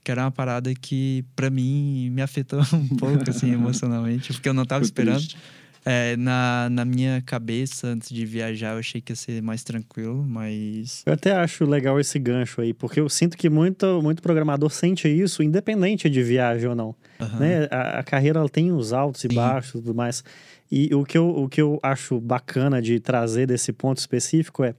Que 0.03 0.11
era 0.11 0.21
uma 0.23 0.31
parada 0.31 0.71
que, 0.75 1.25
para 1.35 1.49
mim, 1.49 2.11
me 2.11 2.21
afetou 2.21 2.59
um 2.71 2.87
pouco, 2.95 3.27
assim, 3.27 3.49
emocionalmente, 3.51 4.31
porque 4.31 4.47
eu 4.47 4.53
não 4.53 4.63
tava 4.63 4.85
Ficou 4.85 5.01
esperando. 5.03 5.17
triste. 5.17 5.37
É, 5.87 6.17
na, 6.17 6.67
na 6.71 6.83
minha 6.83 7.21
cabeça, 7.21 7.87
antes 7.87 8.09
de 8.09 8.25
viajar, 8.25 8.73
eu 8.73 8.79
achei 8.79 8.99
que 8.99 9.11
ia 9.11 9.15
ser 9.15 9.39
mais 9.43 9.63
tranquilo, 9.63 10.25
mas. 10.27 11.03
Eu 11.05 11.13
até 11.13 11.31
acho 11.31 11.63
legal 11.63 11.99
esse 11.99 12.17
gancho 12.17 12.59
aí, 12.59 12.73
porque 12.73 12.99
eu 12.99 13.07
sinto 13.07 13.37
que 13.37 13.47
muito, 13.51 14.01
muito 14.01 14.19
programador 14.19 14.71
sente 14.71 15.07
isso, 15.07 15.43
independente 15.43 16.09
de 16.09 16.23
viagem 16.23 16.67
ou 16.67 16.75
não. 16.75 16.95
Aham. 17.21 17.39
né? 17.39 17.67
A, 17.69 17.99
a 17.99 18.03
carreira 18.03 18.39
ela 18.39 18.49
tem 18.49 18.71
os 18.71 18.93
altos 18.93 19.23
e 19.25 19.27
Sim. 19.27 19.35
baixos 19.35 19.69
e 19.69 19.83
tudo 19.83 19.93
mais. 19.93 20.23
E 20.71 20.93
o 20.95 21.05
que, 21.05 21.17
eu, 21.17 21.29
o 21.29 21.47
que 21.47 21.61
eu 21.61 21.79
acho 21.83 22.19
bacana 22.19 22.81
de 22.81 22.99
trazer 22.99 23.45
desse 23.45 23.71
ponto 23.71 23.99
específico 23.99 24.63
é: 24.63 24.73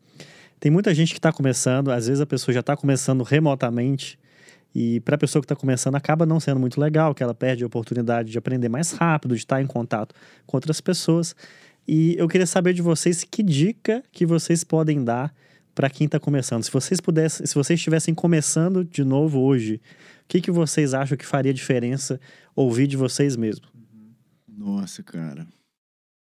tem 0.59 0.73
muita 0.73 0.93
gente 0.93 1.13
que 1.13 1.19
está 1.19 1.33
começando, 1.33 1.93
às 1.93 2.09
vezes 2.09 2.21
a 2.21 2.27
pessoa 2.27 2.53
já 2.53 2.61
está 2.61 2.77
começando 2.77 3.23
remotamente, 3.23 4.19
e 4.79 5.01
para 5.01 5.15
a 5.15 5.19
pessoa 5.19 5.41
que 5.41 5.47
está 5.47 5.57
começando 5.57 5.95
acaba 5.95 6.27
não 6.27 6.39
sendo 6.39 6.61
muito 6.61 6.79
legal, 6.79 7.15
que 7.15 7.23
ela 7.23 7.35
perde 7.35 7.65
a 7.65 7.67
oportunidade 7.67 8.31
de 8.31 8.37
aprender 8.37 8.69
mais 8.69 8.93
rápido, 8.93 9.35
de 9.35 9.41
estar 9.41 9.63
em 9.63 9.67
contato 9.67 10.15
com 10.47 10.55
outras 10.55 10.83
pessoas. 10.83 11.35
E 11.89 12.15
eu 12.19 12.29
queria 12.29 12.47
saber 12.47 12.75
de 12.75 12.83
vocês 12.83 13.25
que 13.25 13.43
dica 13.43 14.05
que 14.13 14.27
vocês 14.27 14.63
podem 14.63 15.03
dar 15.03 15.35
para 15.75 15.89
quem 15.89 16.05
está 16.05 16.21
começando. 16.21 16.63
Se 16.63 16.71
vocês 16.71 17.01
pudessem, 17.01 17.47
se 17.47 17.55
vocês 17.55 17.81
estivessem 17.81 18.15
começando 18.15 18.85
de 18.85 19.03
novo 19.03 19.41
hoje, 19.41 19.81
que, 20.29 20.43
que 20.43 20.51
vocês 20.51 20.93
acham 20.93 21.17
que 21.17 21.25
faria 21.25 21.55
diferença 21.55 22.21
ouvir 22.55 22.87
de 22.87 22.99
vocês 22.99 23.35
mesmos? 23.35 23.71
Nossa, 24.47 25.03
cara. 25.03 25.47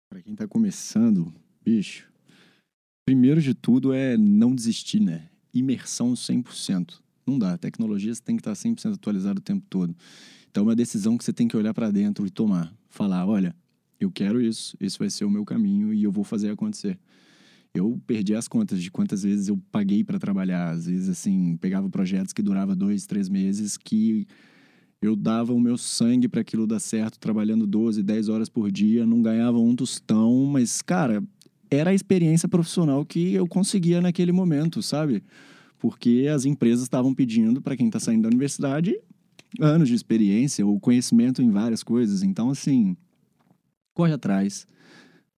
Pra 0.08 0.22
quem 0.22 0.36
tá 0.36 0.48
começando, 0.48 1.34
bicho, 1.64 2.08
primeiro 3.08 3.42
de 3.42 3.56
tudo 3.56 3.92
é 3.92 4.16
não 4.16 4.54
desistir, 4.54 5.00
né? 5.00 5.30
Imersão 5.52 6.14
100%. 6.14 7.05
Não 7.28 7.40
dá. 7.40 7.54
A 7.54 7.58
tecnologia 7.58 8.14
você 8.14 8.22
tem 8.22 8.36
que 8.36 8.42
estar 8.42 8.54
100% 8.54 8.94
atualizado 8.94 9.40
o 9.40 9.44
tempo 9.44 9.66
todo. 9.70 9.96
Então 10.50 10.64
é 10.64 10.68
uma 10.68 10.76
decisão 10.76 11.18
que 11.18 11.24
você 11.24 11.34
tem 11.34 11.48
que 11.48 11.58
olhar 11.58 11.74
para 11.74 11.92
dentro 11.92 12.26
e 12.26 12.30
tomar. 12.30 12.74
Falar, 12.90 13.26
olha, 13.28 13.56
eu 14.00 14.12
quero 14.12 14.42
isso, 14.42 14.78
esse 14.80 14.98
vai 14.98 15.10
ser 15.10 15.26
o 15.26 15.30
meu 15.30 15.44
caminho 15.44 15.94
e 15.94 16.04
eu 16.04 16.12
vou 16.12 16.24
fazer 16.24 16.50
acontecer. 16.50 17.00
Eu 17.74 18.00
perdi 18.08 18.34
as 18.34 18.48
contas 18.48 18.82
de 18.82 18.90
quantas 18.90 19.24
vezes 19.24 19.50
eu 19.50 19.58
paguei 19.70 20.04
para 20.04 20.18
trabalhar. 20.18 20.70
Às 20.70 20.86
vezes, 20.86 21.10
assim, 21.10 21.58
pegava 21.58 21.90
projetos 21.90 22.32
que 22.32 22.42
duravam 22.42 22.76
dois, 22.76 23.06
três 23.06 23.28
meses, 23.28 23.76
que 23.76 24.26
eu 25.02 25.16
dava 25.16 25.54
o 25.54 25.60
meu 25.60 25.78
sangue 25.78 26.28
para 26.30 26.42
aquilo 26.42 26.66
dar 26.66 26.80
certo, 26.80 27.20
trabalhando 27.20 27.68
12, 27.68 28.02
10 28.02 28.30
horas 28.30 28.48
por 28.48 28.72
dia, 28.72 29.06
não 29.06 29.22
ganhava 29.22 29.60
um 29.60 29.76
tostão, 29.76 30.46
mas, 30.46 30.82
cara, 30.82 31.22
era 31.70 31.90
a 31.90 31.94
experiência 31.94 32.48
profissional 32.48 33.06
que 33.06 33.34
eu 33.34 33.46
conseguia 33.46 34.00
naquele 34.00 34.32
momento, 34.32 34.82
sabe? 34.82 35.22
Porque 35.80 36.28
as 36.34 36.46
empresas 36.46 36.84
estavam 36.84 37.14
pedindo 37.14 37.62
para 37.62 37.76
quem 37.76 37.88
está 37.88 38.00
saindo 38.00 38.24
da 38.24 38.30
universidade 38.30 38.96
anos 39.60 39.88
de 39.88 39.96
experiência 39.96 40.66
ou 40.66 40.80
conhecimento 40.80 41.42
em 41.42 41.50
várias 41.50 41.84
coisas. 41.84 42.24
Então, 42.24 42.50
assim, 42.50 42.96
corre 43.94 44.14
atrás, 44.14 44.68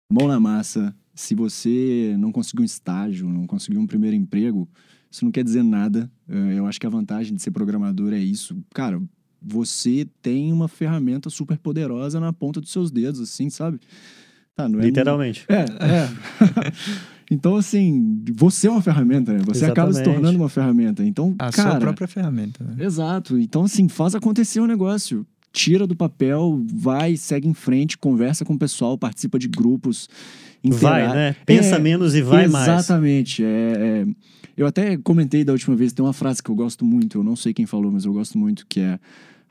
mão 0.10 0.28
na 0.28 0.40
massa. 0.40 0.96
Se 1.14 1.34
você 1.34 2.16
não 2.20 2.32
conseguiu 2.32 2.62
um 2.62 2.66
estágio, 2.66 3.28
não 3.28 3.48
conseguiu 3.48 3.82
um 3.82 3.88
primeiro 3.88 4.16
emprego, 4.16 4.70
isso 5.10 5.26
não 5.26 5.32
quer 5.32 5.44
dizer 5.44 5.64
nada. 5.64 6.12
Eh, 6.30 6.56
eu 6.58 6.66
acho 6.68 6.80
que 6.80 6.86
a 6.86 6.90
vantagem 6.90 7.36
de 7.36 7.42
ser 7.42 7.52
programador 7.52 8.14
é 8.14 8.20
isso. 8.20 8.56
Cara, 8.74 9.02
você 9.42 10.08
tem 10.22 10.54
uma 10.54 10.68
ferramenta 10.68 11.30
super 11.30 11.58
poderosa 11.58 12.20
na 12.20 12.32
ponta 12.32 12.62
dos 12.62 12.72
seus 12.72 12.92
dedos, 12.92 13.20
assim, 13.20 13.50
sabe? 13.50 13.80
Tá, 14.56 14.66
é 14.66 14.68
Literalmente. 14.68 15.46
É, 15.50 15.62
é. 15.62 17.08
então, 17.30 17.58
assim, 17.58 18.24
você 18.34 18.68
é 18.68 18.72
uma 18.72 18.82
ferramenta, 18.82 19.34
né? 19.34 19.40
Você 19.40 19.66
Exatamente. 19.66 19.72
acaba 19.72 19.94
se 19.94 20.04
tornando 20.04 20.38
uma 20.38 20.50
ferramenta. 20.50 21.04
Então, 21.04 21.36
a 21.38 21.52
cara, 21.52 21.72
sua 21.72 21.80
própria 21.80 22.08
ferramenta. 22.08 22.64
Né? 22.64 22.86
Exato. 22.86 23.38
Então, 23.38 23.64
assim, 23.64 23.90
faz 23.90 24.16
acontecer 24.16 24.60
o 24.60 24.64
um 24.64 24.68
negócio. 24.68 25.26
Tira 25.52 25.88
do 25.88 25.96
papel, 25.96 26.62
vai, 26.74 27.18
segue 27.18 27.48
em 27.48 27.54
frente, 27.54 27.98
conversa 27.98 28.46
com 28.46 28.54
o 28.54 28.60
pessoal, 28.60 28.98
participa 28.98 29.40
de 29.40 29.48
grupos. 29.48 30.08
Vai, 30.64 31.08
né? 31.08 31.36
Pensa 31.46 31.76
é, 31.76 31.80
menos 31.80 32.16
e 32.16 32.22
vai 32.22 32.46
exatamente. 32.46 32.52
mais. 32.52 32.80
Exatamente. 32.80 33.44
É, 33.44 33.48
é, 33.48 34.06
eu 34.56 34.68
até 34.68 34.98
comentei 34.98 35.44
da 35.44 35.54
última 35.54 35.76
vez, 35.76 35.94
tem 35.94 36.06
uma 36.06 36.14
frase 36.14 36.42
que 36.42 36.50
eu 36.50 36.56
gosto 36.56 36.86
muito, 36.86 37.18
eu 37.18 37.24
não 37.24 37.36
sei 37.36 37.54
quem 37.54 37.66
falou, 37.66 37.92
mas 37.92 38.06
eu 38.06 38.14
gosto 38.14 38.38
muito, 38.38 38.66
que 38.68 38.80
é 38.80 39.00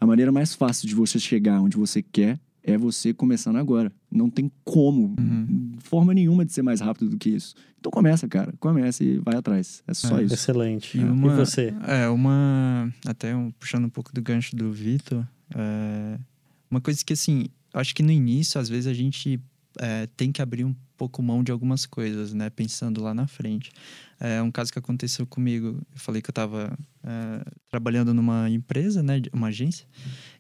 a 0.00 0.06
maneira 0.06 0.30
mais 0.30 0.54
fácil 0.54 0.86
de 0.86 0.94
você 0.94 1.18
chegar 1.18 1.60
onde 1.60 1.76
você 1.76 2.02
quer 2.02 2.38
é 2.66 2.76
você 2.76 3.14
começando 3.14 3.56
agora. 3.56 3.92
Não 4.10 4.28
tem 4.28 4.50
como, 4.64 5.14
uhum. 5.18 5.76
forma 5.78 6.12
nenhuma 6.12 6.44
de 6.44 6.52
ser 6.52 6.62
mais 6.62 6.80
rápido 6.80 7.08
do 7.08 7.16
que 7.16 7.30
isso. 7.30 7.54
Então 7.78 7.92
começa, 7.92 8.26
cara. 8.26 8.52
Começa 8.58 9.04
e 9.04 9.18
vai 9.18 9.36
atrás. 9.36 9.82
É 9.86 9.94
só 9.94 10.18
é, 10.18 10.24
isso. 10.24 10.34
Excelente. 10.34 10.98
E, 10.98 11.04
uma, 11.04 11.32
e, 11.32 11.36
você? 11.36 11.72
É, 11.86 12.08
uma. 12.08 12.92
Até 13.06 13.34
um, 13.36 13.52
puxando 13.52 13.84
um 13.84 13.88
pouco 13.88 14.12
do 14.12 14.20
gancho 14.20 14.56
do 14.56 14.72
Vitor. 14.72 15.24
É, 15.54 16.18
uma 16.68 16.80
coisa 16.80 17.04
que, 17.04 17.12
assim, 17.12 17.46
acho 17.72 17.94
que 17.94 18.02
no 18.02 18.10
início, 18.10 18.60
às 18.60 18.68
vezes, 18.68 18.88
a 18.88 18.92
gente 18.92 19.40
é, 19.78 20.08
tem 20.16 20.32
que 20.32 20.42
abrir 20.42 20.64
um 20.64 20.74
pouco 20.96 21.22
mão 21.22 21.42
de 21.42 21.52
algumas 21.52 21.86
coisas, 21.86 22.32
né? 22.32 22.50
Pensando 22.50 23.02
lá 23.02 23.14
na 23.14 23.26
frente. 23.26 23.70
É 24.18 24.40
um 24.40 24.50
caso 24.50 24.72
que 24.72 24.78
aconteceu 24.78 25.26
comigo. 25.26 25.78
Eu 25.92 25.98
falei 25.98 26.22
que 26.22 26.30
eu 26.30 26.32
estava 26.32 26.76
é, 27.04 27.44
trabalhando 27.70 28.14
numa 28.14 28.48
empresa, 28.48 29.02
né? 29.02 29.20
Uma 29.32 29.48
agência. 29.48 29.86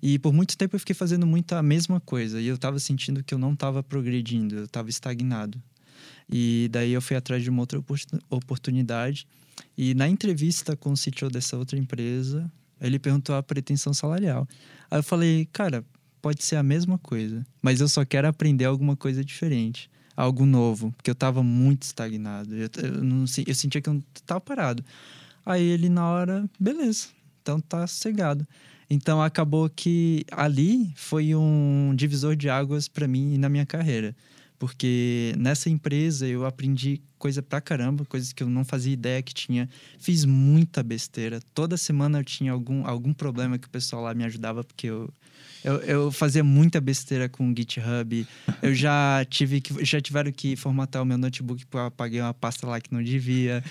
E 0.02 0.18
por 0.18 0.32
muito 0.32 0.56
tempo 0.56 0.74
eu 0.74 0.80
fiquei 0.80 0.94
fazendo 0.94 1.26
muito 1.26 1.52
a 1.52 1.62
mesma 1.62 2.00
coisa. 2.00 2.40
E 2.40 2.46
eu 2.46 2.54
estava 2.54 2.78
sentindo 2.78 3.22
que 3.22 3.34
eu 3.34 3.38
não 3.38 3.52
estava 3.52 3.82
progredindo, 3.82 4.56
eu 4.56 4.64
estava 4.64 4.88
estagnado. 4.88 5.62
E 6.28 6.68
daí 6.72 6.92
eu 6.92 7.02
fui 7.02 7.16
atrás 7.16 7.42
de 7.42 7.50
uma 7.50 7.60
outra 7.60 7.82
oportunidade. 8.30 9.26
E 9.76 9.94
na 9.94 10.08
entrevista 10.08 10.76
com 10.76 10.92
o 10.92 10.96
CTO 10.96 11.28
dessa 11.30 11.56
outra 11.56 11.78
empresa, 11.78 12.50
ele 12.80 12.98
perguntou 12.98 13.34
a 13.34 13.42
pretensão 13.42 13.92
salarial. 13.92 14.48
Aí 14.90 14.98
eu 14.98 15.02
falei, 15.02 15.46
cara, 15.52 15.84
pode 16.20 16.42
ser 16.42 16.56
a 16.56 16.62
mesma 16.62 16.98
coisa, 16.98 17.46
mas 17.62 17.80
eu 17.80 17.88
só 17.88 18.04
quero 18.04 18.26
aprender 18.26 18.64
alguma 18.64 18.96
coisa 18.96 19.24
diferente 19.24 19.88
algo 20.16 20.46
novo, 20.46 20.92
porque 20.96 21.10
eu 21.10 21.14
estava 21.14 21.42
muito 21.42 21.82
estagnado. 21.82 22.54
Eu, 22.54 22.68
eu, 22.82 23.04
não, 23.04 23.24
eu 23.46 23.54
sentia 23.54 23.80
que 23.80 23.88
eu 23.88 24.02
estava 24.14 24.40
parado. 24.40 24.84
Aí 25.44 25.62
ele, 25.62 25.88
na 25.88 26.08
hora, 26.08 26.48
beleza, 26.58 27.08
então 27.42 27.60
tá 27.60 27.86
sossegado. 27.86 28.46
Então 28.88 29.20
acabou 29.20 29.68
que 29.68 30.24
ali 30.30 30.92
foi 30.96 31.34
um 31.34 31.92
divisor 31.94 32.36
de 32.36 32.48
águas 32.48 32.88
para 32.88 33.06
mim 33.06 33.34
e 33.34 33.38
na 33.38 33.48
minha 33.48 33.66
carreira. 33.66 34.14
Porque 34.58 35.34
nessa 35.36 35.68
empresa 35.68 36.26
eu 36.26 36.46
aprendi 36.46 37.02
coisa 37.18 37.42
pra 37.42 37.60
caramba, 37.60 38.04
coisas 38.06 38.32
que 38.32 38.42
eu 38.42 38.48
não 38.48 38.64
fazia 38.64 38.92
ideia 38.92 39.22
que 39.22 39.34
tinha. 39.34 39.68
Fiz 39.98 40.24
muita 40.24 40.82
besteira. 40.82 41.40
Toda 41.52 41.76
semana 41.76 42.20
eu 42.20 42.24
tinha 42.24 42.52
algum, 42.52 42.86
algum 42.86 43.12
problema 43.12 43.58
que 43.58 43.66
o 43.66 43.70
pessoal 43.70 44.02
lá 44.02 44.14
me 44.14 44.24
ajudava, 44.24 44.64
porque 44.64 44.86
eu, 44.86 45.12
eu, 45.66 45.74
eu 45.80 46.12
fazia 46.12 46.44
muita 46.44 46.80
besteira 46.80 47.28
com 47.28 47.50
o 47.50 47.54
GitHub. 47.54 48.24
Eu 48.62 48.72
já 48.72 49.26
tive 49.28 49.60
que 49.60 49.84
já 49.84 50.00
tiveram 50.00 50.30
que 50.30 50.54
formatar 50.54 51.02
o 51.02 51.04
meu 51.04 51.18
notebook 51.18 51.66
porque 51.66 51.76
eu 51.76 51.86
apaguei 51.86 52.20
uma 52.20 52.32
pasta 52.32 52.66
lá 52.68 52.80
que 52.80 52.92
não 52.94 53.02
devia. 53.02 53.64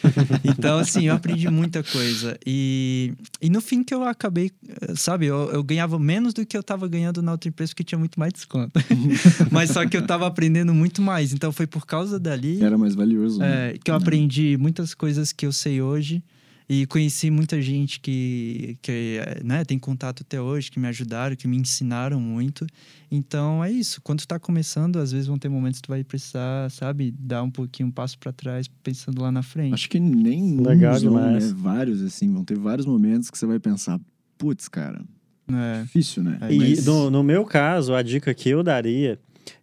Então, 0.43 0.78
assim, 0.78 1.08
eu 1.08 1.15
aprendi 1.15 1.49
muita 1.49 1.82
coisa. 1.84 2.38
E, 2.45 3.13
e 3.41 3.49
no 3.49 3.62
fim 3.62 3.82
que 3.82 3.93
eu 3.93 4.04
acabei, 4.04 4.51
sabe, 4.95 5.28
eu, 5.28 5.49
eu 5.51 5.63
ganhava 5.63 5.97
menos 5.97 6.34
do 6.34 6.45
que 6.45 6.58
eu 6.58 6.62
estava 6.62 6.86
ganhando 6.86 7.21
na 7.21 7.32
outra 7.32 7.47
empresa 7.47 7.71
porque 7.71 7.84
tinha 7.84 7.99
muito 7.99 8.19
mais 8.19 8.34
desconto. 8.34 8.78
Mas 9.49 9.71
só 9.71 9.86
que 9.88 9.95
eu 9.95 10.01
estava 10.01 10.28
aprendendo 10.28 10.73
muito 10.73 11.01
mais. 11.01 11.32
Então 11.32 11.51
foi 11.54 11.65
por 11.65 11.86
causa 11.86 12.19
dali. 12.19 12.62
Era 12.62 12.78
mais 12.78 12.93
valioso. 12.93 13.41
É, 13.41 13.71
né? 13.71 13.80
que 13.82 13.89
eu 13.89 13.95
aprendi 13.95 14.58
muitas 14.58 14.93
coisas 14.93 15.32
que 15.32 15.45
eu 15.45 15.54
sei 15.54 15.82
hoje. 15.82 16.21
E 16.67 16.88
conheci 16.88 17.30
muita 17.30 17.62
gente 17.62 17.99
que, 17.99 18.78
que 18.82 19.19
né, 19.43 19.63
tem 19.63 19.78
contato 19.78 20.23
até 20.23 20.41
hoje, 20.41 20.71
que 20.71 20.80
me 20.80 20.88
ajudaram, 20.88 21.36
que 21.36 21.47
me 21.47 21.58
ensinaram 21.58 22.19
muito. 22.19 22.65
Então 23.12 23.63
é 23.63 23.71
isso. 23.71 24.01
Quando 24.01 24.21
tu 24.21 24.28
tá 24.28 24.39
começando, 24.39 24.97
às 24.97 25.12
vezes 25.12 25.28
vão 25.28 25.38
ter 25.38 25.47
momentos 25.47 25.80
que 25.80 25.88
tu 25.88 25.91
vai 25.91 26.04
precisar, 26.04 26.71
sabe, 26.71 27.12
dar 27.12 27.43
um 27.43 27.51
pouquinho 27.51 27.89
um 27.89 27.91
passo 27.91 28.17
para 28.17 28.32
trás, 28.32 28.67
pensando 28.82 29.21
lá 29.21 29.32
na 29.32 29.43
frente. 29.43 29.75
Acho 29.75 29.89
que 29.89 29.99
nem 29.99 30.58
Legal 30.58 30.99
demais. 30.99 31.54
Né? 31.54 31.60
Vários, 31.62 32.01
assim, 32.01 32.34
vão 32.34 32.43
ter 32.43 32.58
vários 32.58 32.88
momentos 32.88 33.30
que 33.30 33.38
você 33.38 33.45
vai 33.45 33.60
pensar, 33.60 33.99
putz, 34.36 34.67
cara. 34.67 35.04
É 35.47 35.84
difícil, 35.84 36.23
né? 36.23 36.39
É, 36.41 36.51
e 36.51 36.58
Mas... 36.58 36.86
no, 36.86 37.12
no 37.12 37.23
meu 37.23 37.45
caso, 37.45 37.93
a 37.93 38.01
dica 38.01 38.34
que 38.34 38.49
eu 38.49 38.63
daria 38.63 39.19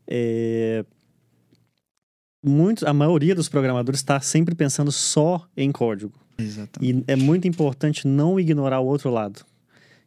é 0.07 0.85
muitos, 2.45 2.85
a 2.85 2.93
maioria 2.93 3.35
dos 3.35 3.49
programadores 3.49 4.01
está 4.01 4.21
sempre 4.21 4.55
pensando 4.55 4.91
só 4.93 5.47
em 5.57 5.71
código. 5.71 6.22
Exatamente. 6.39 6.99
E 6.99 7.05
é 7.07 7.17
muito 7.17 7.47
importante 7.47 8.07
não 8.07 8.39
ignorar 8.39 8.81
o 8.81 8.87
outro 8.87 9.11
lado, 9.11 9.45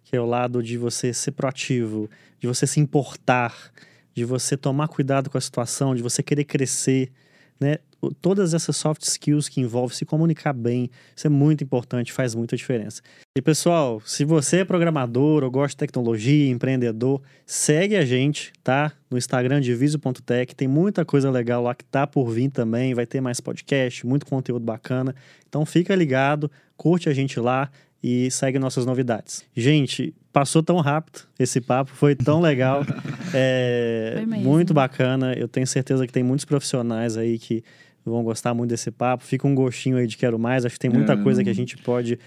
que 0.04 0.16
é 0.16 0.22
o 0.22 0.26
lado 0.26 0.62
de 0.62 0.78
você 0.78 1.14
ser 1.14 1.32
proativo, 1.32 2.10
de 2.40 2.48
você 2.48 2.68
se 2.68 2.80
importar, 2.80 3.72
de 4.14 4.24
você 4.24 4.56
tomar 4.56 4.88
cuidado 4.88 5.30
com 5.30 5.38
a 5.38 5.42
situação, 5.42 5.96
de 5.96 6.02
você 6.02 6.24
querer 6.24 6.46
crescer, 6.46 7.12
né? 7.60 7.78
Todas 8.22 8.54
essas 8.54 8.76
soft 8.76 9.02
skills 9.04 9.50
que 9.50 9.62
envolvem 9.62 9.96
se 9.96 10.06
comunicar 10.06 10.54
bem, 10.54 10.90
isso 11.16 11.26
é 11.26 11.30
muito 11.30 11.64
importante, 11.64 12.12
faz 12.12 12.36
muita 12.36 12.56
diferença. 12.56 13.02
E 13.38 13.42
pessoal, 13.42 14.02
se 14.06 14.24
você 14.24 14.58
é 14.58 14.66
programador 14.66 15.44
ou 15.44 15.52
gosta 15.52 15.70
de 15.70 15.78
tecnologia, 15.78 16.50
empreendedor, 16.50 17.22
segue 17.46 17.96
a 17.96 18.06
gente, 18.06 18.54
tá? 18.64 18.92
No 19.10 19.18
Instagram 19.18 19.60
diviso.tech, 19.60 20.56
tem 20.56 20.68
muita 20.68 21.04
coisa 21.04 21.32
legal 21.32 21.64
lá 21.64 21.74
que 21.74 21.84
tá 21.84 22.06
por 22.06 22.30
vir 22.30 22.50
também, 22.50 22.94
vai 22.94 23.06
ter 23.06 23.22
mais 23.22 23.40
podcast, 23.40 24.06
muito 24.06 24.26
conteúdo 24.26 24.64
bacana. 24.64 25.16
Então 25.48 25.66
fica 25.66 25.96
ligado, 25.96 26.52
curte 26.78 27.10
a 27.10 27.14
gente 27.14 27.40
lá 27.40 27.70
e 28.04 28.30
segue 28.30 28.60
nossas 28.60 28.86
novidades. 28.86 29.44
Gente, 29.56 30.14
passou 30.32 30.62
tão 30.62 30.78
rápido 30.78 31.22
esse 31.40 31.60
papo, 31.60 31.92
foi 31.92 32.14
tão 32.14 32.40
legal, 32.40 32.84
é, 33.34 34.24
muito 34.28 34.74
bacana. 34.74 35.34
Eu 35.34 35.48
tenho 35.48 35.66
certeza 35.66 36.06
que 36.06 36.14
tem 36.14 36.22
muitos 36.22 36.46
profissionais 36.46 37.18
aí 37.18 37.40
que 37.40 37.64
vão 38.06 38.24
gostar 38.24 38.54
muito 38.54 38.70
desse 38.70 38.92
papo. 38.92 39.24
Fica 39.24 39.48
um 39.48 39.56
gostinho 39.56 39.98
aí 39.98 40.06
de 40.06 40.16
quero 40.16 40.38
mais. 40.38 40.64
Acho 40.64 40.76
que 40.76 40.80
tem 40.80 40.90
muita 40.90 41.14
é, 41.14 41.18
coisa 41.18 41.44
que 41.44 41.50
a 41.50 41.54
gente 41.54 41.76
pode 41.78 42.20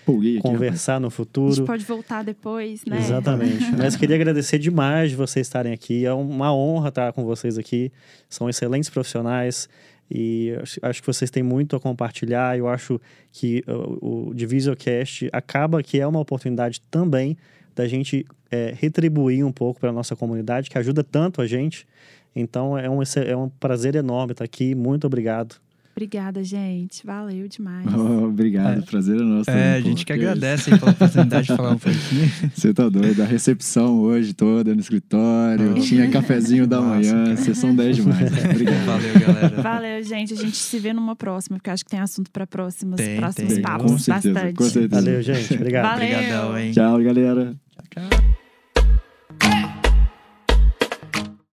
conversar 0.43 0.95
aqui, 0.95 1.03
no 1.03 1.11
futuro. 1.11 1.53
A 1.53 1.55
gente 1.55 1.67
pode 1.67 1.85
voltar 1.85 2.25
depois, 2.25 2.85
né? 2.85 2.99
Exatamente. 2.99 3.71
Mas 3.79 3.95
queria 3.95 4.17
agradecer 4.17 4.59
demais 4.59 5.11
de 5.11 5.17
vocês 5.17 5.47
estarem 5.47 5.73
aqui. 5.73 6.05
É 6.05 6.13
uma 6.13 6.55
honra 6.55 6.89
estar 6.89 7.13
com 7.13 7.25
vocês 7.25 7.57
aqui. 7.57 7.93
São 8.29 8.49
excelentes 8.51 8.91
profissionais. 8.91 9.69
E 10.11 10.53
acho 10.83 11.01
que 11.01 11.07
vocês 11.07 11.31
têm 11.31 11.43
muito 11.43 11.77
a 11.77 11.81
compartilhar. 11.81 12.59
Eu 12.59 12.67
acho 12.67 13.01
que 13.31 13.63
o, 14.03 14.31
o 14.31 14.35
Divisorcast 14.35 15.29
acaba 15.33 15.83
que 15.83 16.01
é 16.01 16.07
uma 16.07 16.19
oportunidade 16.19 16.81
também 16.91 17.37
da 17.75 17.87
gente 17.87 18.27
é, 18.51 18.75
retribuir 18.77 19.45
um 19.45 19.53
pouco 19.53 19.79
para 19.79 19.91
a 19.91 19.93
nossa 19.93 20.17
comunidade, 20.17 20.69
que 20.69 20.79
ajuda 20.79 21.05
tanto 21.05 21.41
a 21.41 21.47
gente. 21.47 21.87
Então 22.35 22.77
é 22.77 22.89
um, 22.89 23.01
é 23.03 23.37
um 23.37 23.49
prazer 23.49 23.95
enorme 23.95 24.33
estar 24.33 24.45
aqui. 24.45 24.75
Muito 24.75 25.07
obrigado. 25.07 25.57
Obrigada, 25.99 26.45
gente. 26.45 27.05
Valeu 27.05 27.49
demais. 27.49 27.85
Oh, 27.93 28.27
obrigado, 28.31 28.79
É. 28.79 28.83
prazer 28.83 29.17
é 29.17 29.23
nosso. 29.25 29.51
É, 29.51 29.75
a 29.75 29.81
gente 29.81 30.07
que 30.07 30.13
isso. 30.13 30.23
agradece 30.23 30.79
pela 30.79 30.93
oportunidade 30.93 31.49
de 31.49 31.57
falar 31.57 31.73
um 31.73 31.79
pouquinho. 31.79 32.31
Você 32.55 32.73
tá 32.73 32.89
doido. 32.89 33.21
A 33.21 33.27
recepção 33.27 33.99
hoje 33.99 34.33
toda 34.33 34.73
no 34.75 34.81
escritório. 34.81 35.75
Oh. 35.77 35.81
Tinha 35.81 36.09
cafezinho 36.09 36.69
da 36.69 36.81
Massa, 36.81 36.95
manhã. 36.95 37.25
cara. 37.25 37.37
Vocês 37.37 37.59
são 37.59 37.75
10 37.75 37.97
demais. 37.97 38.31
Obrigado. 38.49 38.85
Valeu, 38.87 39.21
galera. 39.21 39.63
Valeu, 39.63 40.03
gente. 40.05 40.35
A 40.35 40.37
gente 40.37 40.57
se 40.57 40.79
vê 40.79 40.93
numa 40.93 41.17
próxima, 41.17 41.57
porque 41.59 41.69
eu 41.69 41.75
acho 41.75 41.85
que 41.85 41.91
tem 41.91 41.99
assunto 42.01 42.31
para 42.31 42.47
próximos, 42.47 42.97
Tem, 42.97 43.17
próximos 43.17 43.55
tem. 43.55 43.63
papos. 43.63 43.91
Com 43.91 43.99
certeza, 43.99 44.35
bastante. 44.35 44.55
com 44.55 44.65
certeza. 44.65 45.03
Valeu, 45.03 45.23
gente. 45.23 45.55
Obrigado. 45.55 45.85
Valeu. 45.99 46.07
Obrigadão, 46.17 46.59
hein? 46.59 46.71
Tchau, 46.73 47.03
galera. 47.03 47.57
Tchau. 47.91 48.48